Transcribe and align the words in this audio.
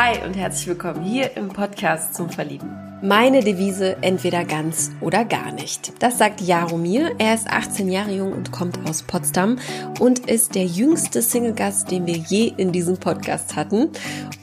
Hi 0.00 0.24
und 0.24 0.34
herzlich 0.34 0.68
willkommen 0.68 1.02
hier 1.02 1.36
im 1.36 1.48
Podcast 1.48 2.14
zum 2.14 2.30
Verlieben. 2.30 2.87
Meine 3.00 3.44
Devise 3.44 3.96
entweder 4.00 4.44
ganz 4.44 4.90
oder 5.00 5.24
gar 5.24 5.52
nicht. 5.52 5.92
Das 6.00 6.18
sagt 6.18 6.40
Jaromir. 6.40 7.12
Er 7.18 7.32
ist 7.32 7.46
18 7.46 7.88
Jahre 7.88 8.12
jung 8.12 8.32
und 8.32 8.50
kommt 8.50 8.76
aus 8.88 9.04
Potsdam 9.04 9.60
und 10.00 10.28
ist 10.28 10.56
der 10.56 10.64
jüngste 10.64 11.22
Single-Gast, 11.22 11.92
den 11.92 12.06
wir 12.06 12.16
je 12.16 12.52
in 12.56 12.72
diesem 12.72 12.96
Podcast 12.96 13.54
hatten. 13.54 13.90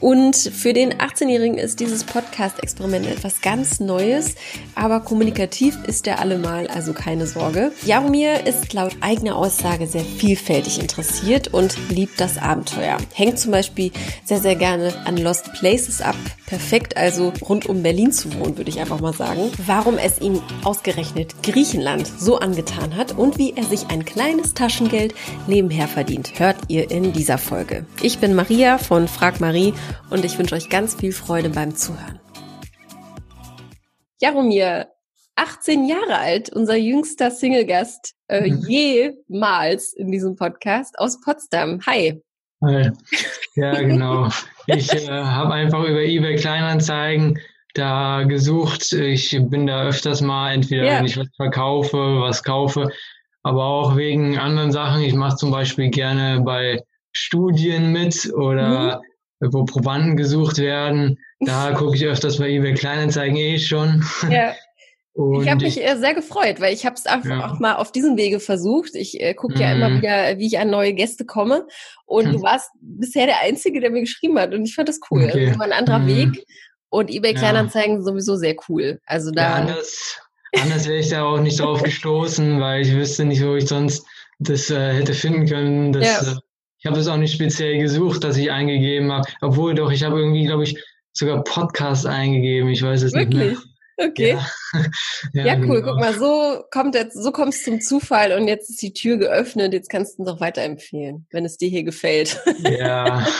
Und 0.00 0.36
für 0.36 0.72
den 0.72 0.94
18-Jährigen 0.94 1.58
ist 1.58 1.80
dieses 1.80 2.04
Podcast-Experiment 2.04 3.06
etwas 3.06 3.42
ganz 3.42 3.78
Neues, 3.78 4.36
aber 4.74 5.00
kommunikativ 5.00 5.76
ist 5.86 6.06
er 6.06 6.20
allemal, 6.20 6.66
also 6.68 6.94
keine 6.94 7.26
Sorge. 7.26 7.72
Jaromir 7.84 8.46
ist 8.46 8.72
laut 8.72 8.96
eigener 9.02 9.36
Aussage 9.36 9.86
sehr 9.86 10.04
vielfältig 10.04 10.80
interessiert 10.80 11.52
und 11.52 11.76
liebt 11.90 12.18
das 12.20 12.38
Abenteuer. 12.38 12.96
Hängt 13.12 13.38
zum 13.38 13.52
Beispiel 13.52 13.92
sehr, 14.24 14.40
sehr 14.40 14.56
gerne 14.56 14.94
an 15.04 15.18
Lost 15.18 15.52
Places 15.52 16.00
ab. 16.00 16.16
Perfekt 16.46 16.96
also 16.96 17.32
rund 17.42 17.66
um 17.66 17.82
Berlin 17.82 18.12
zu 18.12 18.32
wohnen 18.38 18.56
würde 18.56 18.70
ich 18.70 18.78
einfach 18.78 19.00
mal 19.00 19.12
sagen, 19.12 19.50
warum 19.66 19.98
es 19.98 20.20
ihm 20.20 20.40
ausgerechnet 20.62 21.34
Griechenland 21.42 22.06
so 22.06 22.38
angetan 22.38 22.96
hat 22.96 23.18
und 23.18 23.36
wie 23.36 23.54
er 23.56 23.64
sich 23.64 23.88
ein 23.88 24.04
kleines 24.04 24.54
Taschengeld 24.54 25.12
nebenher 25.48 25.88
verdient, 25.88 26.38
hört 26.38 26.56
ihr 26.68 26.90
in 26.92 27.12
dieser 27.12 27.38
Folge. 27.38 27.84
Ich 28.00 28.20
bin 28.20 28.34
Maria 28.34 28.78
von 28.78 29.08
Frag 29.08 29.40
Marie 29.40 29.74
und 30.10 30.24
ich 30.24 30.38
wünsche 30.38 30.54
euch 30.54 30.70
ganz 30.70 30.94
viel 30.94 31.12
Freude 31.12 31.50
beim 31.50 31.74
Zuhören. 31.74 32.20
Jaromir, 34.20 34.92
18 35.34 35.86
Jahre 35.86 36.16
alt, 36.16 36.50
unser 36.50 36.76
jüngster 36.76 37.32
Single-Gast 37.32 38.14
äh, 38.28 38.48
mhm. 38.48 38.64
jemals 38.68 39.92
in 39.94 40.12
diesem 40.12 40.36
Podcast 40.36 40.98
aus 40.98 41.20
Potsdam. 41.20 41.80
Hi. 41.86 42.22
Ja, 43.56 43.80
genau. 43.80 44.28
Ich 44.66 44.92
äh, 44.92 45.08
habe 45.08 45.54
einfach 45.54 45.82
über 45.84 46.00
eBay 46.02 46.36
Kleinanzeigen 46.36 47.38
da 47.72 48.24
gesucht. 48.24 48.92
Ich 48.92 49.38
bin 49.48 49.66
da 49.66 49.84
öfters 49.84 50.20
mal, 50.20 50.52
entweder 50.52 50.84
yeah. 50.84 50.98
wenn 50.98 51.06
ich 51.06 51.16
was 51.16 51.28
verkaufe, 51.36 51.96
was 52.20 52.42
kaufe, 52.42 52.90
aber 53.42 53.64
auch 53.64 53.96
wegen 53.96 54.38
anderen 54.38 54.72
Sachen. 54.72 55.02
Ich 55.02 55.14
mache 55.14 55.36
zum 55.36 55.50
Beispiel 55.50 55.90
gerne 55.90 56.42
bei 56.42 56.82
Studien 57.12 57.92
mit 57.92 58.30
oder 58.34 59.00
mhm. 59.40 59.52
wo 59.52 59.64
Probanden 59.64 60.16
gesucht 60.16 60.58
werden. 60.58 61.18
Da 61.40 61.72
gucke 61.74 61.96
ich 61.96 62.04
öfters 62.04 62.38
bei 62.38 62.50
eBay 62.50 62.74
Kleinanzeigen 62.74 63.36
eh 63.36 63.58
schon. 63.58 64.04
Ja. 64.30 64.52
Und 65.16 65.42
ich 65.42 65.50
habe 65.50 65.64
mich 65.64 65.82
äh, 65.82 65.96
sehr 65.96 66.12
gefreut, 66.12 66.60
weil 66.60 66.74
ich 66.74 66.84
habe 66.84 66.94
es 66.94 67.06
einfach 67.06 67.30
ja. 67.30 67.50
auch 67.50 67.58
mal 67.58 67.76
auf 67.76 67.90
diesem 67.90 68.18
Wege 68.18 68.38
versucht. 68.38 68.94
Ich 68.94 69.18
äh, 69.18 69.32
gucke 69.32 69.58
ja 69.58 69.72
immer 69.72 69.88
mhm. 69.88 70.02
wieder, 70.02 70.38
wie 70.38 70.46
ich 70.46 70.58
an 70.58 70.68
neue 70.68 70.92
Gäste 70.92 71.24
komme. 71.24 71.66
Und 72.04 72.26
hm. 72.26 72.32
du 72.34 72.42
warst 72.42 72.70
bisher 72.80 73.24
der 73.24 73.40
Einzige, 73.40 73.80
der 73.80 73.90
mir 73.90 74.00
geschrieben 74.00 74.38
hat. 74.38 74.52
Und 74.52 74.66
ich 74.66 74.74
fand 74.74 74.90
das 74.90 75.00
cool. 75.10 75.24
Okay. 75.24 75.46
Das 75.46 75.56
mal 75.56 75.72
ein 75.72 75.78
anderer 75.78 76.00
hm. 76.00 76.06
Weg. 76.06 76.46
Und 76.90 77.10
eBay 77.10 77.32
Kleinanzeigen 77.32 77.96
ja. 77.96 78.02
sowieso 78.02 78.36
sehr 78.36 78.56
cool. 78.68 79.00
Also 79.06 79.30
da. 79.30 79.42
Ja, 79.42 79.54
anders, 79.54 80.18
anders 80.60 80.86
wäre 80.86 80.98
ich 80.98 81.08
da 81.08 81.24
auch 81.24 81.40
nicht 81.40 81.60
drauf 81.60 81.82
gestoßen, 81.82 82.60
weil 82.60 82.82
ich 82.82 82.94
wüsste 82.94 83.24
nicht, 83.24 83.42
wo 83.42 83.54
ich 83.54 83.66
sonst 83.66 84.06
das 84.38 84.70
äh, 84.70 84.92
hätte 84.92 85.14
finden 85.14 85.46
können. 85.46 85.92
Das, 85.94 86.04
ja. 86.04 86.32
äh, 86.32 86.36
ich 86.78 86.84
habe 86.84 86.98
es 86.98 87.08
auch 87.08 87.16
nicht 87.16 87.32
speziell 87.32 87.78
gesucht, 87.78 88.22
dass 88.22 88.36
ich 88.36 88.50
eingegeben 88.50 89.10
habe. 89.10 89.26
Obwohl 89.40 89.74
doch, 89.74 89.90
ich 89.90 90.04
habe 90.04 90.18
irgendwie, 90.20 90.44
glaube 90.44 90.64
ich, 90.64 90.78
sogar 91.14 91.42
Podcast 91.42 92.06
eingegeben. 92.06 92.68
Ich 92.68 92.82
weiß 92.82 93.02
es 93.02 93.14
Wirklich? 93.14 93.34
nicht 93.34 93.52
mehr. 93.54 93.75
Okay. 93.98 94.32
Ja, 94.32 94.46
ja, 95.32 95.46
ja 95.46 95.54
cool. 95.56 95.80
Genau. 95.80 95.92
Guck 95.92 96.00
mal, 96.00 96.14
so 96.14 96.64
kommt 96.70 96.94
jetzt, 96.94 97.14
so 97.14 97.32
kommst 97.32 97.64
zum 97.64 97.80
Zufall 97.80 98.32
und 98.32 98.46
jetzt 98.46 98.70
ist 98.70 98.82
die 98.82 98.92
Tür 98.92 99.16
geöffnet. 99.16 99.72
Jetzt 99.72 99.88
kannst 99.88 100.18
du 100.18 100.22
uns 100.22 100.30
auch 100.30 100.40
weiterempfehlen, 100.40 101.26
wenn 101.30 101.44
es 101.44 101.56
dir 101.56 101.68
hier 101.68 101.84
gefällt. 101.84 102.40
Ja. 102.58 103.26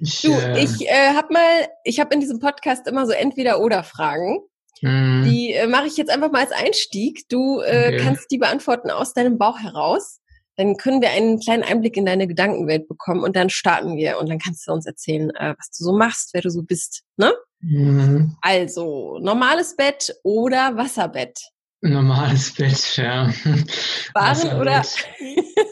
Ich, 0.00 0.22
du, 0.22 0.32
äh, 0.32 0.64
ich 0.64 0.88
äh, 0.88 1.14
habe 1.14 1.32
mal, 1.32 1.68
ich 1.84 2.00
habe 2.00 2.12
in 2.12 2.18
diesem 2.18 2.40
Podcast 2.40 2.88
immer 2.88 3.06
so 3.06 3.12
entweder 3.12 3.60
oder 3.60 3.84
Fragen. 3.84 4.40
Mm. 4.82 5.22
Die 5.24 5.52
äh, 5.52 5.68
mache 5.68 5.86
ich 5.86 5.96
jetzt 5.96 6.10
einfach 6.10 6.32
mal 6.32 6.40
als 6.40 6.50
Einstieg. 6.50 7.28
Du 7.28 7.60
äh, 7.60 7.86
okay. 7.86 7.96
kannst 7.98 8.28
die 8.32 8.38
beantworten 8.38 8.90
aus 8.90 9.12
deinem 9.12 9.38
Bauch 9.38 9.60
heraus. 9.60 10.20
Dann 10.56 10.76
können 10.76 11.00
wir 11.00 11.10
einen 11.10 11.38
kleinen 11.38 11.62
Einblick 11.62 11.96
in 11.96 12.06
deine 12.06 12.26
Gedankenwelt 12.26 12.88
bekommen 12.88 13.22
und 13.22 13.36
dann 13.36 13.50
starten 13.50 13.96
wir 13.96 14.18
und 14.18 14.28
dann 14.28 14.40
kannst 14.40 14.66
du 14.66 14.72
uns 14.72 14.86
erzählen, 14.86 15.30
äh, 15.30 15.54
was 15.56 15.70
du 15.70 15.84
so 15.84 15.92
machst, 15.92 16.30
wer 16.32 16.42
du 16.42 16.50
so 16.50 16.62
bist, 16.62 17.04
ne? 17.16 17.32
Mhm. 17.60 18.36
Also, 18.40 19.18
normales 19.20 19.76
Bett 19.76 20.14
oder 20.22 20.76
Wasserbett? 20.76 21.38
Normales 21.80 22.54
Bett, 22.54 22.96
ja. 22.96 23.30
Sparen 23.68 24.60
oder? 24.60 24.82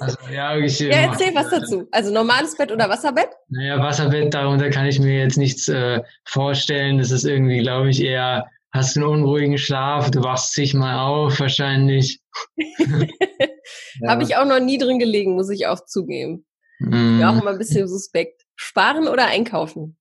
Also, 0.00 0.18
ja, 0.32 0.56
ich, 0.56 0.78
ja, 0.78 0.88
erzähl 0.88 1.34
was 1.34 1.50
dazu. 1.50 1.88
Also 1.90 2.12
normales 2.12 2.56
Bett 2.56 2.70
oder 2.70 2.88
Wasserbett? 2.88 3.30
Naja, 3.48 3.82
Wasserbett, 3.82 4.32
darunter 4.32 4.70
kann 4.70 4.86
ich 4.86 5.00
mir 5.00 5.18
jetzt 5.18 5.36
nichts 5.36 5.66
äh, 5.66 6.00
vorstellen. 6.24 6.98
Das 6.98 7.10
ist 7.10 7.24
irgendwie, 7.24 7.58
glaube 7.58 7.90
ich, 7.90 8.00
eher, 8.00 8.46
hast 8.70 8.96
einen 8.96 9.06
unruhigen 9.06 9.58
Schlaf, 9.58 10.10
du 10.12 10.22
wachst 10.22 10.54
sich 10.54 10.74
mal 10.74 10.98
auf 10.98 11.40
wahrscheinlich. 11.40 12.20
ja. 12.56 14.08
Habe 14.08 14.22
ich 14.22 14.36
auch 14.36 14.44
noch 14.44 14.60
nie 14.60 14.78
drin 14.78 15.00
gelegen, 15.00 15.34
muss 15.34 15.50
ich 15.50 15.66
auch 15.66 15.84
zugeben. 15.86 16.46
Mm. 16.78 17.20
Ja, 17.20 17.30
auch 17.30 17.40
immer 17.40 17.50
ein 17.50 17.58
bisschen 17.58 17.88
suspekt. 17.88 18.42
Sparen 18.54 19.08
oder 19.08 19.26
einkaufen? 19.26 19.96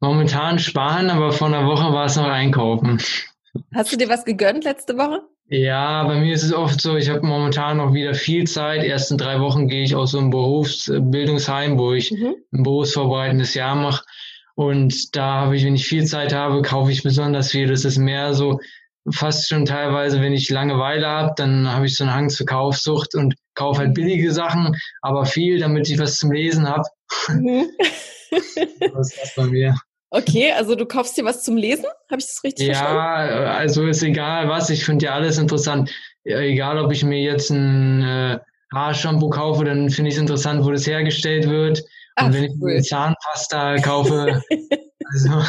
Momentan 0.00 0.58
sparen, 0.58 1.10
aber 1.10 1.32
vor 1.32 1.48
einer 1.48 1.66
Woche 1.66 1.92
war 1.92 2.06
es 2.06 2.16
noch 2.16 2.24
einkaufen. 2.24 3.00
Hast 3.74 3.92
du 3.92 3.96
dir 3.96 4.08
was 4.08 4.24
gegönnt 4.24 4.64
letzte 4.64 4.96
Woche? 4.96 5.22
Ja, 5.52 6.04
bei 6.04 6.20
mir 6.20 6.32
ist 6.32 6.44
es 6.44 6.52
oft 6.52 6.80
so, 6.80 6.96
ich 6.96 7.10
habe 7.10 7.26
momentan 7.26 7.78
noch 7.78 7.92
wieder 7.92 8.14
viel 8.14 8.46
Zeit. 8.46 8.84
Erst 8.84 9.10
in 9.10 9.18
drei 9.18 9.40
Wochen 9.40 9.66
gehe 9.66 9.82
ich 9.82 9.96
aus 9.96 10.12
so 10.12 10.18
einem 10.18 10.30
Berufsbildungsheim, 10.30 11.76
wo 11.76 11.92
ich 11.92 12.12
mhm. 12.12 12.36
ein 12.52 12.62
berufsvorbereitendes 12.62 13.54
Jahr 13.54 13.74
mache. 13.74 14.04
Und 14.54 15.16
da 15.16 15.40
habe 15.40 15.56
ich, 15.56 15.64
wenn 15.64 15.74
ich 15.74 15.88
viel 15.88 16.04
Zeit 16.04 16.32
habe, 16.32 16.62
kaufe 16.62 16.92
ich 16.92 17.02
besonders 17.02 17.50
viel. 17.50 17.66
Das 17.66 17.84
ist 17.84 17.98
mehr 17.98 18.32
so 18.34 18.60
fast 19.10 19.48
schon 19.48 19.64
teilweise, 19.64 20.20
wenn 20.20 20.32
ich 20.32 20.50
Langeweile 20.50 21.08
habe, 21.08 21.32
dann 21.36 21.68
habe 21.68 21.86
ich 21.86 21.96
so 21.96 22.04
einen 22.04 22.14
Hang 22.14 22.28
zur 22.28 22.46
Kaufsucht 22.46 23.14
und 23.14 23.34
kaufe 23.54 23.80
halt 23.80 23.94
billige 23.94 24.32
Sachen, 24.32 24.76
aber 25.02 25.24
viel, 25.24 25.58
damit 25.58 25.88
ich 25.88 25.98
was 25.98 26.16
zum 26.16 26.30
Lesen 26.30 26.68
habe. 26.68 26.84
Mhm. 27.28 27.70
das 28.30 29.12
ist 29.12 29.18
das 29.20 29.34
bei 29.34 29.46
mir. 29.46 29.74
Okay, 30.10 30.52
also 30.52 30.74
du 30.74 30.86
kaufst 30.86 31.16
dir 31.16 31.24
was 31.24 31.44
zum 31.44 31.56
Lesen? 31.56 31.84
Habe 32.10 32.20
ich 32.20 32.26
das 32.26 32.42
richtig 32.42 32.66
ja, 32.66 32.74
verstanden? 32.74 33.42
Ja, 33.44 33.52
also 33.54 33.86
ist 33.86 34.02
egal 34.02 34.48
was. 34.48 34.68
Ich 34.68 34.84
finde 34.84 35.06
ja 35.06 35.14
alles 35.14 35.38
interessant. 35.38 35.90
Egal, 36.24 36.78
ob 36.78 36.90
ich 36.90 37.04
mir 37.04 37.20
jetzt 37.20 37.50
ein 37.50 38.02
äh, 38.02 38.38
Haarshampoo 38.74 39.30
kaufe, 39.30 39.64
dann 39.64 39.88
finde 39.88 40.08
ich 40.08 40.16
es 40.16 40.20
interessant, 40.20 40.64
wo 40.64 40.70
das 40.72 40.86
hergestellt 40.86 41.48
wird. 41.48 41.84
Ach, 42.16 42.26
Und 42.26 42.34
wenn 42.34 42.44
ich 42.44 42.52
cool. 42.60 42.72
eine 42.72 42.82
Zahnpasta 42.82 43.76
kaufe, 43.76 44.42
also 45.12 45.42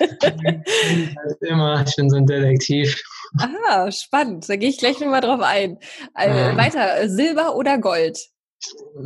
immer, 1.40 1.82
ich 1.86 1.96
bin 1.96 2.10
so 2.10 2.16
ein 2.16 2.26
Detektiv. 2.26 3.02
Aha, 3.38 3.90
spannend. 3.90 4.46
Da 4.46 4.56
gehe 4.56 4.68
ich 4.68 4.76
gleich 4.76 5.00
nochmal 5.00 5.22
drauf 5.22 5.40
ein. 5.40 5.78
Also, 6.12 6.38
ähm, 6.38 6.56
weiter, 6.58 7.08
Silber 7.08 7.56
oder 7.56 7.78
Gold? 7.78 8.18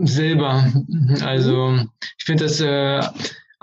Silber. 0.03 0.73
Also 1.25 1.79
ich 2.19 2.25
finde 2.25 2.45
das 2.45 2.61
äh, 2.61 3.01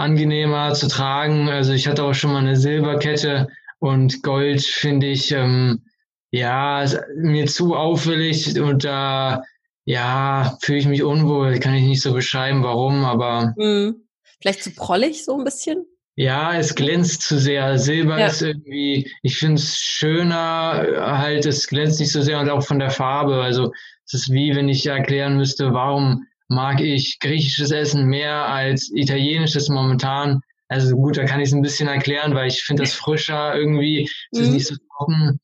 angenehmer 0.03 0.73
zu 0.73 0.87
tragen. 0.87 1.49
Also 1.49 1.73
ich 1.73 1.87
hatte 1.87 2.03
auch 2.03 2.13
schon 2.13 2.33
mal 2.33 2.39
eine 2.39 2.55
Silberkette 2.55 3.47
und 3.79 4.21
Gold 4.21 4.61
finde 4.61 5.07
ich 5.07 5.31
ähm, 5.31 5.83
ja 6.31 6.85
mir 7.15 7.47
zu 7.47 7.75
auffällig 7.75 8.59
und 8.59 8.83
da 8.83 9.35
äh, 9.35 9.39
ja 9.85 10.57
fühle 10.61 10.79
ich 10.79 10.87
mich 10.87 11.03
unwohl. 11.03 11.59
Kann 11.59 11.73
ich 11.73 11.83
nicht 11.83 12.01
so 12.01 12.13
beschreiben, 12.13 12.63
warum, 12.63 13.05
aber 13.05 13.53
mhm. 13.57 14.07
vielleicht 14.41 14.63
zu 14.63 14.71
prollig 14.71 15.25
so 15.25 15.37
ein 15.37 15.43
bisschen. 15.43 15.85
Ja, 16.15 16.55
es 16.55 16.75
glänzt 16.75 17.23
zu 17.23 17.39
sehr. 17.39 17.79
Silber 17.79 18.19
ja. 18.19 18.27
ist 18.27 18.41
irgendwie, 18.41 19.09
ich 19.23 19.37
finde 19.37 19.55
es 19.55 19.77
schöner, 19.77 20.85
halt, 21.17 21.45
es 21.47 21.67
glänzt 21.67 21.99
nicht 21.99 22.11
so 22.11 22.21
sehr 22.21 22.39
und 22.39 22.49
auch 22.49 22.63
von 22.63 22.77
der 22.77 22.91
Farbe. 22.91 23.41
Also 23.41 23.71
es 24.05 24.13
ist 24.13 24.31
wie, 24.31 24.55
wenn 24.55 24.69
ich 24.69 24.85
erklären 24.85 25.37
müsste, 25.37 25.73
warum 25.73 26.27
mag 26.47 26.81
ich 26.81 27.19
griechisches 27.19 27.71
Essen 27.71 28.05
mehr 28.05 28.45
als 28.47 28.91
italienisches 28.93 29.69
momentan. 29.69 30.41
Also 30.67 30.95
gut, 30.95 31.17
da 31.17 31.25
kann 31.25 31.39
ich 31.39 31.49
es 31.49 31.53
ein 31.53 31.61
bisschen 31.61 31.87
erklären, 31.87 32.35
weil 32.35 32.47
ich 32.47 32.63
finde 32.63 32.83
das 32.83 32.93
frischer 32.93 33.55
irgendwie. 33.55 34.09
Es 34.31 34.39
ist 34.39 34.47
mhm. 34.47 34.53
nicht 34.53 34.67
so 34.67 34.75
trocken. 34.97 35.39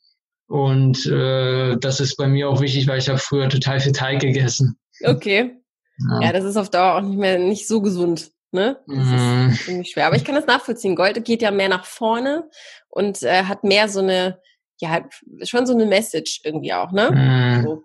Und 0.48 1.06
äh, 1.06 1.78
das 1.78 2.00
ist 2.00 2.16
bei 2.16 2.28
mir 2.28 2.50
auch 2.50 2.60
wichtig, 2.62 2.88
weil 2.88 2.98
ich 2.98 3.10
habe 3.10 3.19
früher 3.19 3.50
total 3.50 3.80
viel 3.80 3.92
Teig 3.92 4.19
gegessen. 4.19 4.80
Okay. 5.04 5.56
Ja. 6.10 6.22
ja, 6.22 6.34
das 6.34 6.46
ist 6.46 6.57
auf 6.57 6.69
Dauer 6.69 6.96
auch 6.96 7.01
nicht 7.01 7.19
mehr 7.19 7.38
nicht 7.38 7.68
so 7.68 7.81
gesund. 7.81 8.31
Ne? 8.51 8.80
Das 8.88 8.98
mhm. 8.98 9.50
ist 9.51 9.66
ziemlich 9.66 9.92
schwer. 9.92 10.07
Aber 10.07 10.16
ich 10.16 10.24
kann 10.24 10.34
das 10.34 10.48
nachvollziehen. 10.48 10.96
Gold 10.96 11.24
geht 11.24 11.44
ja 11.44 11.51
mehr 11.51 11.69
nach 11.69 11.86
vorne 11.86 12.50
und 12.90 13.22
äh, 13.22 13.44
hat 13.44 13.63
mehr 13.63 13.88
so 13.90 14.00
eine, 14.00 14.40
ja, 14.80 15.07
schon 15.44 15.68
so 15.68 15.74
eine 15.74 15.86
Message 15.86 16.42
irgendwie 16.44 16.74
auch, 16.74 16.92
ne? 16.92 17.12
Mhm. 17.12 17.63
So. 17.63 17.84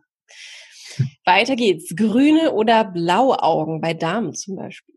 Weiter 1.25 1.57
geht's. 1.57 1.95
Grüne 1.97 2.53
oder 2.53 2.85
blaue 2.85 3.43
Augen 3.43 3.81
bei 3.81 3.95
Damen 3.95 4.35
zum 4.35 4.57
Beispiel? 4.57 4.95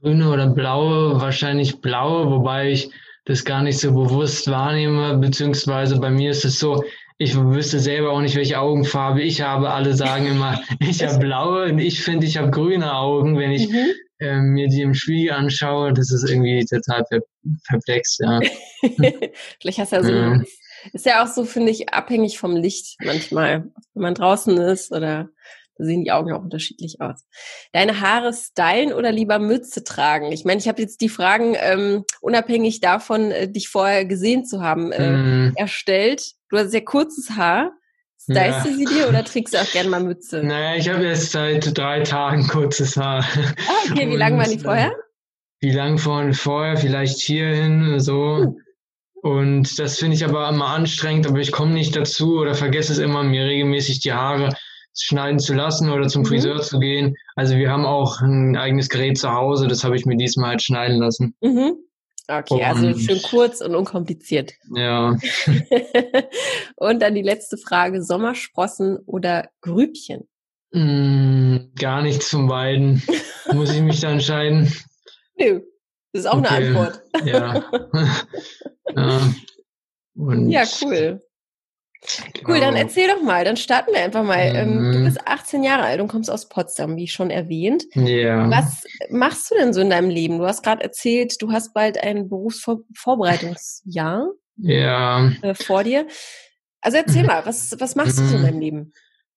Grüne 0.00 0.30
oder 0.30 0.48
blaue, 0.48 1.20
wahrscheinlich 1.20 1.80
blaue, 1.80 2.30
wobei 2.30 2.70
ich 2.70 2.90
das 3.24 3.44
gar 3.44 3.62
nicht 3.62 3.78
so 3.78 3.92
bewusst 3.92 4.50
wahrnehme, 4.50 5.16
beziehungsweise 5.16 5.98
bei 5.98 6.10
mir 6.10 6.30
ist 6.30 6.44
es 6.44 6.58
so, 6.58 6.84
ich 7.16 7.36
wüsste 7.36 7.78
selber 7.78 8.12
auch 8.12 8.20
nicht, 8.20 8.36
welche 8.36 8.58
Augenfarbe 8.58 9.22
ich 9.22 9.40
habe. 9.40 9.70
Alle 9.70 9.94
sagen 9.94 10.26
immer, 10.26 10.60
ich 10.80 11.02
habe 11.02 11.18
blaue 11.18 11.72
und 11.72 11.78
ich 11.78 12.02
finde, 12.02 12.26
ich 12.26 12.36
habe 12.36 12.50
grüne 12.50 12.92
Augen, 12.92 13.38
wenn 13.38 13.52
ich 13.52 13.68
mhm. 13.68 13.92
äh, 14.18 14.40
mir 14.40 14.68
die 14.68 14.82
im 14.82 14.94
Spiegel 14.94 15.32
anschaue. 15.32 15.92
Das 15.92 16.10
ist 16.10 16.28
irgendwie 16.28 16.64
total 16.64 17.04
per 17.04 17.20
perplex, 17.68 18.18
ja. 18.18 18.40
Vielleicht 19.60 19.78
hast 19.78 19.92
du 19.92 19.96
ja 19.96 20.02
so, 20.02 20.12
ja. 20.12 20.42
Ist 20.92 21.06
ja 21.06 21.22
auch 21.22 21.28
so, 21.28 21.44
finde 21.44 21.72
ich, 21.72 21.92
abhängig 21.92 22.38
vom 22.38 22.56
Licht 22.56 22.96
manchmal, 23.04 23.70
wenn 23.94 24.02
man 24.02 24.14
draußen 24.14 24.56
ist 24.58 24.92
oder 24.92 25.28
da 25.76 25.84
sehen 25.84 26.04
die 26.04 26.12
Augen 26.12 26.32
auch 26.32 26.42
unterschiedlich 26.42 27.00
aus. 27.00 27.24
Deine 27.72 28.00
Haare 28.00 28.32
stylen 28.32 28.92
oder 28.92 29.10
lieber 29.10 29.38
Mütze 29.38 29.82
tragen? 29.82 30.30
Ich 30.30 30.44
meine, 30.44 30.60
ich 30.60 30.68
habe 30.68 30.80
jetzt 30.80 31.00
die 31.00 31.08
Fragen 31.08 31.56
ähm, 31.58 32.04
unabhängig 32.20 32.80
davon, 32.80 33.32
äh, 33.32 33.50
dich 33.50 33.68
vorher 33.68 34.04
gesehen 34.04 34.44
zu 34.44 34.62
haben, 34.62 34.92
äh, 34.92 35.10
mm. 35.10 35.52
erstellt. 35.56 36.32
Du 36.48 36.58
hast 36.58 36.70
sehr 36.70 36.84
kurzes 36.84 37.30
Haar. 37.30 37.72
Stylst 38.22 38.38
ja. 38.38 38.64
du 38.64 38.74
sie 38.74 38.84
dir 38.84 39.08
oder 39.08 39.24
trägst 39.24 39.52
du 39.52 39.58
auch 39.58 39.70
gerne 39.72 39.90
mal 39.90 40.02
Mütze? 40.02 40.42
Naja, 40.44 40.76
ich 40.76 40.88
habe 40.88 41.04
jetzt 41.04 41.32
seit 41.32 41.76
drei 41.76 42.00
Tagen 42.00 42.46
kurzes 42.46 42.96
Haar. 42.96 43.24
Ah, 43.68 43.90
okay, 43.90 44.08
wie 44.08 44.16
lange 44.16 44.38
waren 44.38 44.50
die 44.50 44.60
vorher? 44.60 44.92
Wie 45.60 45.72
lange 45.72 45.98
von 45.98 46.32
vorher? 46.34 46.76
Vielleicht 46.76 47.20
hierhin, 47.20 47.98
so. 47.98 48.38
Hm. 48.38 48.63
Und 49.24 49.78
das 49.78 49.98
finde 49.98 50.16
ich 50.16 50.22
aber 50.22 50.46
immer 50.50 50.66
anstrengend, 50.66 51.26
aber 51.26 51.38
ich 51.38 51.50
komme 51.50 51.72
nicht 51.72 51.96
dazu 51.96 52.40
oder 52.40 52.54
vergesse 52.54 52.92
es 52.92 52.98
immer, 52.98 53.22
mir 53.22 53.46
regelmäßig 53.46 54.00
die 54.00 54.12
Haare 54.12 54.50
schneiden 54.94 55.38
zu 55.38 55.54
lassen 55.54 55.90
oder 55.90 56.08
zum 56.08 56.24
mhm. 56.24 56.26
Friseur 56.26 56.60
zu 56.60 56.78
gehen. 56.78 57.16
Also 57.34 57.56
wir 57.56 57.70
haben 57.70 57.86
auch 57.86 58.20
ein 58.20 58.54
eigenes 58.54 58.90
Gerät 58.90 59.16
zu 59.16 59.32
Hause, 59.32 59.66
das 59.66 59.82
habe 59.82 59.96
ich 59.96 60.04
mir 60.04 60.18
diesmal 60.18 60.50
halt 60.50 60.62
schneiden 60.62 60.98
lassen. 60.98 61.34
Mhm. 61.40 61.78
Okay, 62.28 62.62
also 62.64 62.82
und, 62.82 62.86
also 62.88 63.00
schön 63.00 63.22
kurz 63.22 63.62
und 63.62 63.74
unkompliziert. 63.74 64.52
Ja. 64.76 65.16
und 66.76 67.00
dann 67.00 67.14
die 67.14 67.22
letzte 67.22 67.56
Frage, 67.56 68.02
Sommersprossen 68.02 68.98
oder 69.06 69.48
Grübchen? 69.62 70.28
Mm, 70.72 71.72
gar 71.78 72.02
nichts 72.02 72.28
von 72.28 72.46
beiden. 72.46 73.02
Muss 73.54 73.72
ich 73.72 73.80
mich 73.80 74.00
da 74.00 74.10
entscheiden? 74.10 74.70
Nö, 75.38 75.62
das 76.14 76.22
ist 76.22 76.26
auch 76.26 76.38
okay. 76.38 76.48
eine 76.48 76.68
Antwort. 76.68 77.02
ja. 77.24 77.64
ja. 78.94 78.94
Und 80.16 80.48
ja, 80.48 80.64
cool. 80.82 81.20
Cool, 82.46 82.60
dann 82.60 82.74
genau. 82.74 82.86
erzähl 82.86 83.08
doch 83.08 83.22
mal, 83.22 83.44
dann 83.44 83.56
starten 83.56 83.92
wir 83.92 84.04
einfach 84.04 84.22
mal. 84.22 84.66
Mhm. 84.66 84.92
Du 84.92 85.02
bist 85.04 85.26
18 85.26 85.64
Jahre 85.64 85.82
alt 85.84 86.00
und 86.00 86.06
kommst 86.08 86.30
aus 86.30 86.48
Potsdam, 86.48 86.96
wie 86.96 87.08
schon 87.08 87.30
erwähnt. 87.30 87.84
Ja. 87.94 88.48
Was 88.50 88.84
machst 89.10 89.50
du 89.50 89.56
denn 89.56 89.72
so 89.72 89.80
in 89.80 89.90
deinem 89.90 90.10
Leben? 90.10 90.38
Du 90.38 90.46
hast 90.46 90.62
gerade 90.62 90.84
erzählt, 90.84 91.34
du 91.40 91.50
hast 91.50 91.74
bald 91.74 91.98
ein 91.98 92.28
Berufsvorbereitungsjahr 92.28 94.28
ja. 94.58 95.32
Äh, 95.42 95.54
vor 95.54 95.82
dir. 95.82 96.06
Also 96.80 96.98
erzähl 96.98 97.22
mhm. 97.22 97.28
mal, 97.28 97.46
was, 97.46 97.74
was 97.80 97.96
machst 97.96 98.18
du 98.18 98.24
so 98.24 98.36
in 98.36 98.42
mhm. 98.42 98.46
deinem 98.46 98.60
Leben? 98.60 98.92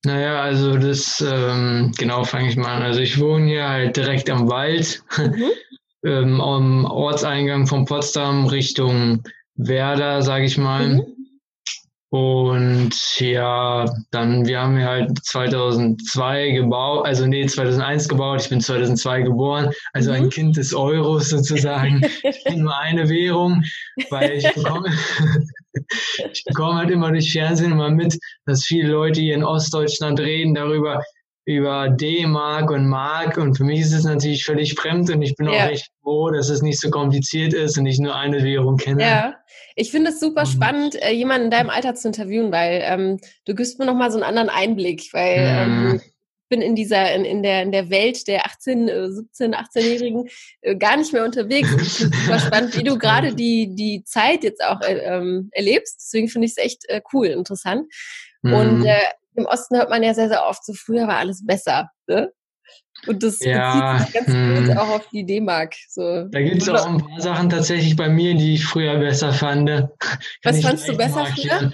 Naja, 0.05 0.41
also 0.41 0.77
das, 0.77 1.21
ähm, 1.21 1.91
genau, 1.97 2.23
fange 2.23 2.49
ich 2.49 2.55
mal 2.55 2.75
an. 2.75 2.83
Also 2.83 2.99
ich 2.99 3.19
wohne 3.19 3.47
hier 3.47 3.67
halt 3.67 3.97
direkt 3.97 4.29
am 4.29 4.49
Wald, 4.49 5.01
mhm. 5.17 5.49
ähm, 6.03 6.41
am 6.41 6.85
Ortseingang 6.85 7.67
von 7.67 7.85
Potsdam 7.85 8.47
Richtung 8.47 9.23
Werder, 9.55 10.21
sage 10.21 10.45
ich 10.45 10.57
mal. 10.57 10.87
Mhm. 10.87 11.17
Und 12.09 13.19
ja, 13.19 13.85
dann, 14.11 14.47
wir 14.47 14.61
haben 14.61 14.79
ja 14.79 14.87
halt 14.87 15.19
2002 15.25 16.51
gebaut, 16.51 17.05
also 17.05 17.25
nee, 17.25 17.45
2001 17.45 18.07
gebaut, 18.07 18.41
ich 18.41 18.49
bin 18.49 18.61
2002 18.61 19.23
geboren, 19.23 19.73
also 19.91 20.11
ein 20.11 20.25
mhm. 20.25 20.29
Kind 20.29 20.57
des 20.57 20.73
Euros 20.73 21.29
sozusagen. 21.29 22.01
ich 22.23 22.43
bin 22.45 22.61
nur 22.61 22.77
eine 22.77 23.09
Währung, 23.09 23.61
weil 24.09 24.31
ich 24.37 24.53
bekomme, 24.53 24.87
ich 26.31 26.45
bekomme 26.45 26.75
halt 26.75 26.91
immer 26.91 27.11
durch 27.11 27.29
Fernsehen 27.29 27.73
immer 27.73 27.89
mit, 27.89 28.17
dass 28.45 28.63
viele 28.63 28.87
Leute 28.89 29.19
hier 29.19 29.35
in 29.35 29.43
Ostdeutschland 29.43 30.21
reden 30.21 30.53
darüber, 30.53 31.03
über 31.47 31.87
D-Mark 31.87 32.69
und 32.71 32.87
Mark 32.87 33.37
und 33.37 33.55
für 33.55 33.63
mich 33.63 33.79
ist 33.79 33.93
es 33.93 34.03
natürlich 34.03 34.43
völlig 34.43 34.73
fremd 34.73 35.09
und 35.09 35.21
ich 35.21 35.33
bin 35.37 35.47
ja. 35.47 35.53
auch 35.53 35.69
echt 35.69 35.89
froh, 36.03 36.29
dass 36.29 36.49
es 36.49 36.61
nicht 36.61 36.77
so 36.77 36.89
kompliziert 36.89 37.53
ist 37.53 37.77
und 37.77 37.85
ich 37.85 37.99
nur 37.99 38.17
eine 38.17 38.43
Währung 38.43 38.75
kenne. 38.75 39.01
Ja, 39.01 39.35
ich 39.77 39.89
finde 39.89 40.11
es 40.11 40.19
super 40.19 40.45
spannend, 40.45 41.01
äh, 41.01 41.11
jemanden 41.11 41.45
in 41.45 41.51
deinem 41.51 41.69
Alter 41.69 41.95
zu 41.95 42.09
interviewen, 42.09 42.51
weil 42.51 42.81
ähm, 42.83 43.19
du 43.45 43.55
gibst 43.55 43.79
mir 43.79 43.85
nochmal 43.85 44.11
so 44.11 44.17
einen 44.17 44.25
anderen 44.25 44.49
Einblick, 44.49 45.07
weil 45.13 45.69
mhm. 45.69 45.87
ähm, 45.87 46.01
ich 46.03 46.49
bin 46.49 46.61
in 46.61 46.75
dieser, 46.75 47.15
in, 47.15 47.23
in 47.23 47.41
der, 47.43 47.63
in 47.63 47.71
der 47.71 47.89
Welt 47.89 48.27
der 48.27 48.45
18, 48.45 48.89
17, 49.09 49.55
18-Jährigen 49.55 50.27
äh, 50.59 50.75
gar 50.75 50.97
nicht 50.97 51.13
mehr 51.13 51.23
unterwegs. 51.23 51.69
Ich 51.81 51.91
finde 51.91 52.17
es 52.17 52.23
super 52.23 52.39
spannend, 52.39 52.77
wie 52.77 52.83
du 52.83 52.97
gerade 52.99 53.33
die, 53.33 53.73
die 53.73 54.03
Zeit 54.03 54.43
jetzt 54.43 54.61
auch 54.61 54.81
äh, 54.81 54.97
ähm, 54.97 55.47
erlebst. 55.53 56.01
Deswegen 56.01 56.27
finde 56.27 56.47
ich 56.47 56.51
es 56.51 56.57
echt 56.57 56.89
äh, 56.89 57.01
cool, 57.13 57.27
interessant. 57.27 57.85
Mhm. 58.41 58.53
Und 58.53 58.85
äh, 58.85 58.99
im 59.37 59.45
Osten 59.45 59.77
hört 59.77 59.89
man 59.89 60.03
ja 60.03 60.13
sehr, 60.13 60.27
sehr 60.27 60.45
oft, 60.45 60.65
so 60.65 60.73
früher 60.73 61.07
war 61.07 61.17
alles 61.17 61.45
besser. 61.45 61.89
Ne? 62.07 62.31
Und 63.05 63.23
das 63.23 63.39
ja, 63.39 63.93
bezieht 63.93 64.07
sich 64.07 64.15
ganz 64.15 64.27
hm. 64.27 64.65
gut 64.65 64.77
auch 64.77 64.89
auf 64.89 65.07
die 65.09 65.25
D-Mark. 65.25 65.75
So. 65.87 66.27
Da 66.31 66.41
gibt 66.41 66.63
es 66.63 66.69
auch 66.69 66.87
ein 66.87 66.97
paar 66.97 67.21
Sachen 67.21 67.49
tatsächlich 67.49 67.95
bei 67.95 68.09
mir, 68.09 68.33
die 68.33 68.55
ich 68.55 68.65
früher 68.65 68.97
besser 68.97 69.31
fand. 69.31 69.69
Was 70.43 70.61
fandst 70.61 70.89
du 70.89 70.97
besser 70.97 71.25
früher? 71.27 71.71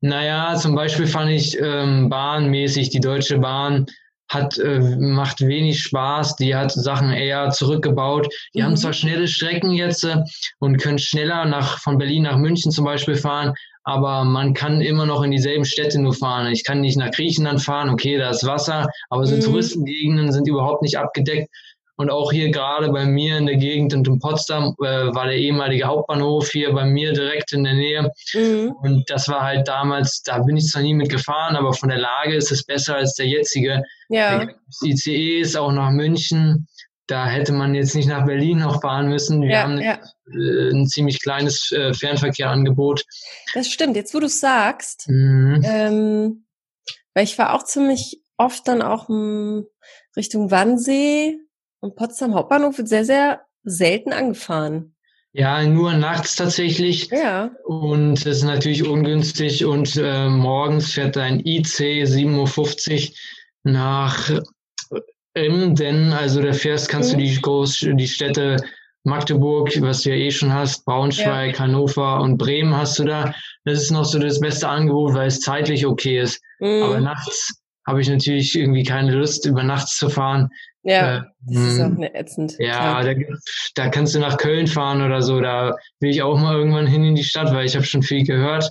Naja, 0.00 0.54
zum 0.56 0.74
Beispiel 0.74 1.06
fand 1.06 1.30
ich 1.30 1.58
ähm, 1.60 2.08
bahnmäßig, 2.08 2.88
die 2.88 3.00
Deutsche 3.00 3.38
Bahn 3.38 3.86
hat, 4.30 4.56
äh, 4.58 4.78
macht 4.78 5.40
wenig 5.40 5.82
Spaß, 5.82 6.36
die 6.36 6.54
hat 6.54 6.70
Sachen 6.70 7.12
eher 7.12 7.50
zurückgebaut. 7.50 8.32
Die 8.54 8.60
mhm. 8.60 8.66
haben 8.66 8.76
zwar 8.76 8.92
schnelle 8.92 9.26
Strecken 9.26 9.72
jetzt 9.72 10.04
äh, 10.04 10.22
und 10.60 10.78
können 10.78 10.98
schneller 10.98 11.44
nach, 11.44 11.80
von 11.80 11.98
Berlin 11.98 12.22
nach 12.22 12.38
München 12.38 12.70
zum 12.70 12.84
Beispiel 12.84 13.16
fahren, 13.16 13.54
aber 13.84 14.24
man 14.24 14.54
kann 14.54 14.80
immer 14.80 15.06
noch 15.06 15.22
in 15.22 15.30
dieselben 15.30 15.64
Städte 15.64 16.00
nur 16.00 16.14
fahren. 16.14 16.52
Ich 16.52 16.64
kann 16.64 16.80
nicht 16.80 16.96
nach 16.96 17.10
Griechenland 17.10 17.62
fahren, 17.62 17.90
okay, 17.90 18.18
da 18.18 18.30
ist 18.30 18.46
Wasser, 18.46 18.88
aber 19.08 19.26
so 19.26 19.36
mhm. 19.36 19.40
Touristengegenden 19.40 20.32
sind 20.32 20.46
überhaupt 20.48 20.82
nicht 20.82 20.98
abgedeckt. 20.98 21.48
Und 21.96 22.10
auch 22.10 22.32
hier 22.32 22.50
gerade 22.50 22.90
bei 22.90 23.04
mir 23.04 23.36
in 23.36 23.44
der 23.44 23.56
Gegend 23.56 23.92
und 23.92 24.08
in 24.08 24.20
Potsdam 24.20 24.74
äh, 24.78 25.14
war 25.14 25.26
der 25.26 25.36
ehemalige 25.36 25.84
Hauptbahnhof 25.84 26.48
hier 26.48 26.72
bei 26.72 26.86
mir 26.86 27.12
direkt 27.12 27.52
in 27.52 27.62
der 27.62 27.74
Nähe. 27.74 28.10
Mhm. 28.32 28.72
Und 28.80 29.10
das 29.10 29.28
war 29.28 29.42
halt 29.42 29.68
damals, 29.68 30.22
da 30.22 30.38
bin 30.38 30.56
ich 30.56 30.66
zwar 30.68 30.80
nie 30.80 30.94
mitgefahren, 30.94 31.56
aber 31.56 31.74
von 31.74 31.90
der 31.90 31.98
Lage 31.98 32.34
ist 32.34 32.50
es 32.52 32.64
besser 32.64 32.96
als 32.96 33.16
der 33.16 33.26
jetzige. 33.26 33.82
Ja. 34.08 34.46
Das 34.46 34.80
ICE 34.82 35.40
ist 35.40 35.58
auch 35.58 35.72
nach 35.72 35.90
München 35.90 36.66
da 37.10 37.26
hätte 37.26 37.52
man 37.52 37.74
jetzt 37.74 37.94
nicht 37.94 38.08
nach 38.08 38.26
Berlin 38.26 38.58
noch 38.58 38.80
fahren 38.80 39.08
müssen. 39.08 39.42
Wir 39.42 39.50
ja, 39.50 39.62
haben 39.62 39.78
ja. 39.78 39.98
Äh, 40.32 40.70
ein 40.70 40.86
ziemlich 40.86 41.22
kleines 41.22 41.72
äh, 41.72 41.92
Fernverkehrangebot. 41.92 43.04
Das 43.54 43.68
stimmt. 43.68 43.96
Jetzt, 43.96 44.14
wo 44.14 44.20
du 44.20 44.28
sagst, 44.28 45.08
mhm. 45.08 45.62
ähm, 45.64 46.46
weil 47.14 47.24
ich 47.24 47.38
war 47.38 47.54
auch 47.54 47.64
ziemlich 47.64 48.22
oft 48.36 48.66
dann 48.68 48.82
auch 48.82 49.08
m, 49.08 49.66
Richtung 50.16 50.50
Wannsee 50.50 51.38
und 51.80 51.96
Potsdam 51.96 52.34
Hauptbahnhof 52.34 52.78
wird 52.78 52.88
sehr, 52.88 53.04
sehr 53.04 53.40
selten 53.64 54.12
angefahren. 54.12 54.94
Ja, 55.32 55.62
nur 55.64 55.92
nachts 55.94 56.34
tatsächlich. 56.34 57.08
Ja. 57.10 57.50
Und 57.64 58.26
das 58.26 58.38
ist 58.38 58.44
natürlich 58.44 58.86
ungünstig. 58.86 59.64
Und 59.64 59.96
äh, 59.96 60.28
morgens 60.28 60.92
fährt 60.92 61.16
ein 61.16 61.40
IC 61.40 62.04
7.50 62.04 63.10
Uhr 63.10 63.14
nach 63.62 64.30
Emden, 65.34 66.12
also 66.12 66.42
da 66.42 66.52
fährst, 66.52 66.88
kannst 66.88 67.12
mhm. 67.12 67.18
du 67.18 67.24
die, 67.24 67.40
Groß 67.40 67.86
die 67.94 68.08
Städte 68.08 68.56
Magdeburg, 69.04 69.80
was 69.80 70.02
du 70.02 70.10
ja 70.10 70.16
eh 70.16 70.30
schon 70.30 70.52
hast, 70.52 70.84
Braunschweig, 70.84 71.54
ja. 71.54 71.60
Hannover 71.60 72.20
und 72.20 72.36
Bremen 72.36 72.76
hast 72.76 72.98
du 72.98 73.04
da. 73.04 73.34
Das 73.64 73.80
ist 73.80 73.90
noch 73.90 74.04
so 74.04 74.18
das 74.18 74.40
beste 74.40 74.68
Angebot, 74.68 75.14
weil 75.14 75.28
es 75.28 75.40
zeitlich 75.40 75.86
okay 75.86 76.20
ist. 76.20 76.42
Mhm. 76.58 76.82
Aber 76.82 77.00
nachts 77.00 77.54
habe 77.86 78.00
ich 78.00 78.08
natürlich 78.08 78.54
irgendwie 78.58 78.82
keine 78.82 79.12
Lust, 79.12 79.46
über 79.46 79.62
nachts 79.62 79.96
zu 79.96 80.10
fahren. 80.10 80.50
Ja, 80.82 81.18
äh, 81.18 81.22
das 81.46 81.62
ist 81.62 81.80
auch 81.80 81.86
eine 81.86 82.14
ätzend. 82.14 82.56
Ja, 82.58 83.02
da, 83.02 83.14
da 83.74 83.88
kannst 83.88 84.14
du 84.14 84.18
nach 84.18 84.36
Köln 84.36 84.66
fahren 84.66 85.02
oder 85.02 85.22
so. 85.22 85.40
Da 85.40 85.76
will 86.00 86.10
ich 86.10 86.22
auch 86.22 86.38
mal 86.38 86.56
irgendwann 86.56 86.86
hin 86.86 87.04
in 87.04 87.14
die 87.14 87.24
Stadt, 87.24 87.52
weil 87.52 87.66
ich 87.66 87.74
habe 87.74 87.84
schon 87.84 88.02
viel 88.02 88.24
gehört. 88.24 88.70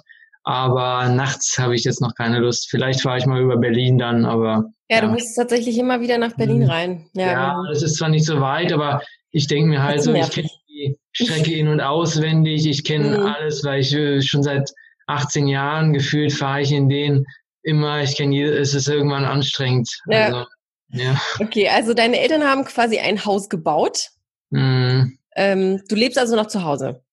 Aber 0.50 1.08
nachts 1.10 1.60
habe 1.60 1.76
ich 1.76 1.84
jetzt 1.84 2.02
noch 2.02 2.16
keine 2.16 2.40
Lust. 2.40 2.72
Vielleicht 2.72 3.02
fahre 3.02 3.20
ich 3.20 3.28
mal 3.28 3.40
über 3.40 3.58
Berlin 3.58 4.00
dann, 4.00 4.26
aber 4.26 4.72
ja, 4.90 4.96
ja, 4.96 5.02
du 5.02 5.10
musst 5.10 5.36
tatsächlich 5.36 5.78
immer 5.78 6.02
wieder 6.02 6.18
nach 6.18 6.36
Berlin 6.36 6.64
mhm. 6.64 6.70
rein. 6.70 7.10
Ja, 7.14 7.32
ja 7.32 7.56
es 7.72 7.84
ist 7.84 7.98
zwar 7.98 8.10
nicht 8.10 8.26
so 8.26 8.42
weit, 8.42 8.74
aber 8.74 9.04
ich 9.30 9.46
denke 9.46 9.70
mir 9.70 9.84
halt 9.84 10.02
so, 10.02 10.12
ich 10.12 10.32
kenne 10.32 10.50
die 10.68 10.98
Strecke 11.12 11.54
in- 11.54 11.68
und 11.68 11.82
auswendig, 11.82 12.66
ich 12.66 12.84
kenne 12.84 13.20
mhm. 13.20 13.26
alles, 13.28 13.64
weil 13.64 13.82
ich 13.82 13.94
äh, 13.94 14.24
schon 14.24 14.42
seit 14.42 14.72
18 15.06 15.46
Jahren 15.46 15.94
gefühlt 15.94 16.34
fahre 16.34 16.62
ich 16.62 16.72
in 16.72 16.90
den 16.90 17.28
immer, 17.62 18.02
ich 18.02 18.18
kenne 18.18 18.34
jedes, 18.34 18.70
es 18.70 18.74
ist 18.74 18.88
irgendwann 18.88 19.26
anstrengend. 19.26 20.00
Ja. 20.08 20.26
Also, 20.26 20.46
ja. 20.94 21.22
Okay, 21.40 21.70
also 21.70 21.94
deine 21.94 22.20
Eltern 22.20 22.44
haben 22.44 22.66
quasi 22.66 22.98
ein 22.98 23.24
Haus 23.24 23.50
gebaut. 23.50 24.08
Mhm. 24.50 25.16
Ähm, 25.36 25.84
du 25.88 25.96
lebst 25.96 26.18
also 26.18 26.36
noch 26.36 26.48
zu 26.48 26.64
Hause. 26.64 27.04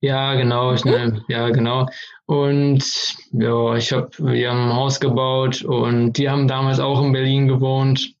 Ja, 0.00 0.34
genau, 0.34 0.74
ich, 0.74 0.84
ne, 0.84 1.24
ja, 1.28 1.50
genau. 1.50 1.88
Und 2.26 2.84
ja, 3.32 3.74
ich 3.74 3.92
habe, 3.92 4.10
wir 4.18 4.50
haben 4.50 4.70
ein 4.70 4.76
Haus 4.76 5.00
gebaut 5.00 5.62
und 5.62 6.12
die 6.12 6.28
haben 6.28 6.46
damals 6.46 6.78
auch 6.78 7.02
in 7.02 7.12
Berlin 7.12 7.48
gewohnt 7.48 8.14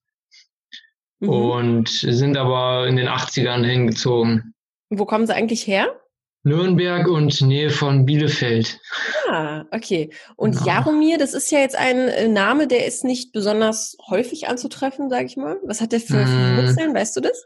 mhm. 1.20 1.28
und 1.28 1.88
sind 1.88 2.36
aber 2.36 2.88
in 2.88 2.96
den 2.96 3.08
80ern 3.08 3.64
hingezogen. 3.64 4.54
Wo 4.90 5.04
kommen 5.04 5.26
sie 5.26 5.34
eigentlich 5.34 5.66
her? 5.66 5.94
Nürnberg 6.42 7.06
und 7.08 7.40
Nähe 7.42 7.70
von 7.70 8.06
Bielefeld. 8.06 8.80
Ah, 9.28 9.64
okay. 9.70 10.10
Und 10.36 10.52
genau. 10.52 10.66
Jaromir, 10.66 11.18
das 11.18 11.34
ist 11.34 11.50
ja 11.50 11.58
jetzt 11.58 11.76
ein 11.76 12.08
äh, 12.08 12.28
Name, 12.28 12.66
der 12.66 12.86
ist 12.86 13.04
nicht 13.04 13.32
besonders 13.32 13.96
häufig 14.08 14.48
anzutreffen, 14.48 15.10
sage 15.10 15.26
ich 15.26 15.36
mal. 15.36 15.58
Was 15.64 15.80
hat 15.80 15.92
der 15.92 16.00
für, 16.00 16.26
für 16.26 16.56
Wurzeln, 16.56 16.94
weißt 16.94 17.16
du 17.16 17.20
das? 17.20 17.44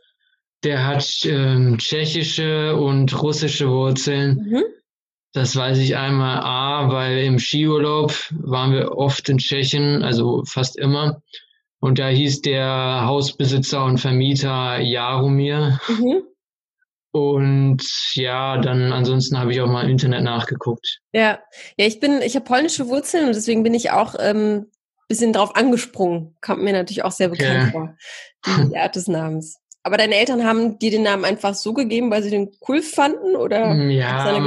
Der 0.65 0.87
hat 0.87 1.07
ähm, 1.25 1.79
tschechische 1.79 2.77
und 2.77 3.21
russische 3.21 3.69
Wurzeln. 3.69 4.47
Mhm. 4.49 4.65
Das 5.33 5.57
weiß 5.57 5.79
ich 5.79 5.97
einmal 5.97 6.41
A, 6.41 6.91
weil 6.93 7.25
im 7.25 7.39
Skiurlaub 7.39 8.13
waren 8.31 8.73
wir 8.73 8.93
oft 8.93 9.29
in 9.29 9.39
Tschechien, 9.39 10.03
also 10.03 10.45
fast 10.45 10.79
immer. 10.79 11.23
Und 11.81 11.99
da 11.99 12.09
hieß 12.09 12.43
der 12.43 13.03
Hausbesitzer 13.07 13.85
und 13.85 13.99
Vermieter 13.99 14.79
Jaromir. 14.79 15.81
Mhm. 15.89 16.23
Und 17.13 17.83
ja, 18.15 18.59
dann 18.59 18.93
ansonsten 18.93 19.39
habe 19.39 19.53
ich 19.53 19.61
auch 19.61 19.69
mal 19.69 19.85
im 19.85 19.91
Internet 19.91 20.23
nachgeguckt. 20.23 21.01
Ja, 21.13 21.41
ja, 21.77 21.87
ich 21.87 21.99
bin, 21.99 22.23
ich 22.23 22.37
habe 22.37 22.45
polnische 22.45 22.89
Wurzeln 22.89 23.27
und 23.27 23.35
deswegen 23.35 23.63
bin 23.63 23.75
ich 23.75 23.91
auch 23.91 24.15
ähm, 24.19 24.67
bisschen 25.09 25.33
drauf 25.33 25.55
angesprungen. 25.57 26.37
Kommt 26.41 26.63
mir 26.63 26.73
natürlich 26.73 27.05
auch 27.05 27.13
sehr 27.13 27.29
bekannt 27.29 27.69
okay. 27.69 27.71
vor, 27.71 27.97
die 28.71 28.77
Art 28.77 28.97
des 28.97 29.09
Namens. 29.09 29.62
Aber 29.85 29.97
deine 29.97 30.15
Eltern 30.15 30.45
haben 30.45 30.79
dir 30.79 30.93
den 30.93 31.03
Namen 31.03 31.25
einfach 31.25 31.55
so 31.55 31.73
gegeben, 31.73 32.11
weil 32.11 32.23
sie 32.23 32.31
den 32.31 32.51
cool 32.69 32.83
fanden? 32.83 33.35
Oder 33.35 33.75
mm, 33.75 33.91
ja, 33.91 34.33
da 34.33 34.39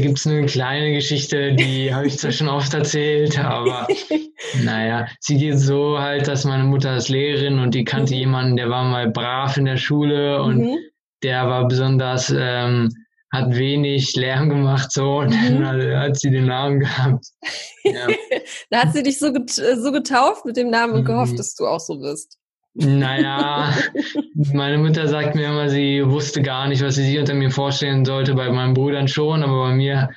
gibt 0.00 0.18
es 0.18 0.26
eine 0.26 0.46
kleine 0.46 0.92
Geschichte, 0.94 1.54
die 1.54 1.92
habe 1.94 2.06
ich 2.06 2.18
zwar 2.18 2.32
schon 2.32 2.48
oft 2.48 2.72
erzählt, 2.72 3.38
aber 3.38 3.86
naja, 4.64 5.06
sie 5.20 5.36
geht 5.36 5.58
so 5.58 5.98
halt, 5.98 6.28
dass 6.28 6.46
meine 6.46 6.64
Mutter 6.64 6.96
ist 6.96 7.10
Lehrerin 7.10 7.58
und 7.58 7.74
die 7.74 7.84
kannte 7.84 8.14
mhm. 8.14 8.20
jemanden, 8.20 8.56
der 8.56 8.70
war 8.70 8.84
mal 8.84 9.10
brav 9.10 9.58
in 9.58 9.66
der 9.66 9.76
Schule 9.76 10.42
und 10.42 10.58
mhm. 10.60 10.78
der 11.22 11.46
war 11.46 11.68
besonders, 11.68 12.32
ähm, 12.34 12.90
hat 13.30 13.54
wenig 13.54 14.16
Lärm 14.16 14.48
gemacht 14.48 14.90
so 14.90 15.18
und 15.18 15.28
mhm. 15.28 15.60
dann 15.60 15.96
hat 16.00 16.18
sie 16.18 16.30
den 16.30 16.46
Namen 16.46 16.80
gehabt. 16.80 17.26
Ja. 17.82 18.08
da 18.68 18.82
hat 18.82 18.92
sie 18.92 19.02
dich 19.02 19.18
so, 19.18 19.32
get 19.32 19.48
so 19.50 19.90
getauft 19.90 20.44
mit 20.44 20.58
dem 20.58 20.68
Namen 20.68 20.92
und 20.92 21.06
gehofft, 21.06 21.32
mhm. 21.32 21.36
dass 21.38 21.54
du 21.54 21.66
auch 21.66 21.80
so 21.80 21.98
wirst. 22.02 22.39
Naja, 22.74 23.74
meine 24.52 24.78
Mutter 24.78 25.08
sagt 25.08 25.34
mir 25.34 25.48
immer, 25.48 25.68
sie 25.68 26.02
wusste 26.06 26.40
gar 26.40 26.68
nicht, 26.68 26.82
was 26.82 26.94
sie 26.94 27.04
sich 27.04 27.18
unter 27.18 27.34
mir 27.34 27.50
vorstellen 27.50 28.04
sollte. 28.04 28.34
Bei 28.34 28.50
meinen 28.50 28.74
Brüdern 28.74 29.08
schon, 29.08 29.42
aber 29.42 29.68
bei 29.68 29.74
mir 29.74 30.10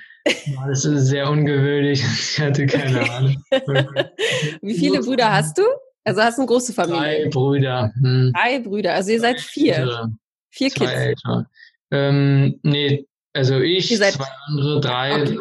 war 0.55 0.67
das 0.67 0.83
sehr 0.83 1.29
ungewöhnlich. 1.29 2.03
Ich 2.33 2.39
hatte 2.39 2.65
keine 2.65 3.09
Ahnung. 3.11 3.43
Wie 4.61 4.75
viele 4.75 4.99
Brüder 5.01 5.31
hast 5.31 5.57
du? 5.57 5.63
Also 6.03 6.21
hast 6.21 6.37
du 6.37 6.41
eine 6.41 6.47
große 6.47 6.73
Familie? 6.73 7.23
Drei 7.23 7.29
Brüder. 7.29 7.93
Hm. 8.01 8.33
Drei 8.35 8.59
Brüder. 8.59 8.93
Also 8.93 9.11
ihr 9.11 9.19
seid 9.19 9.39
vier. 9.39 9.75
Ältere. 9.75 10.11
Vier 10.49 10.69
zwei 10.69 10.85
Kids. 10.85 10.97
Älter. 10.97 11.49
Ähm, 11.91 12.59
nee, 12.63 13.05
also 13.33 13.59
ich, 13.59 13.95
zwei 13.95 14.25
andere, 14.47 14.81
drei 14.81 15.21
okay. 15.21 15.39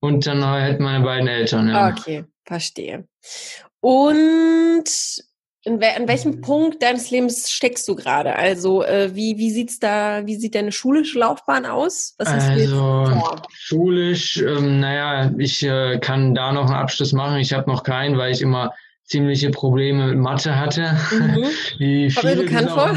und 0.00 0.26
dann 0.26 0.44
halt 0.44 0.80
meine 0.80 1.04
beiden 1.04 1.28
Eltern. 1.28 1.68
Ja. 1.68 1.90
Okay, 1.90 2.24
verstehe. 2.44 3.06
Und 3.80 4.88
in, 5.68 5.80
we 5.80 5.86
in 5.96 6.08
welchem 6.08 6.40
Punkt 6.40 6.82
deines 6.82 7.10
Lebens 7.10 7.50
steckst 7.50 7.86
du 7.88 7.94
gerade? 7.94 8.34
Also 8.34 8.82
äh, 8.82 9.14
wie, 9.14 9.36
wie 9.36 9.50
sieht's 9.50 9.78
da, 9.78 10.26
wie 10.26 10.36
sieht 10.36 10.54
deine 10.54 10.72
schulische 10.72 11.18
Laufbahn 11.18 11.66
aus? 11.66 12.14
Was 12.18 12.28
hast 12.28 12.48
also 12.50 13.04
du 13.04 13.42
schulisch, 13.52 14.38
ähm, 14.38 14.80
naja, 14.80 15.30
ich 15.38 15.62
äh, 15.62 15.98
kann 15.98 16.34
da 16.34 16.52
noch 16.52 16.66
einen 16.66 16.74
Abschluss 16.74 17.12
machen. 17.12 17.38
Ich 17.38 17.52
habe 17.52 17.70
noch 17.70 17.82
keinen, 17.82 18.16
weil 18.16 18.32
ich 18.32 18.40
immer 18.40 18.72
ziemliche 19.04 19.50
Probleme 19.50 20.08
mit 20.08 20.18
Mathe 20.18 20.58
hatte. 20.58 20.96
Mhm. 21.12 21.44
Wie 21.78 22.10
viele 22.10 22.36
bekannt 22.36 22.70
vor? 22.70 22.96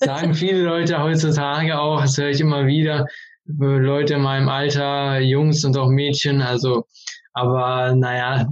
sagen 0.00 0.34
viele 0.34 0.62
Leute 0.62 1.02
heutzutage 1.02 1.78
auch, 1.78 2.00
das 2.00 2.18
höre 2.18 2.30
ich 2.30 2.40
immer 2.40 2.66
wieder, 2.66 3.06
Leute 3.46 4.14
in 4.14 4.22
meinem 4.22 4.48
Alter, 4.48 5.20
Jungs 5.20 5.64
und 5.64 5.76
auch 5.76 5.88
Mädchen, 5.88 6.42
also 6.42 6.86
aber 7.38 7.94
naja, 7.94 8.48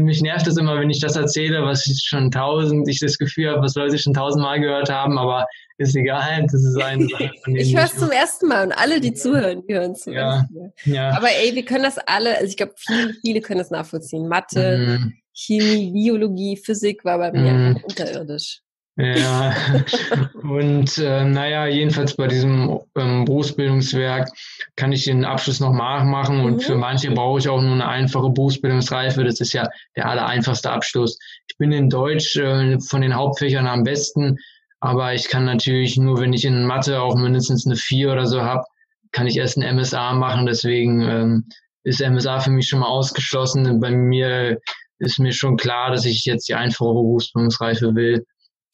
mich 0.00 0.22
nervt 0.22 0.46
es 0.46 0.56
immer, 0.56 0.80
wenn 0.80 0.88
ich 0.88 1.00
das 1.00 1.14
erzähle, 1.14 1.62
was 1.62 1.86
ich 1.86 2.04
schon 2.06 2.30
tausend, 2.30 2.88
ich 2.88 2.98
das 2.98 3.18
Gefühl 3.18 3.50
habe, 3.50 3.60
was 3.60 3.74
Leute 3.74 3.98
schon 3.98 4.14
tausendmal 4.14 4.60
gehört 4.60 4.88
haben, 4.88 5.18
aber 5.18 5.46
ist 5.76 5.94
egal, 5.94 6.46
das 6.50 6.64
ist 6.64 6.80
eine 6.80 7.06
Sache. 7.08 7.30
Von 7.44 7.56
ich 7.56 7.76
höre 7.76 7.84
es 7.84 7.96
zum 7.96 8.10
ersten 8.10 8.48
Mal 8.48 8.66
und 8.66 8.72
alle, 8.72 9.00
die 9.00 9.12
zuhören, 9.12 9.62
hören 9.68 9.94
zu. 9.94 10.10
Ja, 10.12 10.46
ja. 10.84 11.10
Aber 11.10 11.28
ey, 11.28 11.54
wir 11.54 11.64
können 11.64 11.84
das 11.84 11.98
alle, 11.98 12.36
also 12.36 12.46
ich 12.46 12.56
glaube, 12.56 12.74
viele, 12.78 13.14
viele 13.20 13.40
können 13.42 13.58
das 13.58 13.70
nachvollziehen. 13.70 14.26
Mathe, 14.26 14.78
mhm. 14.78 15.14
Chemie, 15.34 15.92
Biologie, 15.92 16.56
Physik 16.56 17.04
war 17.04 17.18
bei 17.18 17.32
mir 17.32 17.52
mhm. 17.52 17.76
unterirdisch. 17.82 18.63
Ja, 18.96 19.52
und 20.42 20.98
äh, 20.98 21.24
naja, 21.24 21.66
jedenfalls 21.66 22.14
bei 22.14 22.28
diesem 22.28 22.78
ähm, 22.96 23.24
Berufsbildungswerk 23.24 24.30
kann 24.76 24.92
ich 24.92 25.04
den 25.04 25.24
Abschluss 25.24 25.58
noch 25.58 25.72
machen 25.72 26.40
und 26.40 26.54
mhm. 26.54 26.60
für 26.60 26.76
manche 26.76 27.10
brauche 27.10 27.40
ich 27.40 27.48
auch 27.48 27.60
nur 27.60 27.72
eine 27.72 27.88
einfache 27.88 28.30
Berufsbildungsreife. 28.30 29.24
Das 29.24 29.40
ist 29.40 29.52
ja 29.52 29.68
der 29.96 30.08
aller 30.08 30.26
einfachste 30.26 30.70
Abschluss. 30.70 31.18
Ich 31.48 31.56
bin 31.58 31.72
in 31.72 31.90
Deutsch 31.90 32.36
äh, 32.36 32.78
von 32.78 33.00
den 33.00 33.16
Hauptfächern 33.16 33.66
am 33.66 33.82
besten, 33.82 34.38
aber 34.78 35.12
ich 35.12 35.28
kann 35.28 35.44
natürlich 35.44 35.96
nur, 35.96 36.20
wenn 36.20 36.32
ich 36.32 36.44
in 36.44 36.64
Mathe 36.64 37.02
auch 37.02 37.16
mindestens 37.16 37.66
eine 37.66 37.74
4 37.74 38.12
oder 38.12 38.26
so 38.26 38.42
habe, 38.42 38.62
kann 39.10 39.26
ich 39.26 39.36
erst 39.36 39.58
ein 39.58 39.76
MSA 39.76 40.12
machen. 40.12 40.46
Deswegen 40.46 41.00
ähm, 41.00 41.48
ist 41.82 42.00
MSA 42.00 42.38
für 42.40 42.50
mich 42.50 42.68
schon 42.68 42.80
mal 42.80 42.88
ausgeschlossen. 42.88 43.80
Bei 43.80 43.90
mir 43.90 44.60
ist 44.98 45.18
mir 45.18 45.32
schon 45.32 45.56
klar, 45.56 45.90
dass 45.90 46.04
ich 46.04 46.24
jetzt 46.24 46.48
die 46.48 46.54
einfache 46.54 46.92
Berufsbildungsreife 46.92 47.94
will. 47.96 48.24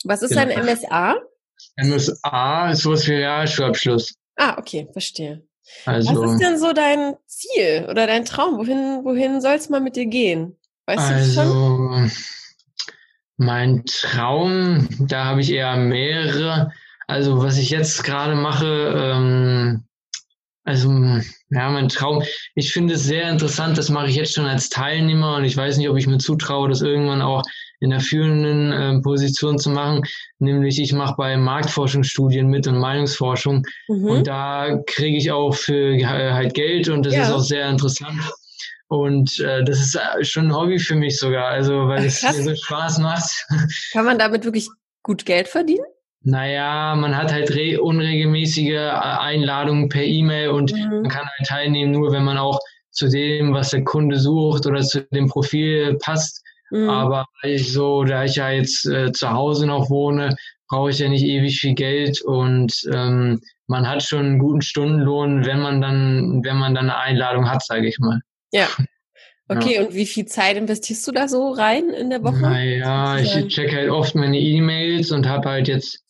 Was 0.05 0.23
ist 0.23 0.31
genau. 0.31 0.43
ein 0.43 0.65
MSA? 0.65 1.17
MSA 1.77 2.71
ist 2.71 2.83
sowas 2.83 3.07
wie 3.07 3.15
Realschulabschluss. 3.15 4.15
Ah, 4.37 4.57
okay, 4.59 4.89
verstehe. 4.93 5.43
Also, 5.85 6.15
Was 6.15 6.33
ist 6.33 6.41
denn 6.41 6.59
so 6.59 6.73
dein 6.73 7.15
Ziel 7.27 7.87
oder 7.89 8.07
dein 8.07 8.25
Traum? 8.25 8.59
Wohin, 8.59 9.05
wohin 9.05 9.41
soll 9.41 9.55
es 9.55 9.69
mal 9.69 9.81
mit 9.81 9.97
dir 9.97 10.07
gehen? 10.07 10.57
Weißt 10.87 11.13
also, 11.13 11.43
du 11.43 11.49
schon? 11.49 12.13
Mein 13.37 13.85
Traum, 13.87 14.89
da 14.99 15.25
habe 15.25 15.41
ich 15.41 15.51
eher 15.53 15.77
mehrere. 15.77 16.73
Also 17.07 17.43
was 17.43 17.59
ich 17.59 17.71
jetzt 17.71 18.05
gerade 18.05 18.35
mache, 18.35 18.93
ähm, 18.95 19.85
also 20.65 20.91
ja, 21.51 21.71
mein 21.71 21.89
Traum. 21.89 22.23
Ich 22.55 22.73
finde 22.73 22.95
es 22.95 23.05
sehr 23.05 23.31
interessant, 23.31 23.79
das 23.79 23.89
mache 23.89 24.09
ich 24.09 24.17
jetzt 24.17 24.35
schon 24.35 24.47
als 24.47 24.69
Teilnehmer 24.69 25.37
und 25.37 25.45
ich 25.45 25.57
weiß 25.57 25.79
nicht, 25.79 25.89
ob 25.89 25.97
ich 25.97 26.07
mir 26.07 26.19
zutraue, 26.19 26.69
das 26.69 26.83
irgendwann 26.83 27.23
auch 27.23 27.43
in 27.81 27.91
der 27.91 28.01
führenden 28.01 28.73
äh, 28.73 29.01
Position 29.03 29.59
zu 29.59 29.71
machen. 29.71 30.03
Nämlich 30.39 30.81
ich 30.81 30.93
mache 30.93 31.15
bei 31.17 31.37
Marktforschungsstudien 31.37 32.47
mit 32.47 32.67
und 32.67 32.79
Meinungsforschung 32.79 33.67
mhm. 33.89 34.05
und 34.05 34.27
da 34.27 34.81
kriege 34.87 35.17
ich 35.17 35.33
auch 35.33 35.55
für 35.55 35.95
äh, 35.95 36.05
halt 36.05 36.55
Geld 36.55 36.89
und 36.89 37.05
das 37.05 37.15
ja. 37.15 37.23
ist 37.23 37.31
auch 37.31 37.41
sehr 37.41 37.69
interessant. 37.69 38.21
Und 38.89 39.39
äh, 39.39 39.63
das 39.65 39.81
ist 39.81 39.95
äh, 39.95 40.25
schon 40.25 40.49
ein 40.49 40.55
Hobby 40.55 40.79
für 40.79 40.97
mich 40.97 41.19
sogar, 41.19 41.47
also 41.47 41.87
weil 41.87 42.05
es 42.05 42.23
mir 42.23 42.43
so 42.43 42.55
Spaß 42.55 42.99
macht. 42.99 43.47
Kann 43.93 44.05
man 44.05 44.19
damit 44.19 44.45
wirklich 44.45 44.69
gut 45.03 45.25
Geld 45.25 45.49
verdienen? 45.49 45.85
Naja, 46.23 46.95
man 46.97 47.17
hat 47.17 47.33
halt 47.33 47.51
unregelmäßige 47.79 48.73
äh, 48.73 48.91
Einladungen 48.91 49.89
per 49.89 50.03
E-Mail 50.03 50.51
und 50.51 50.73
mhm. 50.73 51.03
man 51.03 51.09
kann 51.09 51.25
halt 51.25 51.49
teilnehmen, 51.49 51.93
nur 51.93 52.13
wenn 52.13 52.25
man 52.25 52.37
auch 52.37 52.59
zu 52.91 53.09
dem, 53.09 53.55
was 53.55 53.71
der 53.71 53.85
Kunde 53.85 54.19
sucht 54.19 54.67
oder 54.67 54.83
zu 54.83 55.03
dem 55.13 55.29
Profil 55.29 55.97
passt. 56.03 56.40
Mhm. 56.71 56.89
Aber 56.89 57.27
ich 57.43 57.73
so, 57.73 58.05
da 58.05 58.25
ich 58.25 58.37
ja 58.37 58.51
jetzt 58.51 58.87
äh, 58.87 59.13
zu 59.13 59.31
Hause 59.31 59.67
noch 59.67 59.91
wohne, 59.91 60.37
brauche 60.69 60.91
ich 60.91 60.99
ja 60.99 61.09
nicht 61.09 61.25
ewig 61.25 61.59
viel 61.59 61.75
Geld 61.75 62.23
und 62.23 62.73
ähm, 62.93 63.41
man 63.67 63.89
hat 63.89 64.03
schon 64.03 64.27
einen 64.27 64.39
guten 64.39 64.63
Stundenlohn, 64.63 65.45
wenn 65.45 65.61
man 65.61 65.81
dann, 65.81 66.43
wenn 66.45 66.57
man 66.57 66.75
dann 66.75 66.91
eine 66.91 66.99
Einladung 66.99 67.51
hat, 67.51 67.65
sage 67.65 67.89
ich 67.89 67.99
mal. 67.99 68.21
Ja. 68.53 68.67
Okay, 69.53 69.75
ja. 69.75 69.81
und 69.81 69.95
wie 69.95 70.07
viel 70.07 70.27
Zeit 70.27 70.57
investierst 70.57 71.05
du 71.09 71.11
da 71.11 71.27
so 71.27 71.51
rein 71.51 71.89
in 71.89 72.09
der 72.09 72.23
Woche? 72.23 72.41
Naja, 72.41 73.19
ich 73.19 73.49
check 73.49 73.75
halt 73.75 73.91
oft 73.91 74.15
meine 74.15 74.39
E-Mails 74.39 75.11
und 75.11 75.29
habe 75.29 75.49
halt 75.49 75.67
jetzt 75.67 76.05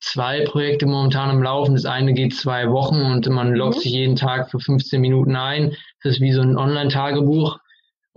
zwei 0.00 0.44
Projekte 0.46 0.86
momentan 0.86 1.28
am 1.28 1.42
Laufen. 1.42 1.74
Das 1.74 1.84
eine 1.84 2.14
geht 2.14 2.34
zwei 2.34 2.70
Wochen 2.70 3.02
und 3.02 3.28
man 3.28 3.52
loggt 3.52 3.76
mhm. 3.76 3.80
sich 3.80 3.92
jeden 3.92 4.16
Tag 4.16 4.50
für 4.50 4.58
15 4.58 5.02
Minuten 5.02 5.36
ein. 5.36 5.76
Das 6.02 6.14
ist 6.14 6.20
wie 6.22 6.32
so 6.32 6.40
ein 6.40 6.56
Online-Tagebuch. 6.56 7.58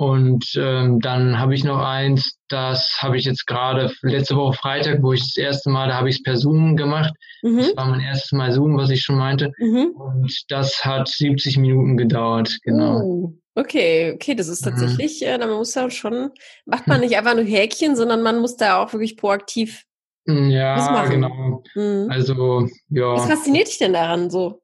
Und 0.02 0.54
ähm, 0.56 1.00
dann 1.00 1.38
habe 1.38 1.54
ich 1.54 1.64
noch 1.64 1.78
eins, 1.78 2.40
das 2.48 2.98
habe 3.02 3.18
ich 3.18 3.26
jetzt 3.26 3.46
gerade 3.46 3.94
letzte 4.02 4.36
Woche 4.36 4.58
Freitag, 4.58 5.04
wo 5.04 5.14
ich 5.14 5.22
das 5.22 5.38
erste 5.38 5.70
Mal, 5.70 5.90
da 5.90 5.94
habe 5.94 6.10
ich 6.10 6.16
es 6.16 6.24
per 6.24 6.38
Zoom 6.38 6.76
gemacht. 6.76 7.14
Mhm. 7.44 7.58
Das 7.58 7.76
war 7.76 7.86
mein 7.86 8.00
erstes 8.00 8.32
Mal 8.32 8.52
Zoom, 8.52 8.78
was 8.78 8.90
ich 8.90 9.04
schon 9.04 9.18
meinte. 9.18 9.52
Mhm. 9.60 9.92
Und 9.92 10.44
das 10.50 10.84
hat 10.84 11.08
70 11.08 11.60
Minuten 11.60 11.98
gedauert, 11.98 12.58
genau. 12.64 13.00
Uh, 13.00 13.34
okay, 13.54 14.14
okay, 14.16 14.34
das 14.34 14.48
ist 14.48 14.66
mhm. 14.66 14.72
tatsächlich, 14.72 15.22
mhm. 15.22 15.28
äh, 15.28 15.38
man 15.38 15.52
muss 15.52 15.74
da 15.74 15.88
schon, 15.92 16.32
macht 16.66 16.88
man 16.88 17.02
nicht 17.02 17.16
einfach 17.16 17.36
nur 17.36 17.46
Häkchen, 17.46 17.96
sondern 17.96 18.24
man 18.24 18.40
muss 18.40 18.58
da 18.58 18.82
auch 18.82 18.92
wirklich 18.94 19.18
proaktiv 19.18 19.84
hm, 20.28 20.52
ja, 20.52 21.06
genau. 21.06 21.64
Mhm. 21.74 22.08
Also, 22.10 22.68
ja. 22.90 23.14
Was 23.14 23.28
fasziniert 23.28 23.68
dich 23.68 23.80
denn 23.80 23.94
daran 23.94 24.30
so? 24.30 24.62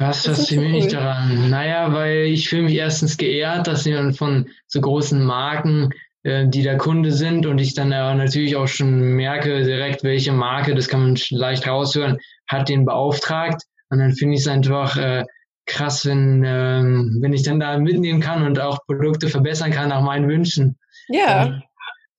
Was 0.00 0.24
fasziniert 0.24 0.72
mich 0.72 0.88
daran? 0.88 1.50
Naja, 1.50 1.92
weil 1.92 2.22
ich 2.22 2.48
fühle 2.48 2.62
mich 2.62 2.74
erstens 2.74 3.18
geehrt, 3.18 3.66
dass 3.66 3.84
jemand 3.84 4.16
von 4.16 4.48
so 4.66 4.80
großen 4.80 5.22
Marken, 5.22 5.90
äh, 6.22 6.48
die 6.48 6.62
der 6.62 6.78
Kunde 6.78 7.12
sind 7.12 7.44
und 7.44 7.58
ich 7.58 7.74
dann 7.74 7.92
äh, 7.92 8.14
natürlich 8.14 8.56
auch 8.56 8.66
schon 8.66 8.98
merke 9.14 9.62
direkt, 9.62 10.02
welche 10.02 10.32
Marke, 10.32 10.74
das 10.74 10.88
kann 10.88 11.02
man 11.02 11.18
leicht 11.28 11.68
raushören, 11.68 12.16
hat 12.48 12.70
den 12.70 12.86
beauftragt. 12.86 13.64
Und 13.90 13.98
dann 13.98 14.14
finde 14.14 14.36
ich 14.36 14.40
es 14.40 14.48
einfach 14.48 14.96
äh, 14.96 15.24
krass, 15.66 16.06
wenn, 16.06 16.44
ähm, 16.46 17.18
wenn 17.20 17.34
ich 17.34 17.42
dann 17.42 17.60
da 17.60 17.78
mitnehmen 17.78 18.20
kann 18.20 18.46
und 18.46 18.58
auch 18.58 18.78
Produkte 18.86 19.28
verbessern 19.28 19.70
kann 19.70 19.90
nach 19.90 20.02
meinen 20.02 20.28
Wünschen. 20.28 20.78
Ja. 21.08 21.44
Ähm, 21.44 21.62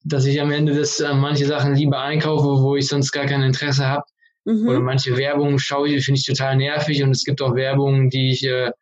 dass 0.04 0.24
ich 0.24 0.40
am 0.40 0.52
Ende 0.52 0.72
das, 0.72 1.00
äh, 1.00 1.14
manche 1.14 1.46
Sachen 1.46 1.74
lieber 1.74 2.00
einkaufe, 2.00 2.62
wo 2.62 2.76
ich 2.76 2.86
sonst 2.86 3.10
gar 3.10 3.26
kein 3.26 3.42
Interesse 3.42 3.88
habe. 3.88 4.04
Mhm. 4.44 4.68
Oder 4.68 4.80
manche 4.80 5.16
Werbung 5.16 5.58
schaue 5.58 5.88
ich, 5.88 6.04
finde 6.04 6.18
ich 6.18 6.26
total 6.26 6.56
nervig 6.56 7.02
und 7.02 7.10
es 7.10 7.24
gibt 7.24 7.40
auch 7.42 7.54
Werbungen, 7.54 8.10
die 8.10 8.32
ich 8.32 8.44
äh, 8.44 8.72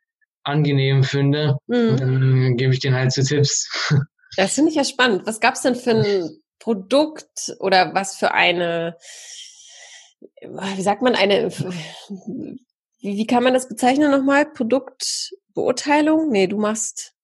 angenehm 0.43 1.03
finde. 1.03 1.59
Mhm. 1.67 1.97
Dann 1.97 2.57
gebe 2.57 2.73
ich 2.73 2.81
denen 2.81 2.97
halt 2.97 3.13
so 3.13 3.23
Tipps. 3.23 3.69
Das 4.37 4.55
finde 4.55 4.71
ich 4.71 4.77
ja 4.77 4.85
spannend. 4.85 5.27
Was 5.27 5.41
gab 5.41 5.55
es 5.55 5.63
denn 5.63 5.75
für 5.75 5.91
ein 5.91 6.31
Produkt 6.61 7.53
oder 7.59 7.95
was 7.95 8.15
für 8.17 8.33
eine, 8.33 8.97
wie 10.41 10.83
sagt 10.83 11.03
man, 11.03 11.17
eine, 11.17 11.51
wie, 13.01 13.17
wie 13.17 13.27
kann 13.27 13.43
man 13.43 13.55
das 13.55 13.69
bezeichnen 13.69 14.13
nochmal? 14.13 14.47
Produktbeurteilung? 14.47 16.31
Nee, 16.31 16.47
du 16.47 16.59
machst, 16.59 17.15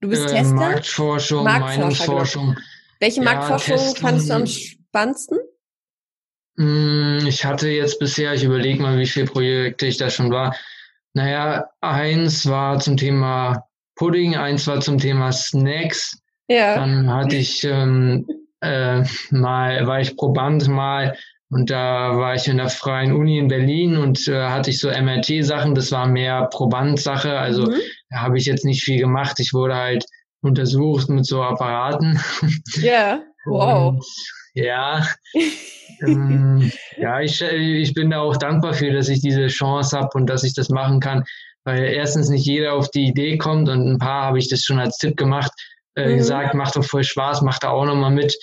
du 0.00 0.08
bist 0.08 0.26
äh, 0.26 0.28
Tester? 0.28 0.54
Marktforschung, 0.54 1.42
Marktforscher, 1.42 1.74
genau. 1.74 1.86
Meinungsforschung. 1.86 2.46
Genau. 2.46 2.60
Welche 3.00 3.20
ja, 3.20 3.24
Marktforschung 3.24 3.76
testen. 3.76 4.00
fandest 4.00 4.30
du 4.30 4.34
am 4.34 4.46
spannendsten? 4.46 5.38
Hm, 6.56 7.26
ich 7.26 7.44
hatte 7.44 7.68
jetzt 7.68 7.98
bisher, 7.98 8.34
ich 8.34 8.44
überlege 8.44 8.80
mal, 8.80 8.98
wie 8.98 9.06
viele 9.06 9.26
Projekte 9.26 9.86
ich 9.86 9.96
da 9.96 10.10
schon 10.10 10.30
war. 10.30 10.54
Naja, 11.14 11.68
eins 11.80 12.48
war 12.48 12.78
zum 12.80 12.96
Thema 12.96 13.66
Pudding, 13.96 14.36
eins 14.36 14.66
war 14.66 14.80
zum 14.80 14.98
Thema 14.98 15.32
Snacks. 15.32 16.18
Ja. 16.48 16.74
Dann 16.76 17.12
hatte 17.12 17.36
ich 17.36 17.64
ähm, 17.64 18.26
äh, 18.60 19.02
mal, 19.30 19.86
war 19.86 20.00
ich 20.00 20.16
Proband 20.16 20.68
mal 20.68 21.16
und 21.50 21.70
da 21.70 22.16
war 22.16 22.34
ich 22.34 22.48
in 22.48 22.56
der 22.56 22.68
Freien 22.68 23.12
Uni 23.12 23.38
in 23.38 23.48
Berlin 23.48 23.96
und 23.96 24.26
äh, 24.26 24.48
hatte 24.48 24.70
ich 24.70 24.80
so 24.80 24.88
MRT-Sachen, 24.88 25.74
das 25.74 25.92
war 25.92 26.06
mehr 26.06 26.46
Probandsache, 26.46 27.38
also 27.38 27.66
mhm. 27.66 27.76
da 28.10 28.20
habe 28.20 28.38
ich 28.38 28.46
jetzt 28.46 28.64
nicht 28.64 28.82
viel 28.82 28.98
gemacht. 28.98 29.38
Ich 29.38 29.52
wurde 29.52 29.76
halt 29.76 30.04
untersucht 30.42 31.08
mit 31.08 31.26
so 31.26 31.42
Apparaten. 31.42 32.20
Ja, 32.76 33.22
wow. 33.46 33.94
Und, 33.94 34.04
ja, 34.54 35.06
ähm, 36.06 36.72
ja, 36.96 37.20
ich, 37.20 37.42
ich 37.42 37.94
bin 37.94 38.10
da 38.10 38.20
auch 38.20 38.36
dankbar 38.36 38.74
für, 38.74 38.92
dass 38.92 39.08
ich 39.08 39.20
diese 39.20 39.48
Chance 39.48 39.98
habe 39.98 40.10
und 40.14 40.26
dass 40.26 40.44
ich 40.44 40.54
das 40.54 40.70
machen 40.70 41.00
kann, 41.00 41.24
weil 41.64 41.84
erstens 41.84 42.28
nicht 42.28 42.46
jeder 42.46 42.74
auf 42.74 42.90
die 42.90 43.06
Idee 43.06 43.36
kommt 43.36 43.68
und 43.68 43.86
ein 43.86 43.98
paar 43.98 44.24
habe 44.26 44.38
ich 44.38 44.48
das 44.48 44.62
schon 44.62 44.78
als 44.78 44.98
Tipp 44.98 45.16
gemacht, 45.16 45.52
äh, 45.94 46.08
mhm. 46.08 46.16
gesagt, 46.18 46.54
macht 46.54 46.76
doch 46.76 46.84
voll 46.84 47.04
Spaß, 47.04 47.42
macht 47.42 47.64
da 47.64 47.70
auch 47.70 47.84
nochmal 47.84 48.10
mit 48.10 48.36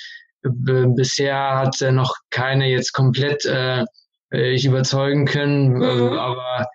bisher 0.43 1.57
hat 1.57 1.81
äh, 1.81 1.91
noch 1.91 2.15
keine 2.29 2.67
jetzt 2.67 2.93
komplett 2.93 3.45
äh, 3.45 3.85
äh 4.33 4.51
ich 4.51 4.65
überzeugen 4.65 5.25
können, 5.25 5.73
mhm. 5.73 5.83
äh, 5.83 6.17
aber 6.17 6.67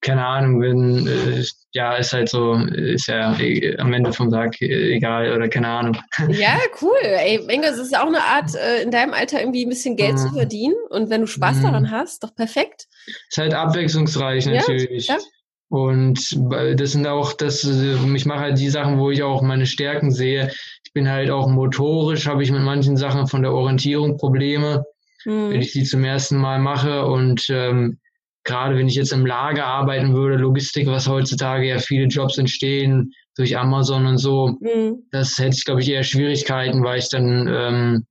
keine 0.00 0.24
Ahnung, 0.24 0.60
wenn 0.60 1.06
äh, 1.06 1.44
ja 1.72 1.94
ist 1.94 2.12
halt 2.12 2.28
so, 2.28 2.54
ist 2.54 3.08
ja 3.08 3.36
äh, 3.38 3.76
am 3.78 3.92
Ende 3.92 4.12
vom 4.12 4.30
Tag 4.30 4.60
egal 4.60 5.32
oder 5.32 5.48
keine 5.48 5.68
Ahnung. 5.68 5.96
Ja, 6.28 6.58
cool. 6.82 6.98
Ey, 7.02 7.40
Inge, 7.48 7.66
es 7.66 7.78
ist 7.78 7.96
auch 7.96 8.06
eine 8.06 8.22
Art, 8.22 8.54
äh, 8.54 8.82
in 8.82 8.90
deinem 8.90 9.14
Alter 9.14 9.40
irgendwie 9.40 9.64
ein 9.64 9.68
bisschen 9.68 9.96
Geld 9.96 10.14
mhm. 10.14 10.18
zu 10.18 10.32
verdienen 10.32 10.76
und 10.90 11.10
wenn 11.10 11.22
du 11.22 11.26
Spaß 11.26 11.58
mhm. 11.58 11.62
daran 11.62 11.90
hast, 11.90 12.24
doch 12.24 12.34
perfekt. 12.34 12.86
Ist 13.06 13.38
halt 13.38 13.54
abwechslungsreich 13.54 14.46
natürlich. 14.46 15.08
Ja, 15.08 15.16
ja. 15.16 15.20
Und 15.68 16.38
das 16.76 16.92
sind 16.92 17.08
auch, 17.08 17.32
das, 17.32 17.64
ich 17.64 18.26
mache 18.26 18.38
halt 18.38 18.58
die 18.58 18.68
Sachen, 18.68 19.00
wo 19.00 19.10
ich 19.10 19.24
auch 19.24 19.42
meine 19.42 19.66
Stärken 19.66 20.12
sehe 20.12 20.52
bin 20.96 21.10
halt 21.10 21.30
auch 21.30 21.46
motorisch, 21.46 22.26
habe 22.26 22.42
ich 22.42 22.50
mit 22.50 22.62
manchen 22.62 22.96
Sachen 22.96 23.26
von 23.26 23.42
der 23.42 23.52
Orientierung 23.52 24.16
Probleme, 24.16 24.86
mhm. 25.26 25.50
wenn 25.50 25.60
ich 25.60 25.72
die 25.72 25.84
zum 25.84 26.02
ersten 26.04 26.38
Mal 26.38 26.58
mache. 26.58 27.04
Und 27.04 27.50
ähm, 27.50 27.98
gerade 28.46 28.76
wenn 28.76 28.88
ich 28.88 28.94
jetzt 28.94 29.12
im 29.12 29.26
Lager 29.26 29.66
arbeiten 29.66 30.14
würde, 30.14 30.36
Logistik, 30.36 30.86
was 30.86 31.08
heutzutage 31.08 31.66
ja 31.66 31.78
viele 31.78 32.06
Jobs 32.06 32.38
entstehen 32.38 33.12
durch 33.36 33.58
Amazon 33.58 34.06
und 34.06 34.18
so, 34.18 34.56
mhm. 34.60 35.02
das 35.10 35.36
hätte 35.38 35.56
ich, 35.56 35.64
glaube 35.64 35.82
ich, 35.82 35.90
eher 35.90 36.04
Schwierigkeiten, 36.04 36.82
weil 36.82 36.98
ich 36.98 37.10
dann 37.10 37.48
ähm, 37.48 38.06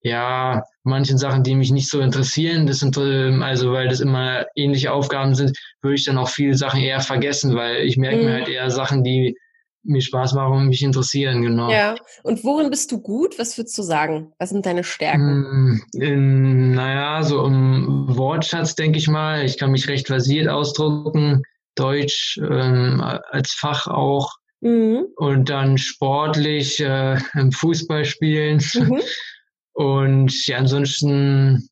ja 0.00 0.64
manchen 0.82 1.18
Sachen, 1.18 1.44
die 1.44 1.54
mich 1.54 1.70
nicht 1.70 1.88
so 1.88 2.00
interessieren, 2.00 2.66
das 2.66 2.80
sind 2.80 2.96
ähm, 2.96 3.42
also 3.42 3.72
weil 3.72 3.88
das 3.88 4.00
immer 4.00 4.46
ähnliche 4.56 4.92
Aufgaben 4.92 5.34
sind, 5.34 5.56
würde 5.80 5.94
ich 5.94 6.04
dann 6.04 6.18
auch 6.18 6.28
viele 6.28 6.54
Sachen 6.54 6.80
eher 6.80 7.00
vergessen, 7.00 7.54
weil 7.54 7.82
ich 7.84 7.96
merke 7.96 8.18
mhm. 8.18 8.24
mir 8.24 8.32
halt 8.32 8.48
eher 8.48 8.70
Sachen, 8.70 9.04
die 9.04 9.36
mir 9.84 10.00
Spaß 10.00 10.34
machen 10.34 10.52
und 10.56 10.68
mich 10.68 10.82
interessieren, 10.82 11.42
genau. 11.42 11.70
Ja, 11.70 11.94
und 12.22 12.42
worin 12.44 12.70
bist 12.70 12.90
du 12.90 13.00
gut? 13.00 13.38
Was 13.38 13.56
würdest 13.58 13.76
du 13.78 13.82
sagen? 13.82 14.32
Was 14.38 14.50
sind 14.50 14.66
deine 14.66 14.84
Stärken? 14.84 15.40
Mm, 15.40 15.82
in, 15.92 16.70
naja, 16.72 17.22
so 17.22 17.44
im 17.44 18.06
Wortschatz 18.08 18.74
denke 18.74 18.98
ich 18.98 19.08
mal. 19.08 19.44
Ich 19.44 19.58
kann 19.58 19.70
mich 19.70 19.88
recht 19.88 20.06
versiert 20.06 20.48
ausdrucken. 20.48 21.42
Deutsch 21.74 22.38
ähm, 22.38 23.02
als 23.02 23.52
Fach 23.52 23.86
auch. 23.86 24.32
Mhm. 24.60 25.06
Und 25.16 25.50
dann 25.50 25.76
sportlich 25.76 26.80
äh, 26.80 27.18
im 27.34 27.52
Fußball 27.52 28.04
spielen. 28.04 28.62
Mhm. 28.74 29.00
Und 29.74 30.46
ja, 30.46 30.58
ansonsten, 30.58 31.68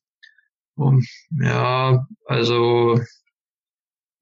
um, 0.75 1.05
ja, 1.41 2.05
also 2.25 2.99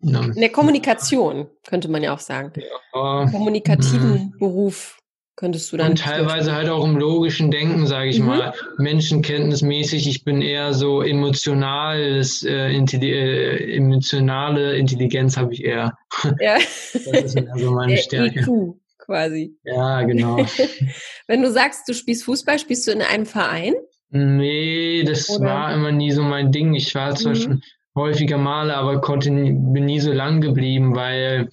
ja. 0.02 0.22
In 0.24 0.36
der 0.36 0.50
Kommunikation, 0.50 1.48
könnte 1.68 1.90
man 1.90 2.04
ja 2.04 2.14
auch 2.14 2.20
sagen. 2.20 2.54
Ja. 2.56 3.30
Kommunikativen 3.32 4.12
mhm. 4.12 4.38
Beruf 4.40 5.02
könntest 5.36 5.72
du 5.72 5.78
dann. 5.78 5.92
Und 5.92 6.00
teilweise 6.00 6.54
halt 6.54 6.70
auch 6.70 6.86
im 6.86 6.98
logischen 6.98 7.52
Denken, 7.52 7.88
sage 7.88 8.10
ich 8.10 8.20
mhm. 8.20 8.28
mal. 8.28 8.54
Menschenkenntnismäßig, 8.78 10.08
ich 10.08 10.24
bin 10.24 10.42
eher 10.42 10.74
so 10.74 11.02
emotionales, 11.02 12.44
äh, 12.44 12.70
Intelli 12.74 13.12
äh, 13.12 13.76
emotionale 13.76 14.78
Intelligenz 14.78 15.38
habe 15.38 15.54
ich 15.54 15.64
eher. 15.64 15.98
Ja. 16.40 16.58
Das 16.94 17.36
ist 17.36 17.50
also 17.50 17.72
meine 17.72 17.98
Stärke. 17.98 18.42
IQ 18.42 18.76
quasi. 19.00 19.58
Ja, 19.64 20.04
genau. 20.04 20.46
Wenn 21.28 21.42
du 21.42 21.52
sagst, 21.52 21.88
du 21.90 21.94
spielst 21.94 22.24
Fußball, 22.24 22.60
spielst 22.60 22.88
du 22.88 22.92
in 22.92 23.02
einem 23.02 23.26
Verein? 23.26 23.74
Nee, 24.10 25.04
das 25.04 25.30
Oder? 25.30 25.46
war 25.46 25.74
immer 25.74 25.92
nie 25.92 26.12
so 26.12 26.22
mein 26.22 26.52
Ding. 26.52 26.74
Ich 26.76 26.94
war 26.96 27.16
zwar 27.16 27.34
mhm. 27.34 27.38
schon 27.38 27.64
häufiger 27.96 28.38
Male, 28.38 28.76
aber 28.76 29.02
konnte, 29.02 29.30
bin 29.30 29.86
nie 29.86 30.00
so 30.00 30.12
lang 30.12 30.42
geblieben, 30.42 30.96
weil 30.96 31.50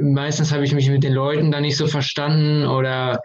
meistens 0.00 0.52
habe 0.52 0.64
ich 0.64 0.74
mich 0.74 0.88
mit 0.88 1.04
den 1.04 1.12
Leuten 1.12 1.50
da 1.50 1.60
nicht 1.60 1.76
so 1.76 1.86
verstanden 1.86 2.66
oder 2.66 3.20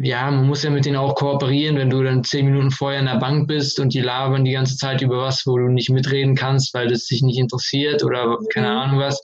ja, 0.00 0.30
man 0.30 0.46
muss 0.46 0.64
ja 0.64 0.70
mit 0.70 0.84
denen 0.84 0.96
auch 0.96 1.14
kooperieren, 1.14 1.76
wenn 1.76 1.90
du 1.90 2.02
dann 2.02 2.24
zehn 2.24 2.46
Minuten 2.46 2.70
vorher 2.70 3.00
in 3.00 3.06
der 3.06 3.18
Bank 3.18 3.46
bist 3.46 3.78
und 3.78 3.94
die 3.94 4.00
labern 4.00 4.44
die 4.44 4.52
ganze 4.52 4.76
Zeit 4.76 5.00
über 5.00 5.18
was, 5.18 5.46
wo 5.46 5.56
du 5.58 5.68
nicht 5.68 5.90
mitreden 5.90 6.34
kannst, 6.34 6.74
weil 6.74 6.88
das 6.88 7.06
dich 7.06 7.22
nicht 7.22 7.38
interessiert 7.38 8.02
oder 8.02 8.38
keine 8.52 8.68
mhm. 8.68 8.76
Ahnung 8.76 8.98
was. 8.98 9.22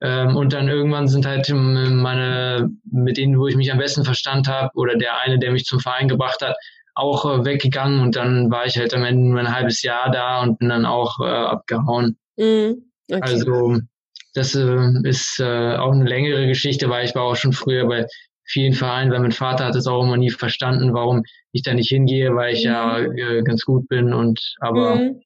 Ähm, 0.00 0.36
und 0.36 0.52
dann 0.52 0.68
irgendwann 0.68 1.08
sind 1.08 1.24
halt 1.24 1.48
meine, 1.50 2.68
mit 2.90 3.16
denen, 3.16 3.38
wo 3.38 3.46
ich 3.46 3.56
mich 3.56 3.72
am 3.72 3.78
besten 3.78 4.04
verstand 4.04 4.48
habe, 4.48 4.70
oder 4.74 4.96
der 4.96 5.20
eine, 5.20 5.38
der 5.38 5.52
mich 5.52 5.64
zum 5.64 5.80
Verein 5.80 6.08
gebracht 6.08 6.42
hat, 6.42 6.56
auch 6.96 7.24
äh, 7.26 7.44
weggegangen 7.44 8.00
und 8.00 8.16
dann 8.16 8.50
war 8.50 8.66
ich 8.66 8.76
halt 8.78 8.94
am 8.94 9.04
Ende 9.04 9.28
nur 9.28 9.38
ein 9.38 9.54
halbes 9.54 9.82
Jahr 9.82 10.10
da 10.10 10.42
und 10.42 10.58
bin 10.58 10.70
dann 10.70 10.86
auch 10.86 11.20
äh, 11.20 11.24
abgehauen. 11.24 12.16
Mhm. 12.36 12.90
Okay. 13.08 13.20
Also 13.22 13.78
das 14.34 14.54
äh, 14.54 14.92
ist 15.04 15.38
äh, 15.38 15.76
auch 15.76 15.92
eine 15.92 16.04
längere 16.04 16.46
Geschichte, 16.46 16.88
weil 16.88 17.04
ich 17.04 17.14
war 17.14 17.22
auch 17.22 17.36
schon 17.36 17.52
früher 17.52 17.86
bei 17.86 18.06
vielen 18.44 18.72
Vereinen, 18.72 19.12
weil 19.12 19.20
mein 19.20 19.32
Vater 19.32 19.66
hat 19.66 19.76
es 19.76 19.86
auch 19.86 20.02
immer 20.02 20.16
nie 20.16 20.30
verstanden, 20.30 20.94
warum 20.94 21.22
ich 21.52 21.62
da 21.62 21.74
nicht 21.74 21.88
hingehe, 21.88 22.34
weil 22.34 22.54
ich 22.54 22.64
mhm. 22.64 22.70
ja 22.70 22.98
äh, 22.98 23.42
ganz 23.42 23.64
gut 23.64 23.88
bin 23.88 24.12
und 24.12 24.56
aber 24.60 24.96
mhm. 24.96 25.22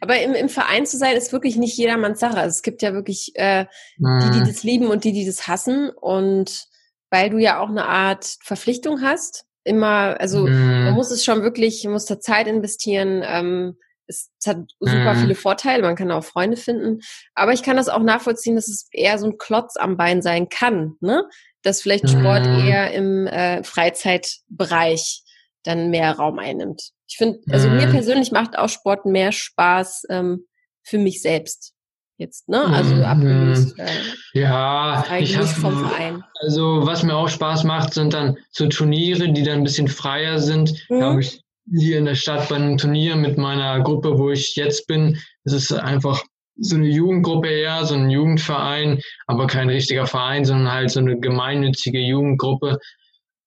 Aber 0.00 0.20
im, 0.20 0.34
im 0.34 0.50
Verein 0.50 0.84
zu 0.84 0.98
sein, 0.98 1.16
ist 1.16 1.32
wirklich 1.32 1.56
nicht 1.56 1.76
jedermanns 1.78 2.20
Sache. 2.20 2.36
Also 2.36 2.50
es 2.50 2.62
gibt 2.62 2.82
ja 2.82 2.92
wirklich 2.92 3.32
äh, 3.34 3.64
die, 3.96 4.30
die 4.30 4.40
mhm. 4.40 4.44
das 4.46 4.62
lieben 4.62 4.88
und 4.88 5.04
die, 5.04 5.12
die 5.12 5.24
das 5.24 5.48
hassen. 5.48 5.88
Und 5.88 6.66
weil 7.10 7.30
du 7.30 7.38
ja 7.38 7.60
auch 7.60 7.70
eine 7.70 7.86
Art 7.86 8.36
Verpflichtung 8.42 9.00
hast, 9.00 9.46
immer, 9.64 10.20
also 10.20 10.46
mm. 10.46 10.84
man 10.84 10.94
muss 10.94 11.10
es 11.10 11.24
schon 11.24 11.42
wirklich, 11.42 11.84
man 11.84 11.94
muss 11.94 12.04
da 12.04 12.20
Zeit 12.20 12.46
investieren. 12.46 13.22
Ähm, 13.26 13.76
es, 14.06 14.30
es 14.38 14.46
hat 14.46 14.58
super 14.80 15.14
mm. 15.14 15.20
viele 15.20 15.34
Vorteile, 15.34 15.82
man 15.82 15.96
kann 15.96 16.10
auch 16.10 16.24
Freunde 16.24 16.56
finden. 16.56 17.00
Aber 17.34 17.52
ich 17.52 17.62
kann 17.62 17.76
das 17.76 17.88
auch 17.88 18.02
nachvollziehen, 18.02 18.54
dass 18.54 18.68
es 18.68 18.88
eher 18.92 19.18
so 19.18 19.26
ein 19.26 19.38
Klotz 19.38 19.76
am 19.76 19.96
Bein 19.96 20.22
sein 20.22 20.48
kann, 20.48 20.96
ne? 21.00 21.24
Dass 21.62 21.80
vielleicht 21.80 22.08
Sport 22.10 22.46
mm. 22.46 22.66
eher 22.66 22.92
im 22.92 23.26
äh, 23.26 23.64
Freizeitbereich 23.64 25.22
dann 25.62 25.90
mehr 25.90 26.12
Raum 26.12 26.38
einnimmt. 26.38 26.90
Ich 27.08 27.16
finde, 27.16 27.40
also 27.50 27.68
mir 27.68 27.86
persönlich 27.88 28.32
macht 28.32 28.58
auch 28.58 28.68
Sport 28.68 29.06
mehr 29.06 29.32
Spaß 29.32 30.04
ähm, 30.10 30.46
für 30.82 30.98
mich 30.98 31.22
selbst 31.22 31.73
jetzt, 32.18 32.48
ne? 32.48 32.64
Also 32.64 32.94
mhm. 32.94 33.02
abgelöst. 33.02 33.78
Äh, 33.78 33.88
ja, 34.34 35.04
ich 35.18 35.36
habe 35.36 35.46
vom 35.46 35.86
Verein. 35.86 36.24
Also 36.40 36.80
was 36.84 37.02
mir 37.02 37.14
auch 37.14 37.28
Spaß 37.28 37.64
macht, 37.64 37.94
sind 37.94 38.14
dann 38.14 38.36
so 38.50 38.68
Turniere, 38.68 39.32
die 39.32 39.42
dann 39.42 39.58
ein 39.58 39.64
bisschen 39.64 39.88
freier 39.88 40.38
sind. 40.38 40.72
Mhm. 40.88 41.00
Da 41.00 41.10
habe 41.10 41.20
ich 41.20 41.40
hier 41.72 41.98
in 41.98 42.04
der 42.04 42.14
Stadt 42.14 42.48
bei 42.48 42.56
einem 42.56 42.76
Turnier 42.76 43.16
mit 43.16 43.38
meiner 43.38 43.80
Gruppe, 43.80 44.18
wo 44.18 44.30
ich 44.30 44.54
jetzt 44.56 44.86
bin. 44.86 45.18
Es 45.44 45.52
ist 45.52 45.72
einfach 45.72 46.22
so 46.56 46.76
eine 46.76 46.86
Jugendgruppe 46.86 47.48
eher, 47.48 47.84
so 47.84 47.94
ein 47.94 48.10
Jugendverein, 48.10 49.00
aber 49.26 49.46
kein 49.46 49.68
richtiger 49.68 50.06
Verein, 50.06 50.44
sondern 50.44 50.72
halt 50.72 50.90
so 50.90 51.00
eine 51.00 51.18
gemeinnützige 51.18 51.98
Jugendgruppe. 51.98 52.78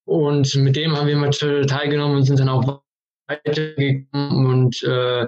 Und 0.05 0.53
mit 0.55 0.75
dem 0.75 0.95
haben 0.95 1.07
wir 1.07 1.17
mal 1.17 1.29
teilgenommen 1.29 2.17
und 2.17 2.23
sind 2.23 2.39
dann 2.39 2.49
auch 2.49 2.81
weitergekommen 3.27 4.45
und 4.45 4.83
äh, 4.83 5.27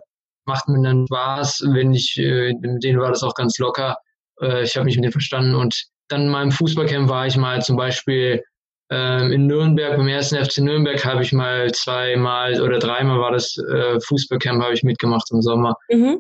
macht 0.50 0.68
mir 0.68 0.82
dann 0.82 1.06
Spaß, 1.08 1.64
wenn 1.74 1.94
ich, 1.94 2.18
äh, 2.18 2.54
mit 2.60 2.84
denen 2.84 3.00
war 3.00 3.10
das 3.10 3.24
auch 3.24 3.36
ganz 3.36 3.58
locker. 3.60 3.98
äh, 4.42 4.64
ich 4.64 4.76
habe 4.76 4.86
mich 4.86 4.96
mit 4.96 5.04
denen 5.06 5.14
verstanden 5.14 5.56
und 5.56 5.86
dann 6.10 6.24
in 6.24 6.30
meinem 6.30 6.52
Fußballcamp 6.52 7.08
war 7.08 7.28
ich 7.28 7.38
mal 7.38 7.62
zum 7.62 7.78
Beispiel 7.78 8.44
ähm, 8.92 9.32
in 9.32 9.46
Nürnberg, 9.46 9.96
beim 9.96 10.08
ersten 10.08 10.44
FC 10.44 10.58
Nürnberg 10.60 11.06
habe 11.06 11.22
ich 11.22 11.32
mal 11.32 11.72
zweimal 11.72 12.60
oder 12.60 12.80
dreimal 12.80 13.20
war 13.20 13.32
das 13.32 13.56
äh, 13.58 14.00
Fußballcamp, 14.02 14.64
habe 14.64 14.74
ich 14.74 14.84
mitgemacht 14.84 15.30
im 15.32 15.42
Sommer. 15.42 15.76
Mhm. 15.92 16.20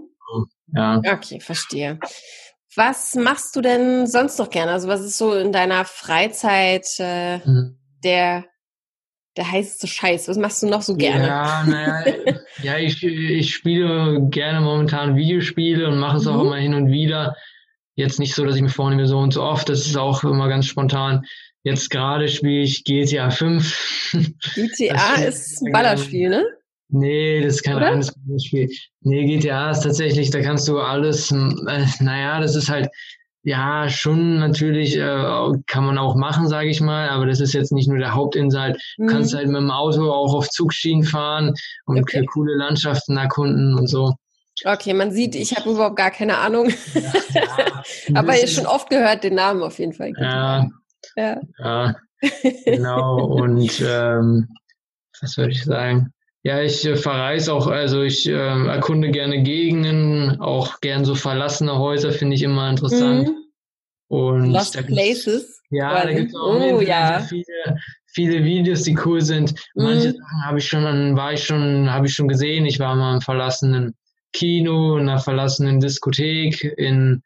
Ja. 0.75 1.01
Okay, 1.03 1.39
verstehe. 1.39 1.99
Was 2.75 3.15
machst 3.15 3.55
du 3.55 3.61
denn 3.61 4.05
sonst 4.05 4.37
noch 4.37 4.51
gerne? 4.51 4.73
Also 4.73 4.87
was 4.87 5.01
ist 5.01 5.17
so 5.17 5.33
in 5.33 5.51
deiner 5.51 5.85
Freizeit 5.85 6.85
äh, 6.99 7.39
mhm. 7.39 7.79
der 8.03 8.45
der 9.39 9.49
heißeste 9.49 9.87
Scheiß? 9.87 10.27
Was 10.27 10.37
machst 10.37 10.61
du 10.61 10.67
noch 10.67 10.81
so 10.81 10.95
gerne? 10.95 11.25
Ja, 11.25 11.63
naja, 11.65 12.13
ja, 12.61 12.77
ich, 12.77 13.01
ich 13.03 13.53
spiele 13.53 14.27
gerne 14.29 14.61
momentan 14.61 15.15
Videospiele 15.15 15.87
und 15.87 15.97
mache 15.97 16.17
es 16.17 16.25
mhm. 16.25 16.31
auch 16.31 16.41
immer 16.41 16.57
hin 16.57 16.73
und 16.73 16.91
wieder. 16.91 17.35
Jetzt 17.95 18.19
nicht 18.19 18.35
so, 18.35 18.45
dass 18.45 18.55
ich 18.55 18.61
mir 18.61 18.69
vornehme, 18.69 19.07
so 19.07 19.17
und 19.17 19.33
so 19.33 19.41
oft. 19.41 19.69
Das 19.69 19.87
ist 19.87 19.97
auch 19.97 20.23
immer 20.23 20.49
ganz 20.49 20.65
spontan. 20.65 21.25
Jetzt 21.63 21.89
gerade 21.89 22.27
spiele 22.27 22.63
ich 22.63 22.83
GTA 22.83 23.29
5. 23.29 24.11
GTA 24.55 25.15
ist 25.15 25.61
ein 25.61 25.71
Ballerspiel, 25.71 26.29
ne? 26.29 26.45
Nee, 26.89 27.41
das 27.41 27.55
ist 27.55 27.63
kein 27.63 27.77
reines 27.77 28.13
Spiel. 28.43 28.69
Nee, 29.01 29.25
GTA 29.25 29.71
ist 29.71 29.81
tatsächlich, 29.81 30.31
da 30.31 30.41
kannst 30.41 30.67
du 30.67 30.79
alles, 30.79 31.31
äh, 31.31 31.85
naja, 31.99 32.39
das 32.39 32.55
ist 32.55 32.69
halt, 32.69 32.89
ja, 33.43 33.87
schon 33.89 34.39
natürlich 34.39 34.97
äh, 34.97 35.51
kann 35.67 35.85
man 35.85 35.97
auch 35.97 36.15
machen, 36.15 36.47
sage 36.47 36.69
ich 36.69 36.81
mal, 36.81 37.09
aber 37.09 37.25
das 37.25 37.39
ist 37.39 37.53
jetzt 37.53 37.71
nicht 37.71 37.87
nur 37.87 37.97
der 37.97 38.13
Hauptinhalt. 38.13 38.81
Du 38.97 39.03
mhm. 39.03 39.07
kannst 39.07 39.33
halt 39.33 39.47
mit 39.47 39.57
dem 39.57 39.71
Auto 39.71 40.11
auch 40.11 40.33
auf 40.33 40.49
Zugschienen 40.49 41.03
fahren 41.03 41.53
und 41.85 41.99
okay. 41.99 42.25
coole 42.25 42.55
Landschaften 42.55 43.17
erkunden 43.17 43.75
und 43.75 43.87
so. 43.87 44.13
Okay, 44.65 44.93
man 44.93 45.11
sieht, 45.11 45.35
ich 45.35 45.55
habe 45.55 45.69
überhaupt 45.69 45.95
gar 45.95 46.11
keine 46.11 46.37
Ahnung. 46.37 46.69
Ja, 46.93 47.13
ja, 47.33 47.83
aber 48.15 48.39
ihr 48.39 48.47
schon 48.47 48.65
oft 48.65 48.89
gehört 48.89 49.23
den 49.23 49.35
Namen 49.35 49.63
auf 49.63 49.79
jeden 49.79 49.93
Fall. 49.93 50.11
Ja, 50.19 50.67
ja. 51.15 51.39
ja 51.59 51.95
genau. 52.65 53.23
und 53.25 53.81
ähm, 53.85 54.49
was 55.21 55.37
würde 55.37 55.51
ich 55.51 55.63
sagen? 55.63 56.11
Ja, 56.43 56.61
ich 56.61 56.85
äh, 56.85 56.95
verreise 56.95 57.53
auch, 57.53 57.67
also 57.67 58.01
ich 58.01 58.27
äh, 58.27 58.31
erkunde 58.33 59.11
gerne 59.11 59.43
Gegenden, 59.43 60.39
auch 60.39 60.79
gern 60.79 61.03
so 61.03 61.15
verlassene 61.15 61.77
Häuser 61.77 62.11
finde 62.11 62.35
ich 62.35 62.43
immer 62.43 62.69
interessant. 62.69 63.27
Mhm. 63.27 63.35
Und 64.07 64.51
Lost 64.51 64.77
Places. 64.87 65.61
Ja, 65.69 66.03
da 66.03 66.13
gibt 66.13 66.29
es 66.29 66.35
auch 66.35 66.59
oh, 66.59 66.81
ja. 66.81 67.19
viele, 67.19 67.77
viele 68.07 68.43
Videos, 68.43 68.83
die 68.83 68.97
cool 69.05 69.21
sind. 69.21 69.53
Manche 69.75 70.09
mhm. 70.09 70.13
Sachen 70.13 70.45
habe 70.45 70.59
ich 70.59 70.67
schon, 70.67 71.15
war 71.15 71.33
ich 71.33 71.43
schon, 71.43 71.91
habe 71.91 72.07
ich 72.07 72.13
schon 72.13 72.27
gesehen. 72.27 72.65
Ich 72.65 72.79
war 72.79 72.95
mal 72.95 73.15
im 73.15 73.21
verlassenen 73.21 73.95
Kino, 74.33 74.97
in 74.97 75.09
einer 75.09 75.19
verlassenen 75.19 75.79
Diskothek, 75.79 76.63
in 76.77 77.21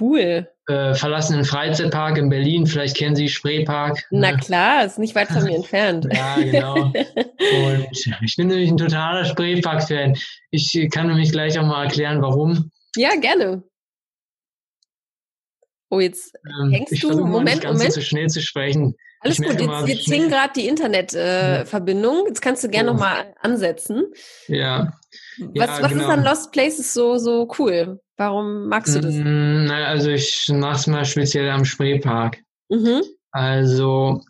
Cool. 0.00 0.48
Äh, 0.66 0.94
verlassenen 0.94 1.44
Freizeitpark 1.44 2.16
in 2.16 2.30
Berlin. 2.30 2.66
Vielleicht 2.66 2.96
kennen 2.96 3.14
Sie 3.14 3.28
Spreepark. 3.28 4.02
Na 4.10 4.32
ne? 4.32 4.38
klar, 4.38 4.84
ist 4.86 4.98
nicht 4.98 5.14
weit 5.14 5.28
von 5.28 5.44
mir 5.44 5.54
entfernt. 5.56 6.08
ja, 6.10 6.36
genau. 6.36 6.74
Und 6.94 7.88
ich 8.22 8.36
bin 8.36 8.48
nämlich 8.48 8.70
ein 8.70 8.78
totaler 8.78 9.26
Spreepark-Fan. 9.26 10.16
Ich 10.50 10.88
kann 10.90 11.08
nämlich 11.08 11.32
gleich 11.32 11.58
auch 11.58 11.66
mal 11.66 11.84
erklären, 11.84 12.22
warum. 12.22 12.70
Ja, 12.96 13.14
gerne. 13.16 13.62
Oh, 15.90 16.00
jetzt 16.00 16.34
ähm, 16.46 16.70
hängst 16.70 16.92
ich 16.92 17.00
du. 17.00 17.24
Moment, 17.24 17.60
ganz 17.60 17.78
Moment. 17.78 17.92
zu 17.92 18.02
schnell 18.02 18.28
zu 18.28 18.40
sprechen. 18.40 18.96
Alles 19.20 19.38
gut, 19.38 19.60
jetzt, 19.60 19.88
jetzt 19.88 20.04
hing 20.06 20.28
gerade 20.28 20.52
die 20.54 20.66
Internetverbindung. 20.66 22.24
Äh, 22.24 22.28
jetzt 22.28 22.42
kannst 22.42 22.64
du 22.64 22.68
gerne 22.68 22.90
oh. 22.90 22.92
nochmal 22.94 23.34
ansetzen. 23.40 24.12
Ja. 24.48 24.92
Was, 25.38 25.68
ja, 25.68 25.82
was 25.82 25.90
genau. 25.90 26.04
ist 26.04 26.10
an 26.10 26.24
Lost 26.24 26.52
Places 26.52 26.92
so, 26.92 27.16
so 27.18 27.48
cool? 27.58 28.00
Warum 28.16 28.68
magst 28.68 28.94
du 28.94 29.00
das? 29.00 29.14
Mm, 29.14 29.64
naja, 29.64 29.86
also 29.86 30.10
ich 30.10 30.48
mache 30.52 30.76
es 30.76 30.86
mal 30.86 31.04
speziell 31.04 31.50
am 31.50 31.64
Spreepark. 31.64 32.38
Mhm. 32.68 33.02
Also 33.32 34.22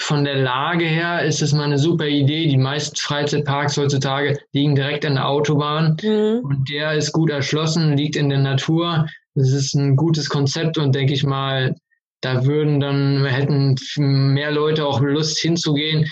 von 0.00 0.24
der 0.24 0.36
Lage 0.36 0.84
her 0.84 1.24
ist 1.24 1.42
es 1.42 1.52
mal 1.52 1.64
eine 1.64 1.78
super 1.78 2.06
Idee. 2.06 2.48
Die 2.48 2.56
meisten 2.56 2.96
Freizeitparks 2.96 3.76
heutzutage 3.76 4.38
liegen 4.52 4.74
direkt 4.74 5.04
an 5.04 5.14
der 5.14 5.28
Autobahn 5.28 5.96
mhm. 6.02 6.40
und 6.44 6.68
der 6.70 6.94
ist 6.94 7.12
gut 7.12 7.30
erschlossen, 7.30 7.96
liegt 7.96 8.16
in 8.16 8.28
der 8.28 8.40
Natur. 8.40 9.06
Das 9.34 9.50
ist 9.50 9.74
ein 9.74 9.96
gutes 9.96 10.28
Konzept 10.28 10.78
und 10.78 10.94
denke 10.94 11.14
ich 11.14 11.24
mal, 11.24 11.74
da 12.20 12.46
würden 12.46 12.78
dann, 12.78 13.24
hätten 13.24 13.76
mehr 13.96 14.52
Leute 14.52 14.86
auch 14.86 15.00
Lust 15.00 15.38
hinzugehen. 15.40 16.06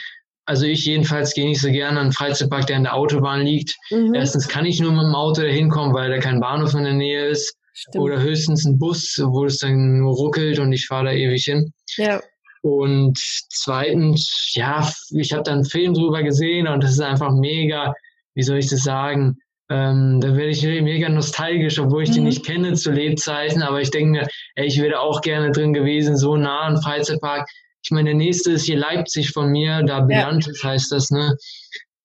Also 0.50 0.66
ich 0.66 0.84
jedenfalls 0.84 1.32
gehe 1.32 1.46
nicht 1.46 1.60
so 1.60 1.70
gerne 1.70 2.00
an 2.00 2.06
einen 2.06 2.12
Freizeitpark, 2.12 2.66
der 2.66 2.78
an 2.78 2.82
der 2.82 2.96
Autobahn 2.96 3.42
liegt. 3.42 3.76
Mhm. 3.92 4.14
Erstens 4.14 4.48
kann 4.48 4.66
ich 4.66 4.80
nur 4.80 4.90
mit 4.90 5.04
dem 5.04 5.14
Auto 5.14 5.42
da 5.42 5.46
hinkommen, 5.46 5.94
weil 5.94 6.10
da 6.10 6.18
kein 6.18 6.40
Bahnhof 6.40 6.74
in 6.74 6.82
der 6.82 6.92
Nähe 6.92 7.28
ist. 7.28 7.56
Stimmt. 7.72 8.02
Oder 8.02 8.20
höchstens 8.20 8.64
ein 8.64 8.76
Bus, 8.76 9.16
wo 9.24 9.44
es 9.44 9.58
dann 9.58 9.98
nur 9.98 10.12
ruckelt 10.12 10.58
und 10.58 10.72
ich 10.72 10.88
fahre 10.88 11.04
da 11.04 11.12
ewig 11.12 11.44
hin. 11.44 11.72
Ja. 11.98 12.20
Und 12.62 13.16
zweitens, 13.16 14.50
ja, 14.56 14.90
ich 15.10 15.32
habe 15.32 15.44
da 15.44 15.52
einen 15.52 15.64
Film 15.64 15.94
drüber 15.94 16.24
gesehen 16.24 16.66
und 16.66 16.82
das 16.82 16.94
ist 16.94 17.00
einfach 17.00 17.30
mega, 17.32 17.94
wie 18.34 18.42
soll 18.42 18.58
ich 18.58 18.68
das 18.68 18.82
sagen, 18.82 19.36
ähm, 19.70 20.20
da 20.20 20.34
werde 20.34 20.50
ich 20.50 20.64
mega 20.64 21.08
nostalgisch, 21.08 21.78
obwohl 21.78 22.02
ich 22.02 22.10
mhm. 22.10 22.14
die 22.14 22.20
nicht 22.22 22.44
kenne 22.44 22.74
zu 22.74 22.90
Lebzeiten, 22.90 23.62
aber 23.62 23.80
ich 23.80 23.92
denke 23.92 24.10
mir, 24.10 24.26
ey, 24.56 24.66
ich 24.66 24.82
wäre 24.82 24.98
auch 24.98 25.20
gerne 25.20 25.52
drin 25.52 25.72
gewesen, 25.72 26.16
so 26.16 26.36
nah 26.36 26.66
am 26.66 26.82
Freizeitpark. 26.82 27.48
Ich 27.82 27.90
meine, 27.90 28.10
der 28.10 28.16
nächste 28.16 28.52
ist 28.52 28.64
hier 28.64 28.76
Leipzig 28.76 29.32
von 29.32 29.50
mir, 29.50 29.82
da 29.82 30.00
Bilantes 30.00 30.62
ja. 30.62 30.70
heißt 30.70 30.92
das, 30.92 31.10
ne? 31.10 31.34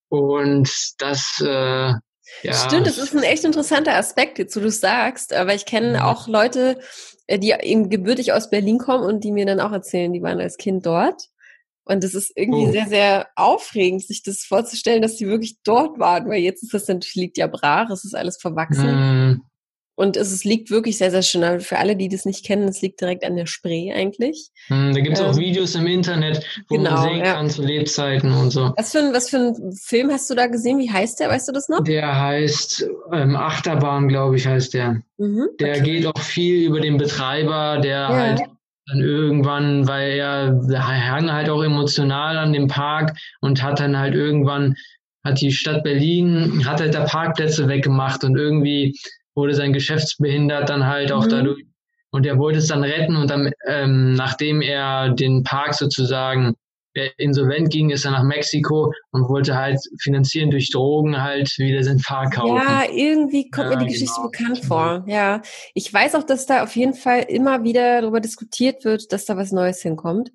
Und 0.09 0.69
das, 0.99 1.41
äh, 1.41 1.93
ja. 2.43 2.53
Stimmt, 2.53 2.87
das 2.87 2.97
ist 2.97 3.15
ein 3.15 3.23
echt 3.23 3.43
interessanter 3.43 3.95
Aspekt, 3.95 4.39
jetzt 4.39 4.55
wo 4.55 4.59
du 4.59 4.71
sagst, 4.71 5.33
aber 5.33 5.53
ich 5.53 5.65
kenne 5.65 5.95
ja. 5.95 6.11
auch 6.11 6.27
Leute, 6.27 6.79
äh, 7.27 7.39
die 7.39 7.51
eben 7.51 7.89
gebürtig 7.89 8.33
aus 8.33 8.49
Berlin 8.49 8.77
kommen 8.77 9.03
und 9.03 9.23
die 9.23 9.31
mir 9.31 9.45
dann 9.45 9.59
auch 9.59 9.71
erzählen, 9.71 10.13
die 10.13 10.21
waren 10.21 10.39
als 10.39 10.57
Kind 10.57 10.85
dort. 10.85 11.23
Und 11.87 12.03
es 12.03 12.15
ist 12.15 12.31
irgendwie 12.35 12.67
oh. 12.67 12.71
sehr, 12.71 12.87
sehr 12.87 13.27
aufregend, 13.35 14.03
sich 14.03 14.23
das 14.23 14.43
vorzustellen, 14.43 15.03
dass 15.03 15.17
sie 15.17 15.27
wirklich 15.27 15.57
dort 15.63 15.99
waren, 15.99 16.27
weil 16.27 16.41
jetzt 16.41 16.63
ist 16.63 16.73
das 16.73 16.87
natürlich 16.87 17.15
liegt 17.15 17.37
ja 17.37 17.45
brach, 17.45 17.91
es 17.91 18.03
ist 18.03 18.15
alles 18.15 18.37
verwachsen. 18.41 19.33
Mm. 19.33 19.41
Und 19.95 20.17
es, 20.17 20.31
es 20.31 20.43
liegt 20.43 20.69
wirklich 20.71 20.97
sehr, 20.97 21.09
sehr 21.09 21.21
schön. 21.21 21.43
Aber 21.43 21.59
für 21.61 21.77
alle, 21.77 21.95
die 21.95 22.09
das 22.09 22.25
nicht 22.25 22.45
kennen, 22.45 22.67
es 22.67 22.81
liegt 22.81 22.99
direkt 22.99 23.23
an 23.23 23.35
der 23.35 23.45
Spree 23.45 23.93
eigentlich. 23.93 24.49
Mm, 24.67 24.93
da 24.93 24.99
gibt 24.99 25.15
es 25.15 25.21
ähm, 25.21 25.27
auch 25.27 25.37
Videos 25.37 25.73
im 25.75 25.87
Internet, 25.87 26.45
wo 26.67 26.75
genau, 26.75 26.91
man 26.91 27.03
sehen 27.03 27.19
ja. 27.19 27.33
kann 27.33 27.49
zu 27.49 27.61
Lebzeiten 27.63 28.31
und 28.33 28.51
so. 28.51 28.73
Was 28.75 28.91
für, 28.91 28.99
ein, 28.99 29.13
was 29.13 29.29
für 29.29 29.37
ein 29.37 29.71
Film 29.71 30.11
hast 30.11 30.29
du 30.29 30.35
da 30.35 30.47
gesehen? 30.47 30.79
Wie 30.79 30.91
heißt 30.91 31.19
der? 31.19 31.29
Weißt 31.29 31.47
du 31.47 31.53
das 31.53 31.69
noch? 31.69 31.83
Der 31.83 32.19
heißt 32.19 32.87
ähm, 33.13 33.35
Achterbahn, 33.35 34.09
glaube 34.09 34.35
ich, 34.35 34.45
heißt 34.45 34.73
der. 34.73 35.01
Mhm, 35.17 35.47
der 35.59 35.77
okay. 35.77 35.81
geht 35.81 36.05
auch 36.07 36.19
viel 36.19 36.65
über 36.65 36.81
den 36.81 36.97
Betreiber, 36.97 37.79
der 37.81 37.97
ja. 37.97 38.07
halt 38.09 38.41
dann 38.87 38.99
irgendwann, 38.99 39.87
weil 39.87 40.11
er, 40.11 40.61
er 40.69 41.09
hang 41.09 41.31
halt 41.31 41.49
auch 41.49 41.63
emotional 41.63 42.37
an 42.37 42.53
dem 42.53 42.67
Park 42.67 43.17
und 43.41 43.63
hat 43.63 43.79
dann 43.79 43.97
halt 43.97 44.13
irgendwann, 44.13 44.75
hat 45.23 45.41
die 45.41 45.51
Stadt 45.51 45.83
Berlin, 45.83 46.63
hat 46.65 46.81
halt 46.81 46.93
da 46.93 47.05
Parkplätze 47.05 47.67
weggemacht 47.67 48.23
und 48.23 48.37
irgendwie 48.37 48.95
wurde 49.35 49.53
sein 49.53 49.73
Geschäftsbehindert 49.73 50.69
dann 50.69 50.87
halt 50.87 51.11
auch 51.11 51.25
mhm. 51.25 51.29
dadurch 51.29 51.65
und 52.11 52.25
er 52.25 52.39
wollte 52.39 52.59
es 52.59 52.67
dann 52.67 52.83
retten 52.83 53.17
und 53.17 53.29
dann, 53.29 53.51
ähm, 53.67 54.13
nachdem 54.13 54.61
er 54.61 55.09
den 55.09 55.43
Park 55.43 55.73
sozusagen 55.73 56.55
insolvent 57.17 57.69
ging, 57.69 57.89
ist 57.89 58.05
er 58.05 58.11
nach 58.11 58.23
Mexiko 58.23 58.93
und 59.11 59.27
wollte 59.27 59.55
halt 59.55 59.79
finanzieren 59.99 60.49
durch 60.49 60.69
Drogen 60.71 61.21
halt 61.21 61.53
wieder 61.57 61.83
sein 61.83 61.99
Fahr 61.99 62.29
kaufen. 62.29 62.55
Ja, 62.55 62.83
irgendwie 62.89 63.49
kommt 63.49 63.71
ja, 63.71 63.77
mir 63.77 63.85
die 63.85 63.91
Geschichte 63.91 64.15
genau. 64.15 64.29
bekannt 64.29 64.65
vor. 64.65 65.03
Ja, 65.07 65.41
ich 65.73 65.93
weiß 65.93 66.15
auch, 66.15 66.23
dass 66.23 66.45
da 66.45 66.63
auf 66.63 66.75
jeden 66.75 66.93
Fall 66.93 67.25
immer 67.27 67.63
wieder 67.63 68.01
darüber 68.01 68.21
diskutiert 68.21 68.85
wird, 68.85 69.11
dass 69.11 69.25
da 69.25 69.35
was 69.35 69.51
Neues 69.51 69.81
hinkommt. 69.81 70.31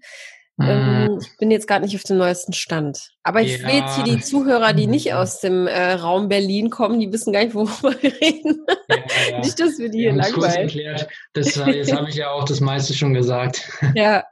Ähm, 0.63 1.19
ich 1.21 1.37
bin 1.39 1.51
jetzt 1.51 1.67
gerade 1.67 1.85
nicht 1.85 1.97
auf 1.97 2.03
dem 2.03 2.19
neuesten 2.19 2.53
Stand. 2.53 3.11
Aber 3.23 3.41
ich 3.43 3.59
ja. 3.59 3.69
will 3.69 3.75
jetzt 3.75 3.97
hier 3.97 4.05
die 4.05 4.21
Zuhörer, 4.21 4.73
die 4.73 4.87
nicht 4.87 5.13
aus 5.15 5.41
dem 5.41 5.67
äh, 5.67 5.93
Raum 5.93 6.29
Berlin 6.29 6.71
kommen, 6.71 7.01
die 7.01 7.13
wissen 7.13 7.33
gar 7.33 7.45
nicht, 7.45 7.55
worüber 7.55 7.95
wir 8.01 8.21
reden. 8.21 8.65
Ja, 8.89 8.97
ja. 9.31 9.39
nicht, 9.41 9.59
dass 9.61 9.79
wir 9.79 9.91
die 9.91 10.01
hier 10.01 10.13
langweilen. 10.13 10.63
erklärt. 10.63 11.09
Das, 11.33 11.55
jetzt 11.55 11.93
habe 11.93 12.09
ich 12.09 12.17
ja 12.17 12.31
auch 12.31 12.45
das 12.45 12.61
meiste 12.61 12.95
schon 12.95 13.15
gesagt. 13.15 13.69
Ja. 13.95 14.25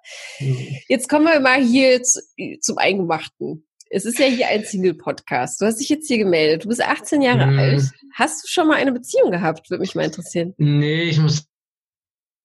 Jetzt 0.89 1.09
kommen 1.09 1.27
wir 1.27 1.41
mal 1.41 1.61
hier 1.61 2.03
zu, 2.03 2.21
zum 2.61 2.79
Eingemachten. 2.79 3.67
Es 3.91 4.05
ist 4.05 4.19
ja 4.19 4.27
hier 4.27 4.49
ein 4.49 4.65
Single-Podcast. 4.65 5.61
Du 5.61 5.67
hast 5.67 5.81
dich 5.81 5.89
jetzt 5.89 6.07
hier 6.07 6.19
gemeldet. 6.19 6.65
Du 6.65 6.69
bist 6.69 6.83
18 6.83 7.23
Jahre 7.23 7.47
mm. 7.47 7.59
alt. 7.59 7.83
Hast 8.15 8.45
du 8.45 8.49
schon 8.49 8.69
mal 8.69 8.77
eine 8.77 8.93
Beziehung 8.93 9.31
gehabt? 9.31 9.71
Würde 9.71 9.81
mich 9.81 9.95
mal 9.95 10.05
interessieren. 10.05 10.55
Nee, 10.59 11.05
ich 11.05 11.19
muss 11.19 11.48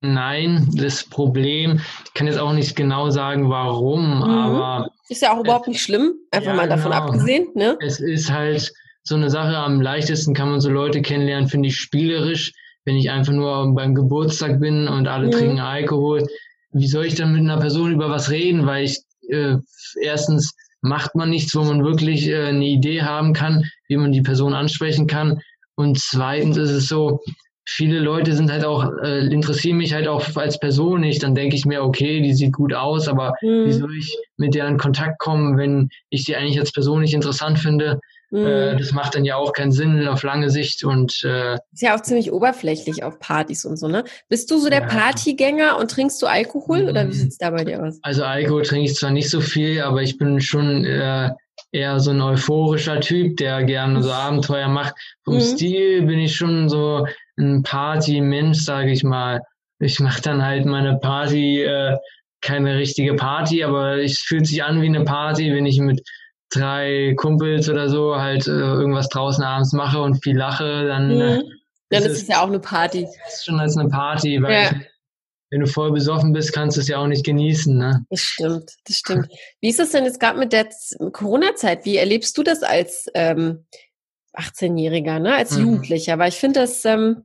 Nein, 0.05 0.67
das 0.73 1.05
Problem, 1.05 1.79
ich 2.05 2.13
kann 2.13 2.27
jetzt 2.27 2.37
auch 2.37 2.51
nicht 2.51 2.75
genau 2.75 3.09
sagen, 3.09 3.49
warum, 3.49 4.17
mhm. 4.17 4.23
aber. 4.23 4.89
Ist 5.07 5.21
ja 5.21 5.33
auch 5.33 5.39
überhaupt 5.39 5.69
nicht 5.69 5.81
schlimm, 5.81 6.13
einfach 6.29 6.51
ja, 6.51 6.55
mal 6.55 6.67
davon 6.67 6.91
genau. 6.91 7.03
abgesehen, 7.03 7.47
ne? 7.55 7.77
Es 7.79 8.01
ist 8.01 8.29
halt 8.29 8.73
so 9.03 9.15
eine 9.15 9.29
Sache, 9.29 9.55
am 9.55 9.79
leichtesten 9.79 10.33
kann 10.33 10.49
man 10.49 10.59
so 10.59 10.69
Leute 10.69 11.01
kennenlernen, 11.01 11.47
finde 11.47 11.69
ich 11.69 11.77
spielerisch. 11.77 12.51
Wenn 12.83 12.97
ich 12.97 13.11
einfach 13.11 13.31
nur 13.31 13.73
beim 13.73 13.95
Geburtstag 13.95 14.59
bin 14.59 14.89
und 14.89 15.07
alle 15.07 15.27
mhm. 15.27 15.31
trinken 15.31 15.59
Alkohol, 15.61 16.27
wie 16.73 16.87
soll 16.87 17.05
ich 17.05 17.15
dann 17.15 17.31
mit 17.31 17.39
einer 17.39 17.59
Person 17.59 17.93
über 17.93 18.09
was 18.09 18.29
reden? 18.29 18.65
Weil 18.65 18.83
ich, 18.83 18.99
äh, 19.29 19.55
erstens 20.01 20.53
macht 20.81 21.15
man 21.15 21.29
nichts, 21.29 21.55
wo 21.55 21.63
man 21.63 21.85
wirklich 21.85 22.27
äh, 22.27 22.47
eine 22.47 22.65
Idee 22.65 23.03
haben 23.03 23.31
kann, 23.31 23.63
wie 23.87 23.95
man 23.95 24.11
die 24.11 24.21
Person 24.21 24.53
ansprechen 24.53 25.07
kann. 25.07 25.39
Und 25.75 25.97
zweitens 25.97 26.57
ist 26.57 26.71
es 26.71 26.87
so, 26.89 27.21
viele 27.65 27.99
Leute 27.99 28.33
sind 28.33 28.51
halt 28.51 28.65
auch, 28.65 28.91
äh, 29.03 29.25
interessieren 29.27 29.77
mich 29.77 29.93
halt 29.93 30.07
auch 30.07 30.35
als 30.35 30.59
Person 30.59 31.01
nicht. 31.01 31.23
Dann 31.23 31.35
denke 31.35 31.55
ich 31.55 31.65
mir, 31.65 31.83
okay, 31.83 32.21
die 32.21 32.33
sieht 32.33 32.53
gut 32.53 32.73
aus, 32.73 33.07
aber 33.07 33.35
mhm. 33.41 33.65
wie 33.65 33.73
soll 33.73 33.97
ich 33.97 34.17
mit 34.37 34.55
der 34.55 34.67
in 34.67 34.77
Kontakt 34.77 35.19
kommen, 35.19 35.57
wenn 35.57 35.89
ich 36.09 36.25
sie 36.25 36.35
eigentlich 36.35 36.59
als 36.59 36.71
Person 36.71 37.01
nicht 37.01 37.13
interessant 37.13 37.59
finde? 37.59 37.99
Mhm. 38.31 38.45
Äh, 38.45 38.77
das 38.77 38.91
macht 38.91 39.15
dann 39.15 39.25
ja 39.25 39.35
auch 39.35 39.53
keinen 39.53 39.71
Sinn 39.71 40.07
auf 40.07 40.23
lange 40.23 40.49
Sicht 40.49 40.83
und 40.83 41.23
äh, 41.23 41.53
ist 41.71 41.81
ja 41.81 41.95
auch 41.95 42.01
ziemlich 42.01 42.31
oberflächlich 42.31 43.03
auf 43.03 43.19
Partys 43.19 43.63
und 43.63 43.77
so, 43.77 43.87
ne? 43.87 44.03
Bist 44.27 44.49
du 44.49 44.57
so 44.57 44.69
der 44.69 44.81
ja. 44.81 44.87
Partygänger 44.87 45.77
und 45.77 45.91
trinkst 45.91 46.19
du 46.21 46.25
Alkohol 46.25 46.83
mhm. 46.83 46.89
oder 46.89 47.07
wie 47.07 47.13
sieht's 47.13 47.37
da 47.37 47.51
bei 47.51 47.63
dir 47.63 47.83
aus? 47.83 47.99
Also 48.01 48.23
Alkohol 48.23 48.63
trinke 48.63 48.89
ich 48.89 48.95
zwar 48.95 49.11
nicht 49.11 49.29
so 49.29 49.39
viel, 49.39 49.81
aber 49.81 50.01
ich 50.01 50.17
bin 50.17 50.41
schon 50.41 50.83
äh, 50.83 51.29
eher 51.71 51.99
so 51.99 52.09
ein 52.09 52.21
euphorischer 52.21 52.99
Typ, 53.01 53.37
der 53.37 53.63
gerne 53.63 54.01
so 54.01 54.11
Abenteuer 54.11 54.67
macht. 54.67 54.95
Vom 55.23 55.35
mhm. 55.35 55.41
Stil 55.41 56.01
bin 56.01 56.19
ich 56.19 56.35
schon 56.35 56.69
so 56.69 57.05
ein 57.37 57.63
Party-Mensch, 57.63 58.59
sage 58.59 58.91
ich 58.91 59.03
mal. 59.03 59.41
Ich 59.79 59.99
mache 59.99 60.21
dann 60.21 60.43
halt 60.43 60.65
meine 60.65 60.97
Party, 60.97 61.61
äh, 61.61 61.97
keine 62.41 62.77
richtige 62.77 63.15
Party, 63.15 63.63
aber 63.63 63.97
es 63.97 64.19
fühlt 64.19 64.47
sich 64.47 64.63
an 64.63 64.81
wie 64.81 64.87
eine 64.87 65.03
Party, 65.03 65.53
wenn 65.53 65.65
ich 65.65 65.79
mit 65.79 66.01
drei 66.49 67.13
Kumpels 67.15 67.69
oder 67.69 67.89
so 67.89 68.15
halt 68.15 68.47
äh, 68.47 68.51
irgendwas 68.51 69.09
draußen 69.09 69.43
abends 69.43 69.73
mache 69.73 70.01
und 70.01 70.23
viel 70.23 70.37
lache, 70.37 70.85
dann, 70.87 71.15
mhm. 71.15 71.21
äh, 71.21 71.43
dann 71.89 72.03
ist 72.03 72.23
es 72.23 72.27
ja 72.27 72.41
auch 72.41 72.47
eine 72.47 72.59
Party. 72.59 73.07
Ist 73.27 73.45
schon 73.45 73.59
als 73.59 73.77
eine 73.77 73.89
Party, 73.89 74.41
weil 74.41 74.51
ja. 74.51 74.71
ich, 74.71 74.87
wenn 75.49 75.61
du 75.61 75.67
voll 75.67 75.91
besoffen 75.91 76.33
bist, 76.33 76.53
kannst 76.53 76.77
du 76.77 76.81
es 76.81 76.87
ja 76.87 76.97
auch 76.97 77.07
nicht 77.07 77.25
genießen. 77.25 77.77
Ne? 77.77 78.05
Das 78.09 78.19
stimmt, 78.19 78.71
das 78.85 78.97
stimmt. 78.97 79.27
Wie 79.61 79.69
ist 79.69 79.79
es 79.79 79.91
denn 79.91 80.05
jetzt 80.05 80.19
gerade 80.19 80.39
mit 80.39 80.51
der 80.51 80.69
Corona-Zeit? 81.11 81.85
Wie 81.85 81.97
erlebst 81.97 82.37
du 82.37 82.43
das 82.43 82.63
als 82.63 83.07
ähm, 83.13 83.65
18-Jähriger, 84.33 85.19
ne? 85.19 85.35
als 85.35 85.51
mhm. 85.51 85.63
Jugendlicher? 85.63 86.17
Weil 86.19 86.29
ich 86.29 86.35
finde 86.35 86.61
das, 86.61 86.83
ähm, 86.85 87.23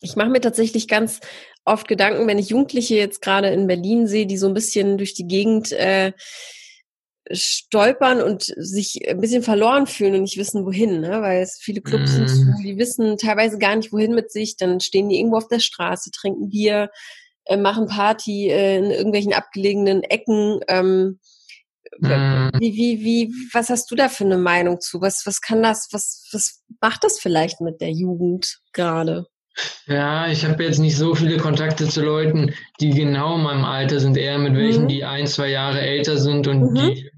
ich 0.00 0.16
mache 0.16 0.30
mir 0.30 0.40
tatsächlich 0.40 0.88
ganz 0.88 1.20
oft 1.64 1.88
Gedanken, 1.88 2.26
wenn 2.26 2.38
ich 2.38 2.50
Jugendliche 2.50 2.94
jetzt 2.94 3.20
gerade 3.22 3.48
in 3.48 3.66
Berlin 3.66 4.06
sehe, 4.06 4.26
die 4.26 4.38
so 4.38 4.46
ein 4.46 4.54
bisschen 4.54 4.98
durch 4.98 5.14
die 5.14 5.26
Gegend 5.26 5.72
äh, 5.72 6.12
stolpern 7.32 8.22
und 8.22 8.44
sich 8.56 9.08
ein 9.08 9.20
bisschen 9.20 9.42
verloren 9.42 9.86
fühlen 9.86 10.14
und 10.14 10.22
nicht 10.22 10.36
wissen, 10.36 10.64
wohin, 10.64 11.00
ne? 11.00 11.22
weil 11.22 11.42
es 11.42 11.58
viele 11.60 11.80
Clubs 11.80 12.12
sind 12.12 12.30
mhm. 12.30 12.62
die 12.62 12.78
wissen 12.78 13.18
teilweise 13.18 13.58
gar 13.58 13.74
nicht, 13.74 13.92
wohin 13.92 14.14
mit 14.14 14.30
sich, 14.30 14.56
dann 14.56 14.80
stehen 14.80 15.08
die 15.08 15.18
irgendwo 15.18 15.38
auf 15.38 15.48
der 15.48 15.58
Straße, 15.58 16.10
trinken 16.12 16.50
Bier, 16.50 16.90
äh, 17.46 17.56
machen 17.56 17.86
Party 17.86 18.48
äh, 18.48 18.78
in 18.78 18.90
irgendwelchen 18.90 19.32
abgelegenen 19.32 20.02
Ecken. 20.02 20.60
Ähm. 20.68 21.18
Wie, 21.98 22.74
wie, 22.74 23.04
wie, 23.04 23.34
was 23.52 23.70
hast 23.70 23.90
du 23.90 23.94
da 23.94 24.08
für 24.08 24.24
eine 24.24 24.38
Meinung 24.38 24.80
zu? 24.80 25.00
Was, 25.00 25.24
was 25.26 25.40
kann 25.40 25.62
das, 25.62 25.88
was, 25.92 26.28
was 26.32 26.62
macht 26.80 27.04
das 27.04 27.18
vielleicht 27.18 27.60
mit 27.60 27.80
der 27.80 27.90
Jugend 27.90 28.58
gerade? 28.72 29.26
Ja, 29.86 30.28
ich 30.28 30.44
habe 30.44 30.64
jetzt 30.64 30.78
nicht 30.78 30.96
so 30.96 31.14
viele 31.14 31.38
Kontakte 31.38 31.88
zu 31.88 32.02
Leuten, 32.02 32.52
die 32.80 32.90
genau 32.90 33.36
in 33.36 33.42
meinem 33.42 33.64
Alter 33.64 34.00
sind, 34.00 34.16
eher 34.16 34.38
mit 34.38 34.54
welchen, 34.54 34.84
mhm. 34.84 34.88
die 34.88 35.04
ein, 35.04 35.26
zwei 35.26 35.48
Jahre 35.48 35.80
älter 35.80 36.18
sind 36.18 36.46
und 36.46 36.72
mhm. 36.72 36.74
die 36.74 37.10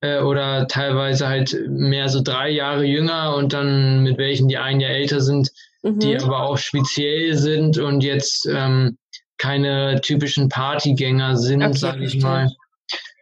äh, 0.00 0.20
oder 0.20 0.66
teilweise 0.68 1.28
halt 1.28 1.56
mehr 1.68 2.08
so 2.08 2.22
drei 2.22 2.50
Jahre 2.50 2.84
jünger 2.84 3.34
und 3.36 3.52
dann 3.52 4.02
mit 4.02 4.18
welchen, 4.18 4.48
die 4.48 4.56
ein 4.56 4.80
Jahr 4.80 4.92
älter 4.92 5.20
sind, 5.20 5.50
mhm. 5.82 5.98
die 5.98 6.16
aber 6.16 6.42
auch 6.42 6.58
speziell 6.58 7.34
sind 7.36 7.78
und 7.78 8.02
jetzt 8.02 8.46
ähm, 8.46 8.96
keine 9.38 10.00
typischen 10.00 10.48
Partygänger 10.48 11.36
sind, 11.36 11.62
okay, 11.62 11.76
sage 11.76 12.04
ich 12.04 12.22
mal. 12.22 12.50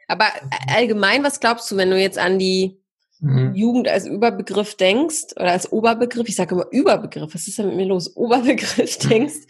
Aber 0.09 0.27
allgemein, 0.69 1.25
was 1.25 1.41
glaubst 1.41 1.71
du, 1.71 1.77
wenn 1.77 1.91
du 1.91 2.01
jetzt 2.01 2.19
an 2.19 2.39
die 2.39 2.79
mhm. 3.21 3.55
Jugend 3.55 3.89
als 3.89 4.07
Überbegriff 4.07 4.77
denkst 4.77 5.37
oder 5.37 5.53
als 5.53 5.73
Oberbegriff, 5.73 6.29
ich 6.29 6.37
sage 6.37 6.55
immer 6.55 6.67
Überbegriff, 6.71 7.35
was 7.35 7.49
ist 7.49 7.59
denn 7.59 7.69
mit 7.69 7.77
mir 7.77 7.87
los? 7.87 8.15
Oberbegriff 8.17 8.99
denkst, 8.99 9.47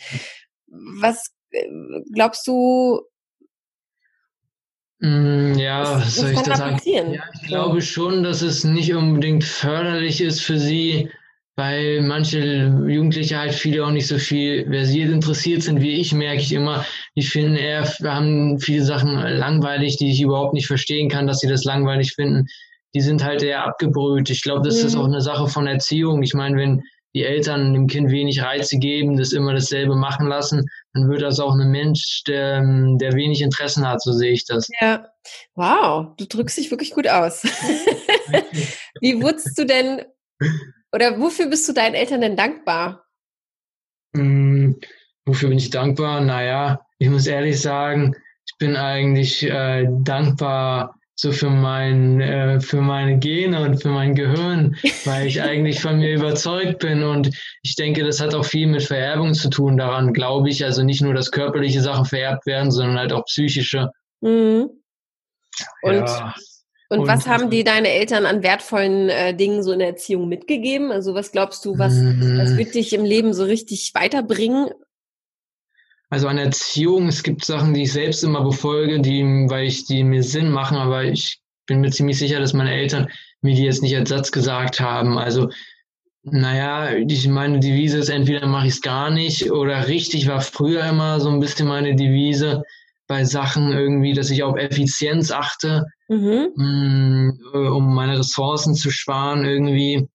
was 1.00 1.30
äh, 1.50 1.66
glaubst 2.12 2.46
du? 2.46 3.02
Mm, 5.00 5.54
ja, 5.54 5.82
was 6.00 6.14
soll 6.14 6.30
ich 6.30 6.40
da 6.40 6.56
sagen? 6.56 6.80
Ja, 6.84 7.24
ich 7.34 7.48
glaube 7.48 7.82
schon, 7.82 8.22
dass 8.22 8.42
es 8.42 8.64
nicht 8.64 8.94
unbedingt 8.94 9.44
förderlich 9.44 10.20
ist 10.20 10.40
für 10.40 10.58
sie, 10.58 11.10
weil 11.56 12.02
manche 12.02 12.40
Jugendliche 12.88 13.38
halt 13.38 13.54
viele 13.54 13.84
auch 13.84 13.90
nicht 13.90 14.06
so 14.06 14.18
viel 14.18 14.66
versiert 14.66 15.10
interessiert 15.10 15.62
sind 15.62 15.80
wie 15.80 16.00
ich, 16.00 16.12
merke 16.12 16.40
ich 16.40 16.52
immer. 16.52 16.84
Die 17.16 17.22
finden 17.22 17.56
eher, 17.56 17.84
wir 18.00 18.14
haben 18.14 18.58
viele 18.58 18.84
Sachen 18.84 19.12
langweilig, 19.12 19.96
die 19.98 20.10
ich 20.10 20.20
überhaupt 20.20 20.54
nicht 20.54 20.66
verstehen 20.66 21.08
kann, 21.08 21.26
dass 21.26 21.40
sie 21.40 21.48
das 21.48 21.64
langweilig 21.64 22.14
finden 22.14 22.48
die 22.94 23.00
sind 23.00 23.24
halt 23.24 23.42
eher 23.42 23.64
abgebrüht. 23.64 24.30
Ich 24.30 24.42
glaube, 24.42 24.62
das 24.62 24.80
mhm. 24.80 24.86
ist 24.86 24.96
auch 24.96 25.06
eine 25.06 25.20
Sache 25.20 25.48
von 25.48 25.66
Erziehung. 25.66 26.22
Ich 26.22 26.34
meine, 26.34 26.56
wenn 26.56 26.82
die 27.14 27.24
Eltern 27.24 27.74
dem 27.74 27.86
Kind 27.86 28.10
wenig 28.10 28.42
Reize 28.42 28.78
geben, 28.78 29.16
das 29.16 29.32
immer 29.32 29.52
dasselbe 29.52 29.94
machen 29.94 30.26
lassen, 30.26 30.68
dann 30.94 31.08
wird 31.08 31.22
das 31.22 31.38
auch 31.38 31.54
ein 31.54 31.70
Mensch, 31.70 32.22
der, 32.26 32.60
der 32.98 33.12
wenig 33.12 33.40
Interessen 33.40 33.86
hat, 33.86 34.02
so 34.02 34.12
sehe 34.12 34.32
ich 34.32 34.46
das. 34.46 34.68
Ja, 34.80 35.06
wow, 35.54 36.08
du 36.16 36.26
drückst 36.26 36.58
dich 36.58 36.70
wirklich 36.70 36.90
gut 36.90 37.06
aus. 37.08 37.42
Wie 39.00 39.20
wurdest 39.22 39.56
du 39.56 39.64
denn, 39.64 40.02
oder 40.94 41.18
wofür 41.18 41.46
bist 41.46 41.68
du 41.68 41.72
deinen 41.72 41.94
Eltern 41.94 42.20
denn 42.20 42.36
dankbar? 42.36 43.04
Hm, 44.16 44.78
wofür 45.26 45.48
bin 45.48 45.58
ich 45.58 45.70
dankbar? 45.70 46.20
Naja, 46.20 46.86
ich 46.98 47.08
muss 47.08 47.26
ehrlich 47.26 47.60
sagen, 47.60 48.14
ich 48.46 48.56
bin 48.58 48.76
eigentlich 48.76 49.42
äh, 49.42 49.86
dankbar 50.02 50.94
so 51.16 51.32
für 51.32 51.50
mein 51.50 52.20
äh, 52.20 52.60
für 52.60 52.80
meine 52.80 53.18
Gene 53.18 53.60
und 53.62 53.82
für 53.82 53.88
mein 53.88 54.14
Gehirn, 54.14 54.76
weil 55.04 55.26
ich 55.26 55.42
eigentlich 55.42 55.80
von 55.80 55.98
mir 55.98 56.14
überzeugt 56.14 56.80
bin 56.80 57.02
und 57.02 57.30
ich 57.62 57.74
denke, 57.74 58.04
das 58.04 58.20
hat 58.20 58.34
auch 58.34 58.44
viel 58.44 58.66
mit 58.68 58.82
Vererbung 58.82 59.34
zu 59.34 59.50
tun. 59.50 59.76
Daran 59.76 60.12
glaube 60.12 60.48
ich, 60.48 60.64
also 60.64 60.82
nicht 60.82 61.02
nur, 61.02 61.14
dass 61.14 61.32
körperliche 61.32 61.80
Sachen 61.80 62.04
vererbt 62.04 62.46
werden, 62.46 62.70
sondern 62.70 62.98
halt 62.98 63.12
auch 63.12 63.24
psychische. 63.24 63.90
Mhm. 64.20 64.70
Und 65.82 65.94
ja. 65.94 66.34
Und, 66.88 67.00
und, 67.00 67.08
was 67.08 67.26
haben 67.26 67.50
die 67.50 67.64
deine 67.64 67.88
Eltern 67.88 68.26
an 68.26 68.42
wertvollen 68.42 69.08
äh, 69.08 69.34
Dingen 69.34 69.62
so 69.62 69.72
in 69.72 69.78
der 69.78 69.88
Erziehung 69.88 70.28
mitgegeben? 70.28 70.92
Also 70.92 71.14
was 71.14 71.32
glaubst 71.32 71.64
du, 71.64 71.78
was, 71.78 71.94
mhm. 71.94 72.38
was 72.38 72.56
wird 72.56 72.74
dich 72.74 72.92
im 72.92 73.04
Leben 73.04 73.32
so 73.32 73.44
richtig 73.44 73.92
weiterbringen? 73.94 74.68
Also 76.10 76.28
an 76.28 76.38
Erziehung, 76.38 77.08
es 77.08 77.22
gibt 77.22 77.44
Sachen, 77.44 77.74
die 77.74 77.84
ich 77.84 77.92
selbst 77.92 78.22
immer 78.22 78.44
befolge, 78.44 79.00
die, 79.00 79.22
weil 79.48 79.66
ich 79.66 79.86
die 79.86 80.04
mir 80.04 80.22
Sinn 80.22 80.50
machen, 80.50 80.76
aber 80.76 81.04
ich 81.04 81.40
bin 81.66 81.80
mir 81.80 81.90
ziemlich 81.90 82.18
sicher, 82.18 82.38
dass 82.38 82.52
meine 82.52 82.72
Eltern 82.72 83.08
mir 83.40 83.54
die 83.54 83.64
jetzt 83.64 83.82
nicht 83.82 83.96
als 83.96 84.10
Satz 84.10 84.30
gesagt 84.30 84.80
haben. 84.80 85.18
Also, 85.18 85.50
naja, 86.22 86.92
ich 86.94 87.26
meine 87.28 87.60
Devise 87.60 87.98
ist 87.98 88.10
entweder 88.10 88.46
mache 88.46 88.66
ich 88.66 88.74
es 88.74 88.80
gar 88.82 89.10
nicht 89.10 89.50
oder 89.50 89.88
richtig 89.88 90.28
war 90.28 90.40
früher 90.40 90.84
immer 90.84 91.20
so 91.20 91.30
ein 91.30 91.40
bisschen 91.40 91.68
meine 91.68 91.96
Devise 91.96 92.62
bei 93.14 93.24
Sachen 93.24 93.70
irgendwie, 93.70 94.12
dass 94.12 94.28
ich 94.30 94.42
auf 94.42 94.56
Effizienz 94.56 95.30
achte, 95.30 95.86
mhm. 96.08 96.48
Mm, 96.56 97.30
um 97.54 97.94
meine 97.94 98.18
Ressourcen 98.18 98.74
zu 98.74 98.90
sparen 98.90 99.44
irgendwie. 99.44 100.08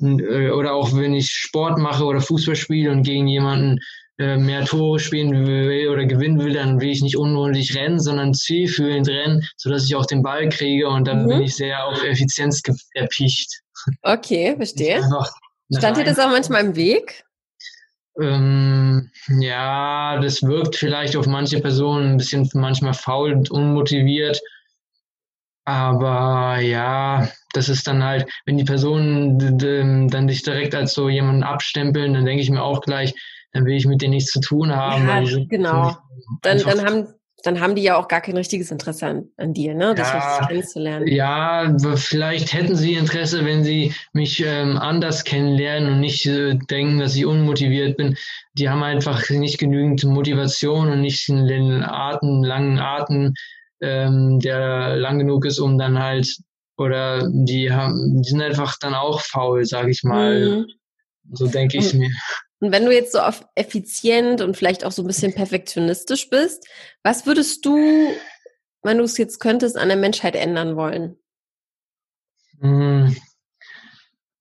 Äh, 0.00 0.50
oder 0.50 0.74
auch 0.74 0.94
wenn 0.94 1.14
ich 1.14 1.32
Sport 1.32 1.78
mache 1.78 2.04
oder 2.04 2.20
Fußball 2.20 2.54
spiele 2.54 2.92
und 2.92 3.02
gegen 3.02 3.26
jemanden 3.26 3.80
äh, 4.20 4.36
mehr 4.36 4.64
Tore 4.64 5.00
spielen 5.00 5.48
will 5.48 5.88
oder 5.88 6.06
gewinnen 6.06 6.38
will, 6.38 6.52
dann 6.52 6.80
will 6.80 6.90
ich 6.90 7.02
nicht 7.02 7.16
unnötig 7.16 7.74
rennen, 7.74 7.98
sondern 7.98 8.34
zielführend 8.34 9.08
rennen, 9.08 9.42
sodass 9.56 9.86
ich 9.86 9.96
auch 9.96 10.06
den 10.06 10.22
Ball 10.22 10.48
kriege 10.48 10.88
und 10.88 11.08
dann 11.08 11.24
mhm. 11.24 11.28
bin 11.30 11.42
ich 11.42 11.56
sehr 11.56 11.84
auf 11.86 12.04
Effizienz 12.04 12.62
erpicht. 12.94 13.62
Okay, 14.02 14.54
verstehe. 14.56 15.02
Stand 15.76 15.96
dir 15.96 16.04
das 16.04 16.20
auch 16.20 16.30
manchmal 16.30 16.64
im 16.64 16.76
Weg? 16.76 17.24
Ähm, 18.20 19.10
ja, 19.40 20.18
das 20.20 20.42
wirkt 20.42 20.76
vielleicht 20.76 21.16
auf 21.16 21.26
manche 21.26 21.60
Personen 21.60 22.12
ein 22.12 22.16
bisschen 22.16 22.48
manchmal 22.54 22.94
faul 22.94 23.32
und 23.32 23.50
unmotiviert. 23.50 24.40
Aber 25.64 26.58
ja, 26.60 27.28
das 27.52 27.68
ist 27.68 27.86
dann 27.86 28.02
halt, 28.02 28.26
wenn 28.46 28.56
die 28.56 28.64
Personen 28.64 30.08
dann 30.08 30.26
dich 30.26 30.42
direkt 30.42 30.74
als 30.74 30.94
so 30.94 31.08
jemanden 31.08 31.42
abstempeln, 31.42 32.14
dann 32.14 32.24
denke 32.24 32.42
ich 32.42 32.50
mir 32.50 32.62
auch 32.62 32.80
gleich, 32.80 33.14
dann 33.52 33.66
will 33.66 33.76
ich 33.76 33.86
mit 33.86 34.00
denen 34.00 34.14
nichts 34.14 34.32
zu 34.32 34.40
tun 34.40 34.74
haben. 34.74 35.06
Ja, 35.06 35.44
genau. 35.48 35.96
Dann, 36.42 36.58
dann 36.58 36.84
haben 36.84 37.06
dann 37.44 37.60
haben 37.60 37.76
die 37.76 37.82
ja 37.82 37.96
auch 37.96 38.08
gar 38.08 38.20
kein 38.20 38.36
richtiges 38.36 38.70
Interesse 38.70 39.06
an, 39.06 39.28
an 39.36 39.54
dir, 39.54 39.74
ne? 39.74 39.94
Das 39.94 40.08
ja, 40.08 40.46
kennenzulernen. 40.46 41.06
Ja, 41.06 41.76
vielleicht 41.94 42.52
hätten 42.52 42.74
sie 42.74 42.94
Interesse, 42.94 43.44
wenn 43.44 43.62
sie 43.62 43.94
mich 44.12 44.42
ähm, 44.44 44.76
anders 44.76 45.22
kennenlernen 45.22 45.92
und 45.92 46.00
nicht 46.00 46.26
äh, 46.26 46.56
denken, 46.68 46.98
dass 46.98 47.14
ich 47.14 47.26
unmotiviert 47.26 47.96
bin. 47.96 48.16
Die 48.54 48.68
haben 48.68 48.82
einfach 48.82 49.30
nicht 49.30 49.58
genügend 49.58 50.02
Motivation 50.04 50.88
und 50.88 51.00
nicht 51.00 51.28
den 51.28 51.84
Atem, 51.84 52.42
langen 52.42 52.80
Atem, 52.80 53.34
ähm, 53.80 54.40
der 54.40 54.96
lang 54.96 55.20
genug 55.20 55.44
ist, 55.44 55.60
um 55.60 55.78
dann 55.78 55.98
halt, 55.98 56.28
oder 56.76 57.28
die 57.30 57.70
haben, 57.70 58.20
die 58.20 58.28
sind 58.28 58.42
einfach 58.42 58.76
dann 58.80 58.94
auch 58.94 59.20
faul, 59.20 59.64
sag 59.64 59.88
ich 59.88 60.02
mal. 60.02 60.58
Mhm. 60.58 60.66
So 61.30 61.46
denke 61.46 61.78
ich 61.78 61.94
mir. 61.94 62.10
Und 62.60 62.72
wenn 62.72 62.84
du 62.84 62.92
jetzt 62.92 63.12
so 63.12 63.20
auf 63.20 63.46
effizient 63.54 64.40
und 64.40 64.56
vielleicht 64.56 64.84
auch 64.84 64.92
so 64.92 65.02
ein 65.02 65.06
bisschen 65.06 65.34
perfektionistisch 65.34 66.28
bist, 66.28 66.66
was 67.04 67.26
würdest 67.26 67.64
du, 67.64 67.76
wenn 68.82 68.98
du 68.98 69.04
es 69.04 69.16
jetzt 69.16 69.38
könntest, 69.38 69.76
an 69.76 69.88
der 69.88 69.96
Menschheit 69.96 70.34
ändern 70.34 70.76
wollen? 70.76 71.16
Hm. 72.60 73.16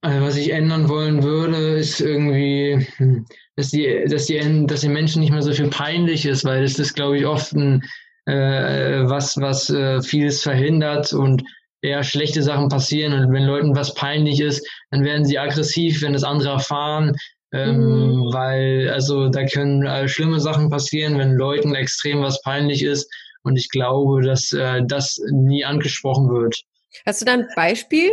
Also 0.01 0.25
was 0.25 0.37
ich 0.37 0.51
ändern 0.51 0.89
wollen 0.89 1.23
würde, 1.23 1.77
ist 1.77 1.99
irgendwie, 2.01 2.87
hm, 2.97 3.25
dass 3.55 3.69
die, 3.69 4.05
dass 4.07 4.25
die, 4.25 4.65
dass 4.67 4.81
den 4.81 4.93
Menschen 4.93 5.21
nicht 5.21 5.31
mehr 5.31 5.41
so 5.41 5.51
viel 5.51 5.69
peinlich 5.69 6.25
ist, 6.25 6.45
weil 6.45 6.63
es 6.63 6.79
ist, 6.79 6.93
glaube 6.93 7.17
ich, 7.17 7.25
oft 7.25 7.53
ein, 7.53 7.83
äh, 8.25 9.03
was, 9.03 9.37
was 9.37 9.69
äh, 9.69 10.01
vieles 10.01 10.43
verhindert 10.43 11.13
und 11.13 11.43
eher 11.81 12.03
schlechte 12.03 12.43
Sachen 12.43 12.69
passieren. 12.69 13.13
Und 13.13 13.33
wenn 13.33 13.43
Leuten 13.43 13.75
was 13.75 13.93
peinlich 13.93 14.39
ist, 14.39 14.67
dann 14.91 15.03
werden 15.03 15.25
sie 15.25 15.39
aggressiv, 15.39 16.01
wenn 16.01 16.13
das 16.13 16.23
andere 16.23 16.49
erfahren. 16.49 17.15
Ähm, 17.53 17.77
mhm. 17.77 18.33
Weil, 18.33 18.89
also 18.89 19.29
da 19.29 19.45
können 19.45 19.85
äh, 19.85 20.07
schlimme 20.07 20.39
Sachen 20.39 20.69
passieren, 20.69 21.17
wenn 21.17 21.33
Leuten 21.33 21.75
extrem 21.75 22.21
was 22.21 22.41
peinlich 22.41 22.83
ist. 22.83 23.09
Und 23.43 23.55
ich 23.55 23.69
glaube, 23.69 24.21
dass 24.21 24.51
äh, 24.51 24.81
das 24.85 25.19
nie 25.31 25.63
angesprochen 25.63 26.29
wird. 26.29 26.61
Hast 27.05 27.21
du 27.21 27.25
da 27.25 27.33
ein 27.33 27.47
Beispiel? 27.55 28.11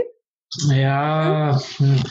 Ja, 0.68 1.60
hm. 1.78 2.02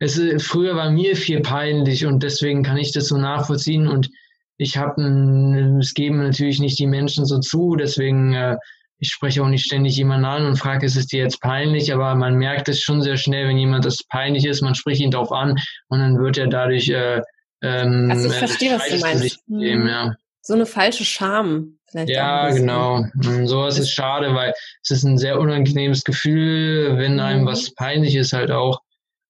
es, 0.00 0.20
früher 0.38 0.74
war 0.74 0.90
mir 0.90 1.14
viel 1.14 1.40
peinlich 1.40 2.04
und 2.06 2.22
deswegen 2.22 2.64
kann 2.64 2.76
ich 2.76 2.92
das 2.92 3.06
so 3.06 3.16
nachvollziehen. 3.16 3.86
Und 3.86 4.10
ich 4.56 4.76
habe, 4.76 5.78
es 5.80 5.94
geben 5.94 6.18
natürlich 6.18 6.58
nicht 6.58 6.78
die 6.78 6.86
Menschen 6.86 7.24
so 7.26 7.38
zu, 7.38 7.76
deswegen 7.76 8.32
äh, 8.34 8.56
ich 9.02 9.10
spreche 9.10 9.42
auch 9.42 9.48
nicht 9.48 9.64
ständig 9.64 9.96
jemanden 9.96 10.26
an 10.26 10.46
und 10.46 10.56
frage, 10.56 10.86
ist 10.86 10.96
es 10.96 11.08
dir 11.08 11.24
jetzt 11.24 11.40
peinlich, 11.40 11.92
aber 11.92 12.14
man 12.14 12.36
merkt 12.36 12.68
es 12.68 12.80
schon 12.80 13.02
sehr 13.02 13.16
schnell, 13.16 13.48
wenn 13.48 13.58
jemand 13.58 13.84
das 13.84 14.04
peinlich 14.04 14.44
ist, 14.44 14.62
man 14.62 14.76
spricht 14.76 15.00
ihn 15.00 15.10
darauf 15.10 15.32
an 15.32 15.58
und 15.88 15.98
dann 15.98 16.20
wird 16.20 16.38
er 16.38 16.46
dadurch 16.46 16.88
äh, 16.88 17.20
ähm, 17.62 18.08
also 18.12 18.28
ich 18.28 18.34
verstehe, 18.34 18.78
was 18.78 18.88
du 18.88 18.98
meinst. 18.98 19.40
Geben, 19.48 19.88
ja. 19.88 20.14
So 20.40 20.54
eine 20.54 20.66
falsche 20.66 21.04
Scham. 21.04 21.78
Vielleicht 21.90 22.10
ja, 22.10 22.50
genau. 22.50 23.04
Und 23.14 23.46
sowas 23.48 23.76
ist 23.76 23.92
schade, 23.92 24.34
weil 24.34 24.54
es 24.82 24.90
ist 24.90 25.02
ein 25.02 25.18
sehr 25.18 25.40
unangenehmes 25.40 26.04
Gefühl, 26.04 26.96
wenn 26.96 27.18
einem 27.18 27.42
mhm. 27.42 27.46
was 27.46 27.74
peinlich 27.74 28.14
ist 28.14 28.32
halt 28.32 28.52
auch. 28.52 28.80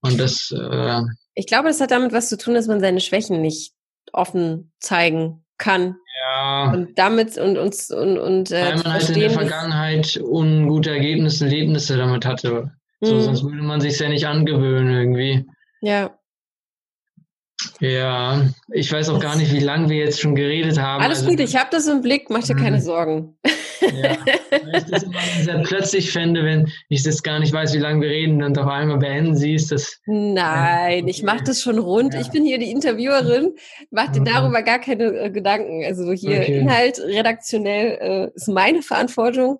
Und 0.03 0.21
das. 0.21 0.51
Äh, 0.51 1.03
ich 1.35 1.47
glaube, 1.47 1.69
das 1.69 1.81
hat 1.81 1.93
damit 1.93 2.13
was 2.13 2.29
zu 2.29 2.37
tun, 2.37 2.55
dass 2.55 2.67
man 2.67 2.81
seine 2.81 3.01
Schwächen 3.01 3.41
nicht 3.41 3.73
offen 4.13 4.73
zeigen 4.81 5.42
kann. 5.63 5.97
Ja. 6.21 6.73
Und 6.73 6.99
damit 6.99 7.39
und 7.39 7.57
uns 7.57 7.91
und, 7.91 8.19
und 8.19 8.51
äh, 8.51 8.65
Weil 8.65 8.77
man 8.77 8.93
halt 8.93 9.09
in 9.11 9.21
der 9.21 9.31
Vergangenheit 9.31 10.21
ungute 10.21 10.91
Ergebnisse, 10.91 11.45
Erlebnisse 11.45 11.97
damit 11.97 12.27
hatte. 12.27 12.73
So, 13.01 13.15
mhm. 13.15 13.21
sonst 13.21 13.45
würde 13.45 13.63
man 13.63 13.81
sich 13.81 13.99
ja 13.99 14.09
nicht 14.09 14.27
angewöhnen 14.27 14.93
irgendwie. 14.93 15.47
Ja. 15.81 16.19
Ja, 17.79 18.43
ich 18.73 18.93
weiß 18.93 19.09
auch 19.11 19.21
gar 19.21 19.37
nicht, 19.37 19.53
wie 19.53 19.61
lange 19.61 19.89
wir 19.89 19.99
jetzt 19.99 20.21
schon 20.21 20.35
geredet 20.35 20.81
haben. 20.81 21.03
Alles 21.03 21.19
also, 21.19 21.31
gut, 21.31 21.41
ich 21.41 21.55
habe 21.55 21.69
das 21.71 21.87
im 21.87 22.03
Blick, 22.03 22.29
mach 22.29 22.43
dir 22.43 22.57
keine 22.57 22.79
mhm. 22.79 22.83
Sorgen. 22.83 23.39
Ja, 23.83 24.17
weil 24.51 24.77
ich 24.77 24.85
das 24.85 25.03
immer 25.03 25.21
sehr 25.43 25.59
plötzlich 25.63 26.13
fände, 26.13 26.45
wenn 26.45 26.71
ich 26.89 27.03
das 27.03 27.23
gar 27.23 27.39
nicht 27.39 27.53
weiß, 27.53 27.75
wie 27.75 27.79
lange 27.79 28.03
wir 28.03 28.11
reden 28.11 28.43
und 28.43 28.59
auf 28.59 28.69
einmal 28.69 28.99
beenden 28.99 29.37
siehst. 29.37 29.73
Das, 29.73 29.99
Nein, 30.07 31.09
ich 31.09 31.23
mache 31.23 31.45
das 31.45 31.61
schon 31.61 31.79
rund. 31.79 32.15
Ja. 32.15 32.21
Ich 32.21 32.31
bin 32.31 32.45
hier 32.45 32.59
die 32.59 32.71
Interviewerin, 32.71 33.55
mach 33.91 34.13
dir 34.13 34.21
mhm. 34.21 34.27
darüber 34.27 34.63
gar 34.63 34.79
keine 34.79 35.05
äh, 35.05 35.31
Gedanken. 35.31 35.85
Also 35.85 36.13
hier 36.13 36.41
okay. 36.41 36.59
Inhalt 36.59 36.99
redaktionell 37.01 37.99
äh, 38.01 38.31
ist 38.35 38.49
meine 38.49 38.83
Verantwortung. 38.83 39.59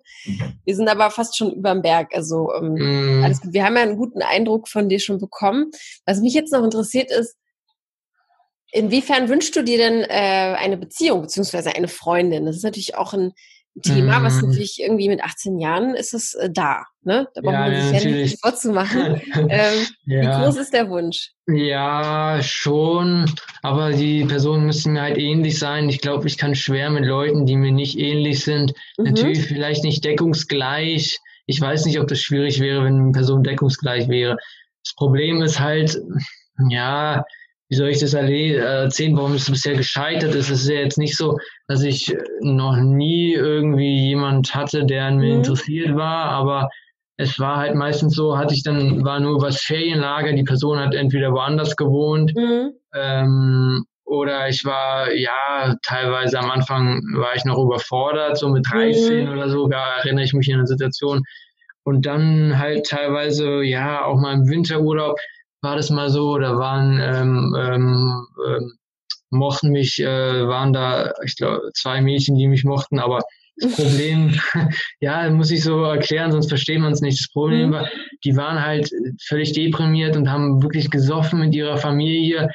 Wir 0.65 0.75
sind 0.75 0.87
aber 0.87 1.11
fast 1.11 1.37
schon 1.37 1.51
überm 1.51 1.81
Berg. 1.81 2.13
Also 2.13 2.51
ähm, 2.53 2.75
mm. 2.75 3.23
alles 3.23 3.41
gut. 3.41 3.53
Wir 3.53 3.65
haben 3.65 3.75
ja 3.75 3.83
einen 3.83 3.97
guten 3.97 4.21
Eindruck 4.21 4.67
von 4.67 4.89
dir 4.89 4.99
schon 4.99 5.19
bekommen. 5.19 5.71
Was 6.05 6.21
mich 6.21 6.33
jetzt 6.33 6.53
noch 6.53 6.63
interessiert 6.63 7.11
ist, 7.11 7.35
Inwiefern 8.75 9.29
wünschst 9.29 9.55
du 9.55 9.61
dir 9.61 9.77
denn 9.77 10.01
äh, 10.01 10.55
eine 10.57 10.77
Beziehung 10.77 11.21
beziehungsweise 11.21 11.75
eine 11.75 11.87
Freundin? 11.87 12.47
Das 12.47 12.55
ist 12.55 12.63
natürlich 12.63 12.95
auch 12.95 13.13
ein 13.13 13.33
Thema, 13.81 14.21
was 14.21 14.41
mhm. 14.41 14.49
natürlich 14.49 14.79
irgendwie 14.79 15.09
mit 15.09 15.23
18 15.23 15.57
Jahren 15.57 15.95
ist 15.95 16.13
es 16.13 16.35
äh, 16.35 16.49
da. 16.51 16.83
Ne? 17.01 17.27
Da 17.33 17.41
braucht 17.41 17.53
ja, 17.53 17.59
man 17.59 17.81
sich 17.81 18.03
ja, 18.03 18.09
ja 18.09 18.15
nicht 18.17 18.39
vorzumachen. 18.39 19.21
ähm, 19.49 19.85
ja. 20.05 20.21
Wie 20.21 20.43
groß 20.43 20.57
ist 20.57 20.73
der 20.73 20.89
Wunsch? 20.89 21.31
Ja, 21.47 22.39
schon. 22.43 23.25
Aber 23.63 23.91
die 23.91 24.25
Personen 24.25 24.67
müssen 24.67 24.93
mir 24.93 25.01
halt 25.01 25.17
ähnlich 25.17 25.57
sein. 25.57 25.89
Ich 25.89 26.01
glaube, 26.01 26.27
ich 26.27 26.37
kann 26.37 26.53
schwer 26.53 26.91
mit 26.91 27.05
Leuten, 27.05 27.47
die 27.47 27.55
mir 27.55 27.71
nicht 27.71 27.97
ähnlich 27.97 28.43
sind. 28.43 28.73
Mhm. 28.97 29.05
Natürlich 29.05 29.41
vielleicht 29.41 29.83
nicht 29.83 30.05
deckungsgleich. 30.05 31.17
Ich 31.47 31.59
weiß 31.59 31.85
nicht, 31.85 31.99
ob 31.99 32.07
das 32.07 32.19
schwierig 32.19 32.59
wäre, 32.59 32.83
wenn 32.83 32.99
eine 32.99 33.11
Person 33.11 33.43
deckungsgleich 33.43 34.07
wäre. 34.07 34.37
Das 34.83 34.93
Problem 34.95 35.41
ist 35.41 35.59
halt, 35.59 35.97
ja, 36.69 37.25
wie 37.69 37.75
soll 37.75 37.89
ich 37.89 37.99
das 37.99 38.13
erzählen, 38.13 39.17
warum 39.17 39.33
es 39.33 39.49
bisher 39.49 39.75
gescheitert 39.75 40.35
ist. 40.35 40.49
Es 40.49 40.61
ist 40.61 40.69
ja 40.69 40.75
jetzt 40.75 40.97
nicht 40.97 41.17
so, 41.17 41.37
dass 41.67 41.81
ich 41.81 42.15
noch 42.41 42.77
nie 42.77 43.33
irgendwie 43.33 44.09
jemand 44.09 44.53
hatte, 44.53 44.85
der 44.85 45.05
an 45.05 45.17
mir 45.17 45.31
mhm. 45.31 45.37
interessiert 45.37 45.95
war, 45.95 46.25
aber 46.25 46.69
es 47.17 47.39
war 47.39 47.57
halt 47.57 47.75
meistens 47.75 48.15
so, 48.15 48.37
hatte 48.37 48.53
ich 48.53 48.63
dann, 48.63 49.03
war 49.03 49.19
nur 49.19 49.41
was 49.41 49.61
Ferienlager, 49.61 50.33
die 50.33 50.43
Person 50.43 50.79
hat 50.79 50.93
entweder 50.93 51.31
woanders 51.31 51.75
gewohnt, 51.75 52.33
mhm. 52.35 52.73
ähm, 52.95 53.85
oder 54.05 54.49
ich 54.49 54.65
war, 54.65 55.11
ja, 55.13 55.75
teilweise 55.81 56.39
am 56.39 56.51
Anfang 56.51 57.01
war 57.15 57.35
ich 57.35 57.45
noch 57.45 57.57
überfordert, 57.57 58.37
so 58.37 58.49
mit 58.49 58.65
13 58.69 59.25
mhm. 59.25 59.31
oder 59.31 59.49
so, 59.49 59.67
da 59.67 59.97
erinnere 59.97 60.25
ich 60.25 60.33
mich 60.33 60.51
an 60.53 60.59
eine 60.59 60.67
Situation. 60.67 61.23
Und 61.83 62.05
dann 62.05 62.59
halt 62.59 62.85
teilweise, 62.85 63.63
ja, 63.63 64.05
auch 64.05 64.19
mal 64.19 64.33
im 64.33 64.47
Winterurlaub, 64.47 65.17
war 65.63 65.77
das 65.77 65.89
mal 65.89 66.09
so, 66.09 66.37
da 66.37 66.57
waren 66.57 66.99
ähm, 67.01 67.55
ähm, 67.57 68.27
ähm, 68.47 68.73
mochten 69.31 69.71
mich, 69.71 69.99
äh, 69.99 70.47
waren 70.47 70.73
da, 70.73 71.13
ich 71.25 71.35
glaube, 71.37 71.71
zwei 71.73 72.01
Mädchen, 72.01 72.37
die 72.37 72.47
mich 72.47 72.65
mochten, 72.65 72.99
aber 72.99 73.21
das 73.57 73.75
Problem, 73.75 74.39
ja, 74.99 75.29
muss 75.29 75.51
ich 75.51 75.63
so 75.63 75.83
erklären, 75.83 76.31
sonst 76.31 76.49
versteht 76.49 76.79
man 76.79 76.91
es 76.91 77.01
nicht. 77.01 77.19
Das 77.19 77.31
Problem 77.31 77.69
mhm. 77.69 77.73
war, 77.73 77.89
die 78.23 78.35
waren 78.35 78.61
halt 78.61 78.89
völlig 79.25 79.53
deprimiert 79.53 80.17
und 80.17 80.29
haben 80.29 80.61
wirklich 80.61 80.89
gesoffen 80.89 81.39
mit 81.39 81.55
ihrer 81.55 81.77
Familie 81.77 82.49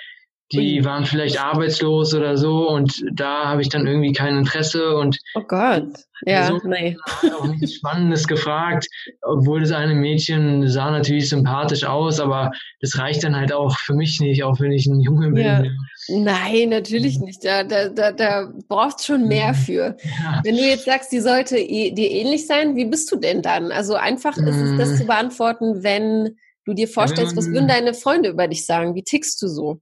die 0.52 0.84
waren 0.84 1.04
vielleicht 1.04 1.40
arbeitslos 1.40 2.14
oder 2.14 2.36
so 2.38 2.70
und 2.70 3.04
da 3.12 3.46
habe 3.46 3.60
ich 3.60 3.68
dann 3.68 3.86
irgendwie 3.86 4.12
kein 4.12 4.36
Interesse 4.36 4.96
und 4.96 5.18
oh 5.34 5.42
Gott, 5.46 5.88
ja, 6.24 6.46
so 6.46 6.58
nee. 6.66 6.96
auch 7.38 7.46
nichts 7.46 7.74
Spannendes 7.74 8.26
gefragt, 8.26 8.86
obwohl 9.22 9.60
das 9.60 9.72
eine 9.72 9.94
Mädchen 9.94 10.66
sah 10.68 10.90
natürlich 10.90 11.28
sympathisch 11.28 11.84
aus, 11.84 12.18
aber 12.18 12.50
das 12.80 12.98
reicht 12.98 13.24
dann 13.24 13.36
halt 13.36 13.52
auch 13.52 13.76
für 13.78 13.94
mich 13.94 14.20
nicht, 14.20 14.42
auch 14.42 14.58
wenn 14.58 14.72
ich 14.72 14.86
ein 14.86 15.00
Junge 15.00 15.30
bin. 15.30 15.44
Ja. 15.44 15.62
Nein, 16.08 16.70
natürlich 16.70 17.18
nicht. 17.18 17.44
Da, 17.44 17.62
da, 17.62 17.88
da, 17.88 18.12
da 18.12 18.50
brauchst 18.68 19.04
schon 19.04 19.28
mehr 19.28 19.52
für. 19.52 19.96
Ja. 20.02 20.40
Wenn 20.44 20.56
du 20.56 20.62
jetzt 20.62 20.86
sagst, 20.86 21.12
die 21.12 21.20
sollte 21.20 21.56
dir 21.56 22.10
ähnlich 22.10 22.46
sein, 22.46 22.74
wie 22.76 22.86
bist 22.86 23.12
du 23.12 23.16
denn 23.16 23.42
dann? 23.42 23.70
Also 23.70 23.94
einfach 23.94 24.36
ist 24.36 24.56
es 24.56 24.78
das 24.78 24.90
mm. 24.90 24.96
zu 24.96 25.04
beantworten, 25.06 25.82
wenn 25.82 26.36
du 26.64 26.74
dir 26.74 26.88
vorstellst, 26.88 27.36
was 27.36 27.48
würden 27.48 27.68
deine 27.68 27.94
Freunde 27.94 28.30
über 28.30 28.48
dich 28.48 28.64
sagen? 28.64 28.94
Wie 28.94 29.02
tickst 29.02 29.40
du 29.42 29.48
so? 29.48 29.80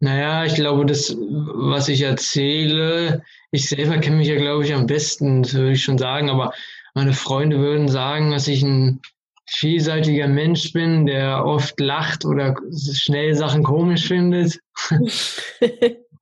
Naja, 0.00 0.46
ich 0.46 0.54
glaube, 0.54 0.86
das, 0.86 1.14
was 1.18 1.88
ich 1.88 2.00
erzähle, 2.02 3.22
ich 3.50 3.68
selber 3.68 3.98
kenne 3.98 4.16
mich 4.16 4.28
ja, 4.28 4.36
glaube 4.36 4.64
ich, 4.64 4.72
am 4.72 4.86
besten, 4.86 5.42
das 5.42 5.54
würde 5.54 5.72
ich 5.72 5.82
schon 5.82 5.98
sagen, 5.98 6.30
aber 6.30 6.54
meine 6.94 7.12
Freunde 7.12 7.58
würden 7.58 7.88
sagen, 7.88 8.30
dass 8.30 8.48
ich 8.48 8.62
ein 8.62 9.00
vielseitiger 9.46 10.28
Mensch 10.28 10.72
bin, 10.72 11.06
der 11.06 11.44
oft 11.44 11.78
lacht 11.80 12.24
oder 12.24 12.54
schnell 12.92 13.34
Sachen 13.34 13.62
komisch 13.62 14.06
findet. 14.06 14.58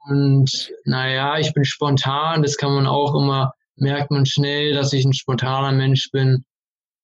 Und 0.09 0.71
naja, 0.85 1.39
ich 1.39 1.53
bin 1.53 1.65
spontan, 1.65 2.43
das 2.43 2.57
kann 2.57 2.75
man 2.75 2.87
auch 2.87 3.15
immer, 3.15 3.53
merkt 3.77 4.11
man 4.11 4.25
schnell, 4.25 4.73
dass 4.73 4.93
ich 4.93 5.05
ein 5.05 5.13
spontaner 5.13 5.73
Mensch 5.73 6.11
bin. 6.11 6.45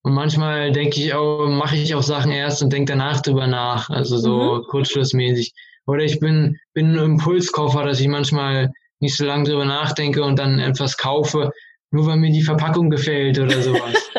Und 0.01 0.13
manchmal 0.13 0.71
denke 0.71 0.99
ich 0.99 1.13
auch, 1.13 1.47
mache 1.47 1.75
ich 1.77 1.93
auch 1.95 2.03
Sachen 2.03 2.31
erst 2.31 2.63
und 2.63 2.73
denke 2.73 2.91
danach 2.91 3.21
drüber 3.21 3.47
nach, 3.47 3.89
also 3.89 4.17
so 4.17 4.55
mhm. 4.55 4.63
kurzschlussmäßig. 4.69 5.53
Oder 5.87 6.03
ich 6.03 6.19
bin, 6.19 6.57
bin 6.73 6.91
ein 6.91 7.03
Impulskoffer, 7.03 7.83
dass 7.83 7.99
ich 7.99 8.07
manchmal 8.07 8.71
nicht 8.99 9.17
so 9.17 9.25
lange 9.25 9.43
drüber 9.43 9.65
nachdenke 9.65 10.23
und 10.23 10.39
dann 10.39 10.59
etwas 10.59 10.97
kaufe, 10.97 11.51
nur 11.91 12.07
weil 12.07 12.17
mir 12.17 12.31
die 12.31 12.41
Verpackung 12.41 12.89
gefällt 12.89 13.39
oder 13.39 13.61
sowas. 13.61 13.93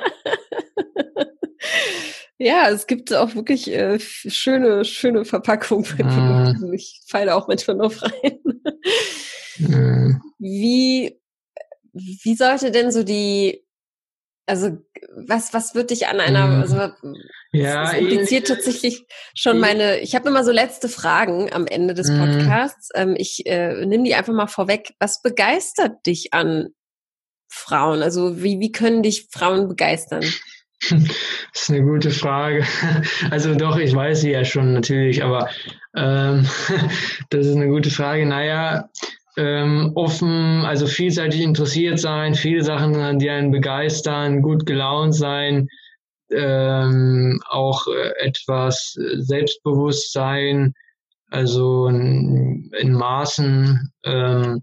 ja, 2.38 2.68
es 2.68 2.86
gibt 2.86 3.12
auch 3.12 3.34
wirklich 3.34 3.72
äh, 3.72 3.98
schöne, 3.98 4.84
schöne 4.84 5.24
Verpackungen 5.24 6.02
ah. 6.02 6.54
Ich 6.72 7.00
falle 7.06 7.34
auch 7.34 7.48
manchmal 7.48 7.76
noch 7.76 7.92
rein. 8.02 8.38
Wie, 10.38 11.18
wie 11.92 12.34
sollte 12.36 12.70
denn 12.70 12.92
so 12.92 13.02
die 13.02 13.65
also 14.46 14.78
was, 15.26 15.52
was 15.52 15.74
wird 15.74 15.90
dich 15.90 16.06
an 16.06 16.20
einer, 16.20 16.46
mhm. 16.46 16.62
also 16.62 16.76
ja, 17.52 17.82
das 17.82 17.94
impliziert 17.94 18.46
tatsächlich 18.46 19.04
schon 19.34 19.58
meine, 19.58 19.98
ich 20.00 20.14
habe 20.14 20.28
immer 20.28 20.44
so 20.44 20.52
letzte 20.52 20.88
Fragen 20.88 21.52
am 21.52 21.66
Ende 21.66 21.94
des 21.94 22.08
mhm. 22.10 22.18
Podcasts. 22.18 22.90
Ähm, 22.94 23.14
ich 23.16 23.44
äh, 23.46 23.84
nehme 23.86 24.04
die 24.04 24.14
einfach 24.14 24.32
mal 24.32 24.46
vorweg. 24.46 24.94
Was 25.00 25.20
begeistert 25.22 26.06
dich 26.06 26.32
an 26.32 26.68
Frauen? 27.48 28.02
Also 28.02 28.42
wie, 28.42 28.60
wie 28.60 28.72
können 28.72 29.02
dich 29.02 29.28
Frauen 29.30 29.68
begeistern? 29.68 30.24
Das 30.90 31.62
ist 31.62 31.70
eine 31.70 31.82
gute 31.82 32.10
Frage. 32.10 32.64
Also 33.30 33.54
doch, 33.54 33.78
ich 33.78 33.94
weiß 33.94 34.20
sie 34.20 34.32
ja 34.32 34.44
schon 34.44 34.74
natürlich, 34.74 35.24
aber 35.24 35.48
ähm, 35.96 36.46
das 37.30 37.46
ist 37.46 37.56
eine 37.56 37.68
gute 37.68 37.90
Frage. 37.90 38.26
Naja, 38.26 38.90
ähm, 39.36 39.92
offen, 39.94 40.64
also 40.64 40.86
vielseitig 40.86 41.42
interessiert 41.42 41.98
sein, 41.98 42.34
viele 42.34 42.62
Sachen, 42.62 43.18
die 43.18 43.30
einen 43.30 43.50
begeistern, 43.50 44.42
gut 44.42 44.66
gelaunt 44.66 45.14
sein, 45.14 45.68
ähm, 46.30 47.40
auch 47.48 47.86
äh, 47.86 48.26
etwas 48.26 48.96
Selbstbewusstsein, 49.16 50.74
also 51.30 51.86
in, 51.88 52.70
in 52.78 52.92
Maßen 52.92 53.92
ähm, 54.04 54.62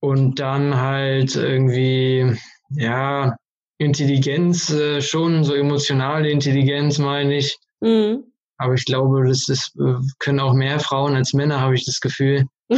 und 0.00 0.38
dann 0.38 0.80
halt 0.80 1.34
irgendwie, 1.34 2.36
ja, 2.70 3.36
Intelligenz, 3.78 4.70
äh, 4.70 5.00
schon 5.00 5.44
so 5.44 5.54
emotionale 5.54 6.30
Intelligenz 6.30 6.98
meine 6.98 7.36
ich. 7.36 7.58
Mhm. 7.80 8.24
Aber 8.56 8.74
ich 8.74 8.84
glaube, 8.84 9.26
das 9.26 9.48
ist, 9.48 9.72
äh, 9.78 9.94
können 10.18 10.40
auch 10.40 10.52
mehr 10.52 10.80
Frauen 10.80 11.14
als 11.14 11.32
Männer, 11.32 11.60
habe 11.60 11.74
ich 11.74 11.84
das 11.84 12.00
Gefühl. 12.00 12.44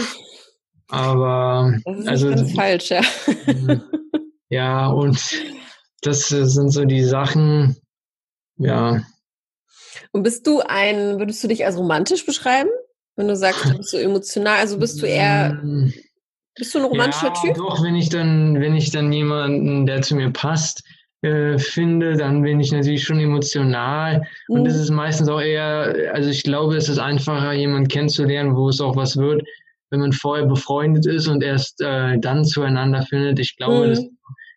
Aber 0.91 1.75
das 1.85 1.99
ist 1.99 2.09
also 2.09 2.29
ganz 2.31 2.53
falsch, 2.53 2.91
ja. 2.91 3.03
Ja, 4.51 4.89
und 4.91 5.43
das 6.03 6.29
sind 6.29 6.71
so 6.71 6.85
die 6.85 7.05
Sachen, 7.05 7.77
ja. 8.57 9.03
Und 10.13 10.25
bist 10.25 10.47
du 10.47 10.61
ein, 10.61 11.19
würdest 11.19 11.43
du 11.43 11.49
dich 11.49 11.65
als 11.65 11.77
romantisch 11.77 12.27
beschreiben? 12.27 12.71
Wenn 13.17 13.29
du 13.29 13.37
sagst, 13.37 13.65
du 13.65 13.77
bist 13.77 13.91
so 13.91 13.97
emotional, 13.97 14.59
also 14.59 14.79
bist 14.79 15.01
du 15.01 15.07
eher, 15.07 15.63
bist 16.57 16.75
du 16.75 16.79
ein 16.79 16.85
romantischer 16.85 17.33
ja, 17.35 17.41
Typ? 17.41 17.55
Doch, 17.55 17.83
wenn 17.83 17.95
ich 17.95 18.09
dann, 18.09 18.61
wenn 18.61 18.75
ich 18.75 18.91
dann 18.91 19.13
jemanden, 19.13 19.87
der 19.87 20.03
zu 20.03 20.17
mir 20.17 20.31
passt, 20.31 20.83
äh, 21.23 21.59
finde, 21.59 22.17
dann 22.17 22.43
bin 22.43 22.61
ich 22.61 22.73
natürlich 22.73 23.05
schon 23.05 23.21
emotional. 23.21 24.27
Mhm. 24.49 24.57
Und 24.57 24.65
das 24.65 24.75
mhm. 24.75 24.81
ist 24.81 24.91
meistens 24.91 25.29
auch 25.29 25.41
eher, 25.41 26.13
also 26.15 26.31
ich 26.31 26.43
glaube, 26.43 26.77
es 26.77 26.89
ist 26.89 26.99
einfacher, 26.99 27.53
jemanden 27.53 27.89
kennenzulernen, 27.89 28.57
wo 28.57 28.69
es 28.71 28.81
auch 28.81 28.97
was 28.97 29.17
wird, 29.17 29.47
wenn 29.91 30.01
man 30.01 30.13
vorher 30.13 30.47
befreundet 30.47 31.07
ist 31.07 31.29
und 31.29 31.43
erst 31.43 31.81
äh, 31.81 32.19
dann 32.19 32.45
zueinander 32.45 33.03
findet. 33.03 33.39
Ich 33.39 33.57
glaube, 33.57 33.87
mhm. 33.87 33.91
das 33.91 33.99
ist 34.01 34.11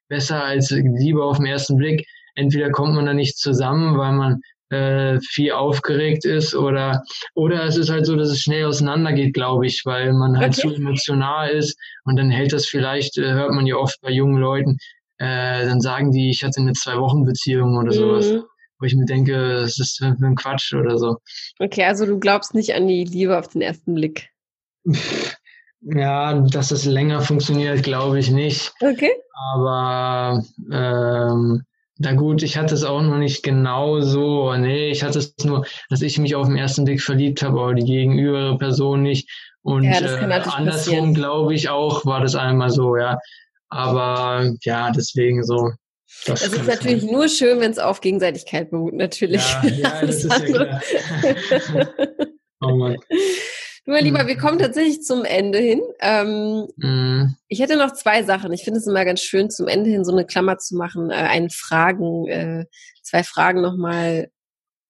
besser 0.07 0.43
als 0.43 0.69
Liebe 0.69 1.23
auf 1.23 1.37
den 1.37 1.47
ersten 1.47 1.77
Blick. 1.77 2.05
Entweder 2.35 2.71
kommt 2.71 2.95
man 2.95 3.05
da 3.05 3.13
nicht 3.13 3.37
zusammen, 3.37 3.97
weil 3.97 4.13
man 4.13 4.41
äh, 4.69 5.19
viel 5.21 5.51
aufgeregt 5.51 6.25
ist 6.25 6.55
oder 6.55 7.03
oder 7.35 7.63
es 7.63 7.77
ist 7.77 7.89
halt 7.89 8.05
so, 8.05 8.15
dass 8.15 8.29
es 8.29 8.41
schnell 8.41 8.65
auseinandergeht, 8.65 9.33
glaube 9.33 9.67
ich, 9.67 9.83
weil 9.85 10.13
man 10.13 10.37
halt 10.37 10.57
okay. 10.57 10.69
zu 10.69 10.75
emotional 10.75 11.49
ist 11.49 11.77
und 12.05 12.15
dann 12.17 12.31
hält 12.31 12.53
das 12.53 12.65
vielleicht, 12.65 13.17
äh, 13.17 13.33
hört 13.33 13.51
man 13.51 13.67
ja 13.67 13.75
oft 13.75 13.99
bei 14.01 14.09
jungen 14.09 14.37
Leuten, 14.37 14.77
äh, 15.17 15.65
dann 15.65 15.79
sagen 15.79 16.11
die, 16.11 16.31
ich 16.31 16.43
hatte 16.43 16.59
eine 16.59 16.73
zwei 16.73 16.97
Wochen 16.97 17.23
Beziehung 17.23 17.77
oder 17.77 17.91
sowas. 17.91 18.31
Mhm. 18.31 18.43
Wo 18.79 18.85
ich 18.85 18.95
mir 18.95 19.05
denke, 19.05 19.61
das 19.61 19.79
ist 19.79 19.99
für 19.99 20.07
ein 20.07 20.35
Quatsch 20.35 20.73
oder 20.73 20.97
so. 20.97 21.17
Okay, 21.59 21.83
also 21.85 22.05
du 22.05 22.19
glaubst 22.19 22.53
nicht 22.53 22.73
an 22.73 22.87
die 22.87 23.05
Liebe 23.05 23.37
auf 23.37 23.47
den 23.47 23.61
ersten 23.61 23.93
Blick. 23.93 24.32
Ja, 25.81 26.33
dass 26.33 26.71
es 26.71 26.85
länger 26.85 27.21
funktioniert, 27.21 27.83
glaube 27.83 28.19
ich 28.19 28.31
nicht. 28.31 28.73
Okay. 28.79 29.11
Aber 29.51 30.43
ähm, 30.71 31.63
na 31.97 32.13
gut, 32.13 32.41
ich 32.41 32.57
hatte 32.57 32.73
es 32.73 32.83
auch 32.83 33.01
noch 33.01 33.17
nicht 33.17 33.43
genau 33.43 33.99
so. 33.99 34.55
Nee, 34.55 34.89
ich 34.89 35.03
hatte 35.03 35.19
es 35.19 35.35
nur, 35.43 35.65
dass 35.89 36.01
ich 36.01 36.17
mich 36.17 36.35
auf 36.35 36.47
den 36.47 36.57
ersten 36.57 36.85
Blick 36.85 37.01
verliebt 37.01 37.43
habe, 37.43 37.59
aber 37.59 37.73
die 37.73 37.85
gegenübere 37.85 38.57
Person 38.57 39.03
nicht. 39.03 39.29
Und 39.61 39.83
ja, 39.83 39.99
äh, 39.99 40.41
andersrum, 40.45 41.13
glaube 41.13 41.53
ich, 41.53 41.69
auch 41.69 42.05
war 42.05 42.21
das 42.21 42.35
einmal 42.35 42.69
so, 42.69 42.97
ja. 42.97 43.17
Aber 43.69 44.53
ja, 44.63 44.91
deswegen 44.91 45.43
so. 45.43 45.71
Das, 46.25 46.41
das 46.41 46.53
ist 46.53 46.67
natürlich 46.67 47.01
sein. 47.01 47.11
nur 47.11 47.27
schön, 47.27 47.59
wenn 47.59 47.71
es 47.71 47.79
auf 47.79 48.01
Gegenseitigkeit 48.01 48.71
beruht, 48.71 48.93
natürlich. 48.93 49.41
Ja, 49.63 49.69
ja 49.69 50.01
das, 50.05 50.23
das 50.23 50.41
ist 50.41 50.49
ja 50.49 50.53
klar. 50.53 50.81
oh 52.61 52.75
Mann. 52.75 52.97
Du, 53.85 53.91
mein 53.91 54.05
Lieber, 54.05 54.27
wir 54.27 54.37
kommen 54.37 54.59
tatsächlich 54.59 55.03
zum 55.03 55.25
Ende 55.25 55.59
hin. 55.59 55.81
Ähm, 55.99 56.67
mm. 56.77 57.35
Ich 57.49 57.59
hätte 57.59 57.75
noch 57.75 57.91
zwei 57.91 58.23
Sachen. 58.23 58.53
Ich 58.53 58.63
finde 58.63 58.79
es 58.79 58.87
immer 58.87 59.03
ganz 59.03 59.21
schön, 59.21 59.49
zum 59.49 59.67
Ende 59.67 59.89
hin 59.89 60.05
so 60.05 60.13
eine 60.13 60.25
Klammer 60.25 60.57
zu 60.57 60.77
machen, 60.77 61.11
äh, 61.11 61.15
einen 61.15 61.49
Fragen, 61.49 62.27
äh, 62.29 62.65
zwei 63.01 63.23
Fragen 63.25 63.61
nochmal 63.61 64.31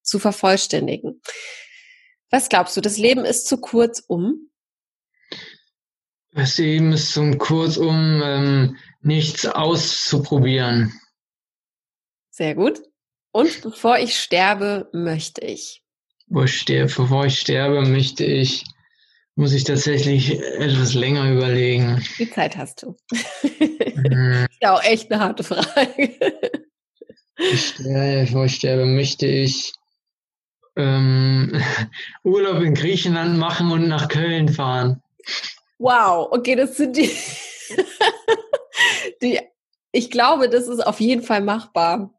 zu 0.04 0.20
vervollständigen. 0.20 1.22
Was 2.30 2.50
glaubst 2.50 2.78
du, 2.78 2.82
das 2.82 2.98
Leben 3.00 3.26
ist 3.26 3.48
zu 3.48 3.58
kurz 3.58 4.04
um? 4.08 4.52
Das 6.32 6.60
Leben 6.60 6.94
ist 6.94 7.14
zu 7.14 7.32
kurz 7.38 7.78
um 7.78 8.22
ähm, 8.24 8.78
nichts 9.02 9.48
auszuprobieren. 9.48 10.94
Sehr 12.30 12.54
gut. 12.54 12.82
Und 13.32 13.62
bevor 13.64 13.98
ich 13.98 14.20
sterbe, 14.20 14.90
möchte 14.94 15.42
ich. 15.42 15.84
Bevor 16.28 16.46
ich 16.46 16.60
sterbe, 16.60 16.94
bevor 16.96 17.26
ich 17.26 17.40
sterbe 17.40 17.82
möchte 17.82 18.24
ich 18.24 18.66
muss 19.36 19.54
ich 19.54 19.64
tatsächlich 19.64 20.40
etwas 20.40 20.94
länger 20.94 21.32
überlegen. 21.32 22.04
Wie 22.18 22.30
Zeit 22.30 22.58
hast 22.58 22.84
du? 22.84 22.96
Mhm. 23.96 24.48
ist 24.50 24.62
ja 24.62 24.76
auch 24.76 24.84
echt 24.84 25.12
eine 25.12 25.22
harte 25.22 25.44
Frage. 25.44 26.14
ich 27.38 27.68
sterbe, 27.68 28.26
bevor 28.26 28.46
ich 28.46 28.56
sterbe, 28.56 28.86
möchte 28.86 29.26
ich 29.26 29.74
ähm, 30.76 31.62
Urlaub 32.24 32.62
in 32.62 32.76
Griechenland 32.76 33.38
machen 33.38 33.72
und 33.72 33.88
nach 33.88 34.08
Köln 34.08 34.50
fahren. 34.50 35.02
Wow, 35.80 36.30
okay, 36.32 36.56
das 36.56 36.78
sind 36.78 36.96
die, 36.98 37.10
die. 39.22 39.40
Ich 39.92 40.10
glaube, 40.10 40.50
das 40.50 40.68
ist 40.68 40.86
auf 40.86 41.00
jeden 41.00 41.22
Fall 41.22 41.42
machbar. 41.42 42.14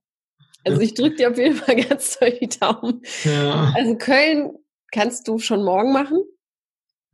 Also 0.64 0.80
ich 0.80 0.94
drücke 0.94 1.16
dir 1.16 1.30
auf 1.30 1.38
jeden 1.38 1.56
Fall 1.56 1.76
ganz 1.76 2.18
doll 2.18 2.38
die 2.40 2.48
Daumen. 2.48 3.02
Ja. 3.24 3.72
Also 3.74 3.96
Köln 3.96 4.52
kannst 4.92 5.26
du 5.28 5.38
schon 5.38 5.64
morgen 5.64 5.92
machen. 5.92 6.22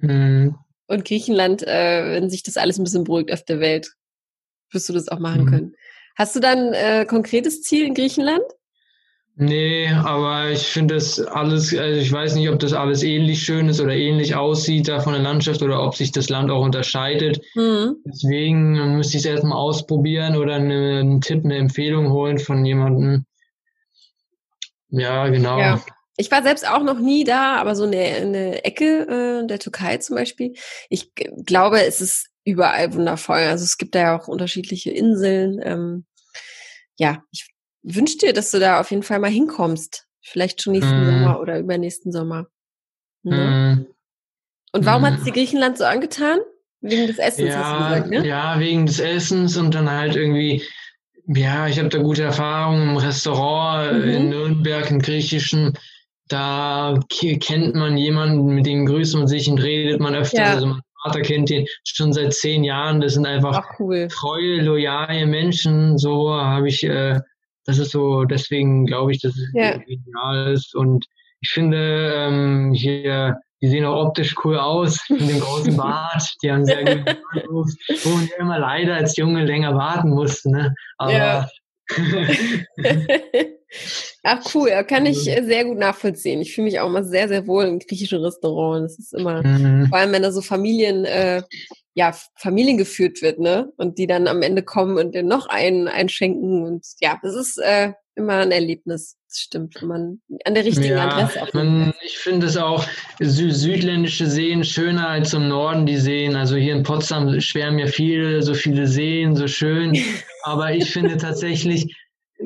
Mhm. 0.01 0.57
Und 0.87 1.05
Griechenland, 1.05 1.67
äh, 1.67 2.15
wenn 2.15 2.31
sich 2.31 2.43
das 2.43 2.57
alles 2.57 2.79
ein 2.79 2.85
bisschen 2.85 3.05
beruhigt 3.05 3.33
auf 3.33 3.45
der 3.45 3.61
Welt, 3.61 3.93
wirst 4.73 4.89
du 4.89 4.93
das 4.93 5.09
auch 5.09 5.19
machen 5.19 5.45
mhm. 5.45 5.51
können. 5.51 5.75
Hast 6.17 6.35
du 6.37 6.41
dann 6.41 6.73
äh, 6.73 7.07
konkretes 7.07 7.63
Ziel 7.63 7.87
in 7.87 7.95
Griechenland? 7.95 8.43
Nee, 9.37 9.89
aber 9.89 10.51
ich 10.51 10.67
finde 10.67 10.97
das 10.97 11.19
alles, 11.19 11.75
also 11.75 11.99
ich 11.99 12.13
weiß 12.13 12.35
nicht, 12.35 12.51
ob 12.51 12.59
das 12.59 12.75
alles 12.75 13.03
ähnlich 13.03 13.43
schön 13.43 13.69
ist 13.69 13.81
oder 13.81 13.95
ähnlich 13.95 14.35
aussieht 14.35 14.89
da 14.89 15.01
von 15.01 15.15
der 15.15 15.23
Landschaft 15.23 15.63
oder 15.63 15.83
ob 15.83 15.95
sich 15.95 16.13
das 16.13 16.29
Land 16.29 16.51
auch 16.51 16.63
unterscheidet. 16.63 17.41
Mhm. 17.55 17.97
Deswegen 18.05 18.97
müsste 18.97 19.17
ich 19.17 19.25
es 19.25 19.31
erstmal 19.31 19.57
ausprobieren 19.57 20.37
oder 20.37 20.57
eine, 20.57 20.99
einen 20.99 21.21
Tipp, 21.23 21.45
eine 21.45 21.57
Empfehlung 21.57 22.11
holen 22.11 22.39
von 22.39 22.67
jemandem. 22.67 23.25
Ja, 24.91 25.29
genau. 25.29 25.59
Ja. 25.59 25.81
Ich 26.21 26.31
war 26.31 26.43
selbst 26.43 26.69
auch 26.69 26.83
noch 26.83 26.99
nie 26.99 27.25
da, 27.25 27.57
aber 27.57 27.75
so 27.75 27.85
eine, 27.85 27.99
eine 27.99 28.65
Ecke 28.65 29.43
äh, 29.43 29.47
der 29.47 29.59
Türkei 29.59 29.97
zum 29.97 30.17
Beispiel. 30.17 30.53
Ich 30.91 31.13
glaube, 31.47 31.83
es 31.83 32.03
ist 32.03 32.29
überall 32.45 32.93
wundervoll. 32.93 33.39
Also 33.39 33.65
es 33.65 33.79
gibt 33.79 33.95
da 33.95 34.01
ja 34.01 34.19
auch 34.19 34.29
unterschiedliche 34.29 34.91
Inseln. 34.91 35.61
Ähm, 35.63 36.05
ja, 36.99 37.23
ich 37.31 37.49
wünsche 37.83 38.19
dir, 38.19 38.33
dass 38.35 38.51
du 38.51 38.59
da 38.59 38.81
auf 38.81 38.91
jeden 38.91 39.03
Fall 39.03 39.19
mal 39.19 39.31
hinkommst. 39.31 40.07
Vielleicht 40.23 40.61
schon 40.61 40.75
nächsten 40.75 41.03
mm. 41.03 41.07
Sommer 41.07 41.41
oder 41.41 41.59
übernächsten 41.59 42.13
Sommer. 42.13 42.49
Ne? 43.23 43.87
Mm. 43.87 43.87
Und 44.73 44.85
warum 44.85 45.03
mm. 45.03 45.07
hat 45.07 45.21
sie 45.25 45.33
Griechenland 45.33 45.79
so 45.79 45.85
angetan? 45.85 46.41
Wegen 46.83 47.07
des 47.07 47.19
Essens, 47.19 47.49
ja, 47.49 47.57
hast 47.57 47.73
du 47.73 47.89
gesagt, 47.89 48.11
ne? 48.11 48.27
Ja, 48.27 48.61
wegen 48.61 48.87
des 48.87 49.01
Essens 49.01 49.57
und 49.57 49.75
dann 49.75 49.91
halt 49.91 50.17
irgendwie, 50.17 50.63
ja, 51.27 51.67
ich 51.67 51.79
habe 51.79 51.89
da 51.89 51.99
gute 51.99 52.23
Erfahrungen 52.23 52.91
im 52.91 52.97
Restaurant 52.97 54.03
mhm. 54.03 54.11
in 54.11 54.29
Nürnberg, 54.29 54.91
im 54.91 55.01
Griechischen 55.01 55.79
da 56.31 56.99
kennt 57.11 57.75
man 57.75 57.97
jemanden, 57.97 58.55
mit 58.55 58.65
dem 58.65 58.87
grüßt 58.87 59.17
man 59.17 59.27
sich 59.27 59.51
und 59.51 59.59
redet 59.59 60.01
man 60.01 60.15
öfter. 60.15 60.43
Ja. 60.43 60.51
Also 60.53 60.67
mein 60.67 60.81
Vater 61.03 61.23
kennt 61.23 61.51
ihn 61.51 61.67
schon 61.85 62.13
seit 62.13 62.33
zehn 62.33 62.63
Jahren. 62.63 63.01
Das 63.01 63.15
sind 63.15 63.27
einfach 63.27 63.65
cool. 63.79 64.07
treue, 64.09 64.63
loyale 64.63 65.27
Menschen. 65.27 65.99
So 65.99 66.33
habe 66.33 66.69
ich, 66.69 66.85
äh, 66.85 67.19
das 67.67 67.79
ist 67.79 67.91
so, 67.91 68.25
deswegen 68.25 68.87
glaube 68.87 69.11
ich, 69.11 69.21
dass 69.21 69.33
es 69.33 69.49
ja. 69.55 69.77
genial 69.79 70.53
ist. 70.53 70.75
Und 70.75 71.05
ich 71.41 71.51
finde, 71.51 72.13
ähm, 72.15 72.73
hier, 72.75 73.37
die 73.61 73.69
sehen 73.69 73.85
auch 73.85 74.07
optisch 74.07 74.37
cool 74.45 74.57
aus, 74.57 75.01
mit 75.09 75.29
dem 75.29 75.41
großen 75.41 75.77
Bart. 75.77 76.23
Die 76.45 76.53
haben 76.53 76.65
sehr 76.65 76.85
guten 76.85 77.05
Bartwuchs, 77.05 77.77
wo 78.05 78.11
man 78.11 78.29
immer 78.39 78.59
leider 78.61 78.95
als 78.95 79.17
Junge 79.17 79.45
länger 79.45 79.75
warten 79.75 80.11
musste. 80.11 80.53
Ne? 80.53 80.75
Aber 80.97 81.13
ja. 81.13 81.49
Ach 84.23 84.45
cool, 84.55 84.71
kann 84.87 85.07
ich 85.07 85.27
mhm. 85.27 85.47
sehr 85.47 85.65
gut 85.65 85.79
nachvollziehen. 85.79 86.41
Ich 86.41 86.55
fühle 86.55 86.67
mich 86.67 86.81
auch 86.81 86.89
immer 86.89 87.05
sehr, 87.05 87.29
sehr 87.29 87.47
wohl 87.47 87.65
in 87.65 87.79
griechischen 87.79 88.23
Restaurants. 88.23 88.97
Das 88.97 89.07
ist 89.07 89.15
immer, 89.15 89.43
mhm. 89.43 89.87
vor 89.89 89.99
allem 89.99 90.13
wenn 90.13 90.23
da 90.23 90.33
so 90.33 90.41
Familien, 90.43 91.05
äh, 91.05 91.43
ja, 91.95 92.15
Familien 92.37 92.79
geführt 92.79 93.23
wird, 93.23 93.39
ne? 93.39 93.73
Und 93.77 93.99
die 93.99 94.07
dann 94.07 94.29
am 94.29 94.43
Ende 94.43 94.63
kommen 94.63 94.97
und 94.99 95.15
dir 95.15 95.23
noch 95.23 95.47
einen 95.47 95.89
einschenken. 95.89 96.65
Und 96.65 96.85
ja, 97.01 97.19
das 97.23 97.35
ist 97.35 97.59
äh, 97.59 97.93
immer 98.21 98.35
ein 98.35 98.53
Erlebnis. 98.53 99.17
Das 99.29 99.39
stimmt, 99.39 99.81
wenn 99.81 99.89
man 99.89 100.21
an 100.45 100.55
der 100.55 100.65
richtigen 100.65 100.97
ja, 100.97 101.09
Adresse 101.09 101.43
auch. 101.43 101.53
Man, 101.53 101.93
ich 102.05 102.19
finde 102.19 102.47
es 102.47 102.57
auch 102.57 102.85
sü 103.21 103.51
südländische 103.51 104.27
Seen 104.27 104.65
schöner 104.65 105.09
als 105.09 105.35
im 105.35 105.49
Norden 105.49 105.87
die 105.87 105.97
Seen. 105.97 106.37
Also 106.37 106.57
hier 106.57 106.75
in 106.75 106.83
Potsdam 106.83 107.41
schwärmen 107.41 107.79
ja 107.79 107.87
viele, 107.87 108.43
so 108.43 108.55
viele 108.55 108.87
Seen, 108.87 109.37
so 109.37 109.47
schön. 109.47 109.97
Aber 110.45 110.73
ich 110.73 110.91
finde 110.91 111.17
tatsächlich 111.17 111.95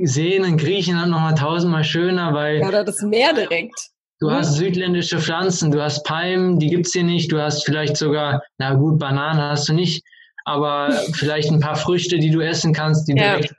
Seen 0.03 0.45
in 0.45 0.57
Griechenland 0.57 1.11
nochmal 1.11 1.35
tausendmal 1.35 1.85
schöner, 1.85 2.35
weil. 2.35 2.63
Oder 2.63 2.85
das 2.85 3.03
Meer 3.03 3.33
direkt. 3.33 3.91
Du 4.21 4.31
hast 4.31 4.55
südländische 4.55 5.19
Pflanzen, 5.19 5.71
du 5.71 5.83
hast 5.83 6.05
Palmen, 6.05 6.59
die 6.59 6.69
gibt's 6.69 6.93
hier 6.93 7.03
nicht, 7.03 7.31
du 7.33 7.41
hast 7.41 7.65
vielleicht 7.65 7.97
sogar, 7.97 8.43
na 8.59 8.75
gut, 8.75 8.99
Bananen 8.99 9.43
hast 9.43 9.69
du 9.69 9.75
nicht, 9.75 10.05
aber 10.45 10.91
vielleicht 11.15 11.51
ein 11.51 11.61
paar 11.61 11.77
Früchte, 11.77 12.19
die 12.19 12.31
du 12.31 12.41
essen 12.41 12.73
kannst, 12.73 13.09
die 13.09 13.17
ja. 13.17 13.37
direkt 13.37 13.55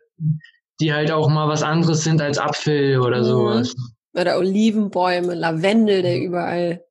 die 0.79 0.93
halt 0.93 1.11
auch 1.11 1.29
mal 1.29 1.47
was 1.47 1.63
anderes 1.63 2.03
sind 2.03 2.21
als 2.21 2.37
Apfel 2.37 2.99
oder 2.99 3.19
mhm. 3.19 3.23
sowas. 3.23 3.75
Oder 4.13 4.37
Olivenbäume, 4.37 5.33
Lavendel, 5.33 6.01
der 6.01 6.21
überall 6.21 6.85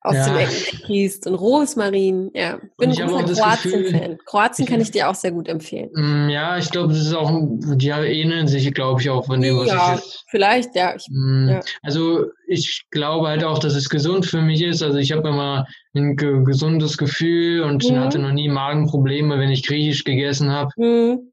aus 0.00 0.14
ja. 0.14 0.26
dem 0.26 0.36
Ecken 0.38 0.78
fließt 0.86 1.26
und 1.26 1.34
Rosmarin. 1.34 2.30
Ja, 2.34 2.58
bin 2.78 2.90
ein 2.90 2.96
großer 2.96 3.34
Kroatien-Fan. 3.34 4.18
Kroatien 4.24 4.66
kann 4.66 4.80
ich 4.80 4.90
dir 4.90 5.08
auch 5.08 5.14
sehr 5.14 5.32
gut 5.32 5.48
empfehlen. 5.48 5.90
Mm, 5.92 6.28
ja, 6.28 6.56
ich 6.56 6.70
glaube, 6.70 6.88
das 6.88 7.02
ist 7.02 7.14
auch, 7.14 7.30
die 7.32 7.88
ähneln 7.88 8.46
sich, 8.46 8.72
glaube 8.74 9.00
ich, 9.00 9.10
auch 9.10 9.26
von 9.26 9.40
dem, 9.40 9.58
was 9.58 9.68
ja, 9.68 9.94
ich 9.94 10.00
jetzt. 10.00 10.24
Vielleicht, 10.28 10.76
ja. 10.76 10.94
Ich, 10.94 11.06
mm, 11.10 11.48
ja. 11.48 11.60
Also 11.82 12.26
ich 12.46 12.86
glaube 12.90 13.28
halt 13.28 13.44
auch, 13.44 13.58
dass 13.58 13.74
es 13.74 13.88
gesund 13.88 14.24
für 14.24 14.40
mich 14.40 14.62
ist. 14.62 14.82
Also 14.82 14.98
ich 14.98 15.12
habe 15.12 15.28
immer 15.28 15.66
ein 15.94 16.16
ge 16.16 16.44
gesundes 16.44 16.96
Gefühl 16.96 17.62
und 17.62 17.88
mhm. 17.88 17.98
hatte 17.98 18.18
noch 18.18 18.32
nie 18.32 18.48
Magenprobleme, 18.48 19.38
wenn 19.38 19.50
ich 19.50 19.66
Griechisch 19.66 20.04
gegessen 20.04 20.50
habe. 20.50 20.70
Mhm. 20.76 21.32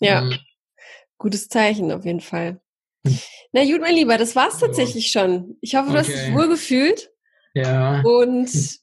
Ja. 0.00 0.22
Mhm. 0.22 0.34
Gutes 1.20 1.48
Zeichen 1.48 1.92
auf 1.92 2.04
jeden 2.04 2.20
Fall. 2.20 2.60
Hm. 3.06 3.18
Na 3.52 3.64
gut, 3.64 3.80
mein 3.80 3.94
Lieber, 3.94 4.16
das 4.16 4.34
war's 4.34 4.58
tatsächlich 4.58 5.12
schon. 5.12 5.56
Ich 5.60 5.74
hoffe, 5.74 5.90
du 5.90 5.98
okay. 5.98 5.98
hast 5.98 6.08
dich 6.08 6.34
wohl 6.34 6.48
gefühlt. 6.48 7.10
Ja. 7.54 8.00
Und 8.00 8.48
es 8.48 8.82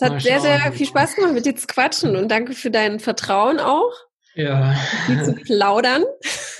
hat 0.00 0.22
sehr, 0.22 0.40
sehr 0.40 0.72
viel 0.72 0.86
Spaß 0.86 1.16
gemacht, 1.16 1.34
mit 1.34 1.46
dir 1.46 1.56
zu 1.56 1.66
quatschen 1.66 2.16
und 2.16 2.28
danke 2.30 2.52
für 2.52 2.70
dein 2.70 3.00
Vertrauen 3.00 3.58
auch. 3.58 3.92
Ja. 4.34 4.74
Viel 5.06 5.24
zu 5.24 5.34
plaudern. 5.34 6.04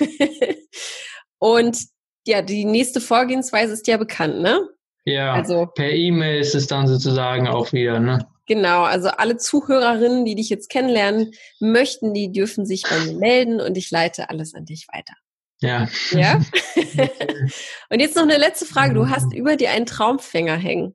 und 1.38 1.78
ja, 2.26 2.42
die 2.42 2.64
nächste 2.64 3.00
Vorgehensweise 3.00 3.72
ist 3.72 3.86
ja 3.86 3.96
bekannt, 3.96 4.40
ne? 4.40 4.68
Ja. 5.04 5.34
Also 5.34 5.66
per 5.66 5.90
E-Mail 5.90 6.40
ist 6.40 6.56
es 6.56 6.66
dann 6.66 6.88
sozusagen 6.88 7.46
auch 7.46 7.72
wieder, 7.72 8.00
ne? 8.00 8.26
Genau, 8.46 8.82
also 8.82 9.08
alle 9.08 9.36
Zuhörerinnen, 9.38 10.24
die 10.24 10.34
dich 10.34 10.50
jetzt 10.50 10.68
kennenlernen 10.68 11.32
möchten, 11.60 12.12
die 12.12 12.30
dürfen 12.30 12.66
sich 12.66 12.82
bei 12.82 12.98
mir 13.00 13.16
melden 13.16 13.60
und 13.60 13.76
ich 13.76 13.90
leite 13.90 14.28
alles 14.28 14.54
an 14.54 14.66
dich 14.66 14.86
weiter. 14.92 15.14
Ja. 15.60 15.88
Ja? 16.10 16.42
und 17.90 18.00
jetzt 18.00 18.16
noch 18.16 18.22
eine 18.22 18.36
letzte 18.36 18.66
Frage. 18.66 18.94
Du 18.94 19.08
hast 19.08 19.32
über 19.32 19.56
dir 19.56 19.70
einen 19.70 19.86
Traumfänger 19.86 20.56
hängen. 20.56 20.94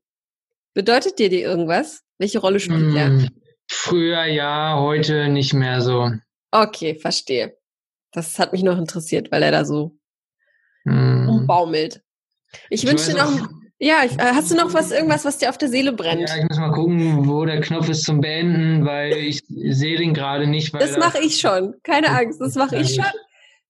Bedeutet 0.74 1.18
dir 1.18 1.30
die 1.30 1.42
irgendwas? 1.42 2.04
Welche 2.20 2.40
Rolle 2.40 2.60
spielt 2.60 2.94
der? 2.94 3.08
Hm, 3.08 3.30
früher 3.68 4.26
ja, 4.26 4.78
heute 4.80 5.30
nicht 5.30 5.54
mehr 5.54 5.82
so. 5.82 6.12
Okay, 6.52 6.96
verstehe. 6.96 7.58
Das 8.12 8.38
hat 8.40 8.52
mich 8.52 8.64
noch 8.64 8.78
interessiert, 8.78 9.32
weil 9.32 9.44
er 9.44 9.52
da 9.52 9.66
so 9.66 9.98
mm. 10.84 11.30
umbaumelt. 11.30 12.02
Ich, 12.70 12.84
ich 12.84 12.90
wünsche 12.90 13.12
dir 13.12 13.18
noch, 13.18 13.50
ja, 13.80 14.04
ich, 14.06 14.14
äh, 14.20 14.34
hast 14.34 14.52
du 14.52 14.56
noch 14.56 14.74
was, 14.74 14.92
irgendwas, 14.92 15.24
was 15.24 15.38
dir 15.38 15.50
auf 15.50 15.58
der 15.58 15.70
Seele 15.70 15.94
brennt? 15.94 16.30
Ja, 16.30 16.38
ich 16.38 16.44
muss 16.50 16.60
mal 16.60 16.72
gucken, 16.72 17.28
wo 17.28 17.46
der 17.46 17.62
Knopf 17.62 17.88
ist 17.88 18.04
zum 18.04 18.20
Beenden, 18.20 18.86
weil 18.86 19.14
ich 19.14 19.42
sehe 19.48 19.98
den 19.98 20.14
gerade 20.14 20.48
nicht. 20.48 20.74
das 20.74 20.98
mache 20.98 21.20
ich 21.20 21.40
schon. 21.40 21.76
Keine 21.84 22.10
Angst, 22.10 22.42
das 22.42 22.56
mache 22.56 22.76
ich 22.78 22.96
schon. 22.96 23.06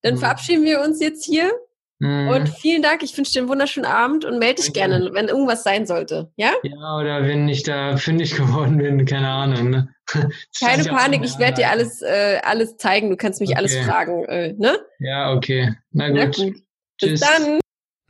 Dann 0.01 0.17
verabschieden 0.17 0.63
wir 0.63 0.81
uns 0.81 0.99
jetzt 0.99 1.25
hier. 1.25 1.51
Mhm. 1.99 2.29
Und 2.29 2.49
vielen 2.49 2.81
Dank. 2.81 3.03
Ich 3.03 3.15
wünsche 3.17 3.33
dir 3.33 3.39
einen 3.39 3.49
wunderschönen 3.49 3.85
Abend 3.85 4.23
und 4.25 4.39
melde 4.39 4.55
dich 4.55 4.71
Danke. 4.71 4.89
gerne, 4.89 5.13
wenn 5.13 5.27
irgendwas 5.27 5.63
sein 5.63 5.85
sollte. 5.85 6.31
Ja? 6.37 6.53
Ja, 6.63 6.97
oder 6.97 7.27
wenn 7.27 7.47
ich 7.49 7.63
da 7.63 7.97
fündig 7.97 8.35
geworden 8.35 8.77
bin, 8.77 9.05
keine 9.05 9.27
Ahnung. 9.27 9.69
Ne? 9.69 9.89
Keine 10.59 10.85
Panik, 10.85 11.23
ich 11.23 11.37
werde 11.37 11.57
dir 11.61 11.69
alles, 11.69 12.01
äh, 12.01 12.39
alles 12.43 12.77
zeigen. 12.77 13.11
Du 13.11 13.15
kannst 13.15 13.41
mich 13.41 13.51
okay. 13.51 13.59
alles 13.59 13.77
fragen. 13.77 14.25
Äh, 14.25 14.53
ne? 14.53 14.79
Ja, 14.97 15.33
okay. 15.33 15.75
Na 15.91 16.07
gut. 16.07 16.17
Na 16.17 16.25
gut. 16.25 16.55
Bis 16.99 17.19
dann. 17.19 17.59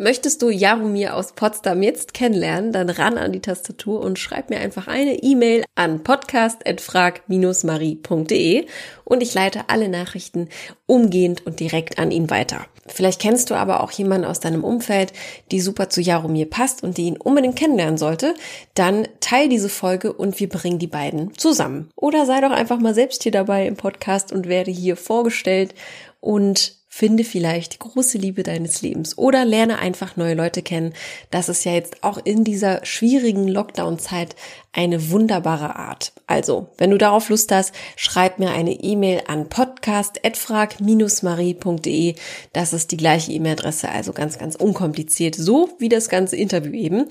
Möchtest 0.02 0.42
du 0.42 0.50
Jaromir 0.50 1.14
aus 1.14 1.34
Potsdam 1.34 1.84
jetzt 1.84 2.14
kennenlernen, 2.14 2.72
dann 2.72 2.90
ran 2.90 3.18
an 3.18 3.34
die 3.34 3.42
Tastatur 3.42 4.00
und 4.00 4.18
schreib 4.18 4.50
mir 4.50 4.60
einfach 4.60 4.88
eine 4.88 5.22
E-Mail 5.22 5.66
an 5.76 6.04
podcast.frag-marie.de 6.04 8.66
und 9.04 9.22
ich 9.22 9.34
leite 9.34 9.64
alle 9.68 9.90
Nachrichten 9.90 10.48
umgehend 10.86 11.46
und 11.46 11.60
direkt 11.60 12.00
an 12.00 12.12
ihn 12.12 12.30
weiter. 12.30 12.66
Vielleicht 12.88 13.20
kennst 13.20 13.50
du 13.50 13.56
aber 13.56 13.84
auch 13.84 13.92
jemanden 13.92 14.26
aus 14.26 14.40
deinem 14.40 14.64
Umfeld, 14.64 15.12
die 15.52 15.60
super 15.60 15.90
zu 15.90 16.00
Jaromir 16.00 16.50
passt 16.50 16.82
und 16.82 16.98
die 16.98 17.08
ihn 17.08 17.18
unbedingt 17.18 17.58
kennenlernen 17.58 17.98
sollte, 17.98 18.36
dann 18.76 19.06
teil 19.20 19.50
diese 19.50 19.68
Folge 19.68 20.14
und 20.14 20.40
wir 20.40 20.48
bringen 20.48 20.80
die 20.80 20.88
beiden 20.88 21.38
zusammen. 21.38 21.90
Oder 21.98 22.26
sei 22.26 22.40
doch 22.40 22.52
einfach 22.52 22.80
mal 22.80 22.96
selbst 22.96 23.24
hier 23.24 23.34
dabei 23.34 23.68
im 23.68 23.76
Podcast 23.76 24.32
und 24.32 24.48
werde 24.48 24.72
hier 24.72 24.96
vorgestellt 24.96 25.76
und 26.22 26.79
finde 26.92 27.24
vielleicht 27.24 27.76
die 27.76 27.80
große 27.80 28.18
Liebe 28.18 28.42
deines 28.42 28.82
Lebens 28.82 29.16
oder 29.18 29.46
lerne 29.46 29.78
einfach 29.78 30.18
neue 30.18 30.34
Leute 30.34 30.64
kennen. 30.64 30.96
Das 31.30 31.48
ist 31.48 31.64
ja 31.64 31.72
jetzt 31.72 32.04
auch 32.04 32.18
in 32.18 32.44
dieser 32.44 32.84
schwierigen 32.84 33.48
Lockdown-Zeit 33.48 34.36
eine 34.74 35.12
wunderbare 35.12 35.76
Art. 35.76 36.14
Also, 36.26 36.70
wenn 36.78 36.90
du 36.90 36.98
darauf 36.98 37.30
Lust 37.30 37.52
hast, 37.52 37.76
schreib 37.96 38.40
mir 38.40 38.50
eine 38.50 38.74
E-Mail 38.74 39.22
an 39.28 39.50
podcast.frag-marie.de. 39.50 42.16
Das 42.54 42.74
ist 42.74 42.92
die 42.92 42.98
gleiche 42.98 43.34
E-Mail-Adresse, 43.34 43.90
also 43.90 44.12
ganz, 44.12 44.40
ganz 44.40 44.56
unkompliziert, 44.56 45.36
so 45.36 45.70
wie 45.78 45.90
das 45.90 46.10
ganze 46.10 46.36
Interview 46.36 46.74
eben. 46.74 47.06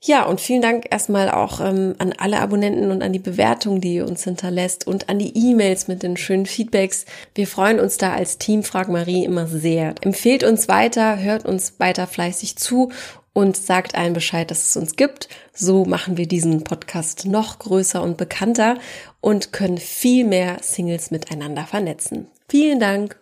Ja, 0.00 0.24
und 0.24 0.40
vielen 0.40 0.62
Dank 0.62 0.86
erstmal 0.90 1.28
auch 1.28 1.60
ähm, 1.60 1.96
an 1.98 2.14
alle 2.16 2.38
Abonnenten 2.38 2.92
und 2.92 3.02
an 3.02 3.12
die 3.12 3.18
Bewertung, 3.18 3.80
die 3.80 3.94
ihr 3.94 4.06
uns 4.06 4.22
hinterlässt 4.22 4.86
und 4.86 5.08
an 5.08 5.18
die 5.18 5.36
E-Mails 5.36 5.88
mit 5.88 6.04
den 6.04 6.16
schönen 6.16 6.46
Feedbacks. 6.46 7.04
Wir 7.34 7.48
freuen 7.48 7.80
uns 7.80 7.98
da 7.98 8.12
als 8.12 8.38
Team 8.38 8.62
Frag 8.62 8.88
Marie 8.88 9.24
immer 9.24 9.48
sehr. 9.48 9.96
Empfehlt 10.00 10.44
uns 10.44 10.68
weiter, 10.68 11.18
hört 11.18 11.44
uns 11.44 11.80
weiter 11.80 12.06
fleißig 12.06 12.56
zu 12.56 12.92
und 13.32 13.56
sagt 13.56 13.96
allen 13.96 14.12
Bescheid, 14.12 14.50
dass 14.50 14.68
es 14.68 14.76
uns 14.76 14.94
gibt. 14.94 15.28
So 15.52 15.84
machen 15.84 16.16
wir 16.16 16.28
diesen 16.28 16.62
Podcast 16.62 17.26
noch 17.26 17.58
größer 17.58 18.00
und 18.00 18.16
bekannter 18.16 18.78
und 19.20 19.52
können 19.52 19.78
viel 19.78 20.24
mehr 20.24 20.58
Singles 20.62 21.10
miteinander 21.10 21.64
vernetzen. 21.64 22.28
Vielen 22.48 22.78
Dank. 22.78 23.20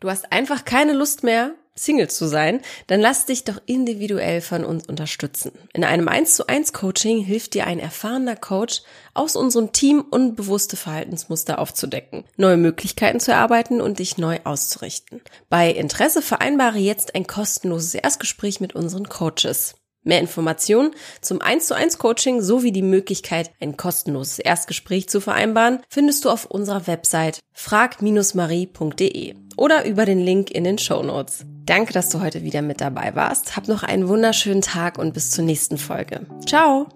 Du 0.00 0.10
hast 0.10 0.32
einfach 0.32 0.64
keine 0.64 0.92
Lust 0.92 1.24
mehr, 1.24 1.52
Single 1.84 2.08
zu 2.08 2.26
sein, 2.26 2.60
dann 2.86 3.00
lass 3.00 3.26
dich 3.26 3.44
doch 3.44 3.60
individuell 3.66 4.40
von 4.40 4.64
uns 4.64 4.86
unterstützen. 4.86 5.52
In 5.72 5.84
einem 5.84 6.08
1 6.08 6.34
zu 6.34 6.46
1 6.46 6.72
Coaching 6.72 7.22
hilft 7.24 7.54
dir 7.54 7.66
ein 7.66 7.78
erfahrener 7.78 8.36
Coach 8.36 8.82
aus 9.14 9.36
unserem 9.36 9.72
Team 9.72 10.04
unbewusste 10.10 10.76
Verhaltensmuster 10.76 11.58
aufzudecken, 11.58 12.24
neue 12.36 12.56
Möglichkeiten 12.56 13.20
zu 13.20 13.32
erarbeiten 13.32 13.80
und 13.80 13.98
dich 13.98 14.18
neu 14.18 14.38
auszurichten. 14.44 15.20
Bei 15.48 15.70
Interesse 15.70 16.22
vereinbare 16.22 16.78
jetzt 16.78 17.14
ein 17.14 17.26
kostenloses 17.26 17.94
Erstgespräch 17.94 18.60
mit 18.60 18.74
unseren 18.74 19.08
Coaches. 19.08 19.74
Mehr 20.02 20.20
Informationen 20.20 20.92
zum 21.20 21.42
1 21.42 21.66
zu 21.66 21.74
1 21.74 21.98
Coaching 21.98 22.40
sowie 22.40 22.72
die 22.72 22.80
Möglichkeit, 22.80 23.50
ein 23.60 23.76
kostenloses 23.76 24.38
Erstgespräch 24.38 25.10
zu 25.10 25.20
vereinbaren, 25.20 25.80
findest 25.90 26.24
du 26.24 26.30
auf 26.30 26.46
unserer 26.46 26.86
Website 26.86 27.40
frag-marie.de 27.52 29.34
oder 29.60 29.84
über 29.84 30.06
den 30.06 30.18
Link 30.18 30.50
in 30.50 30.64
den 30.64 30.78
Show 30.78 31.02
Notes. 31.02 31.44
Danke, 31.66 31.92
dass 31.92 32.08
du 32.08 32.20
heute 32.20 32.42
wieder 32.42 32.62
mit 32.62 32.80
dabei 32.80 33.14
warst. 33.14 33.56
Hab 33.56 33.68
noch 33.68 33.82
einen 33.82 34.08
wunderschönen 34.08 34.62
Tag 34.62 34.98
und 34.98 35.12
bis 35.12 35.30
zur 35.30 35.44
nächsten 35.44 35.76
Folge. 35.76 36.26
Ciao! 36.46 36.88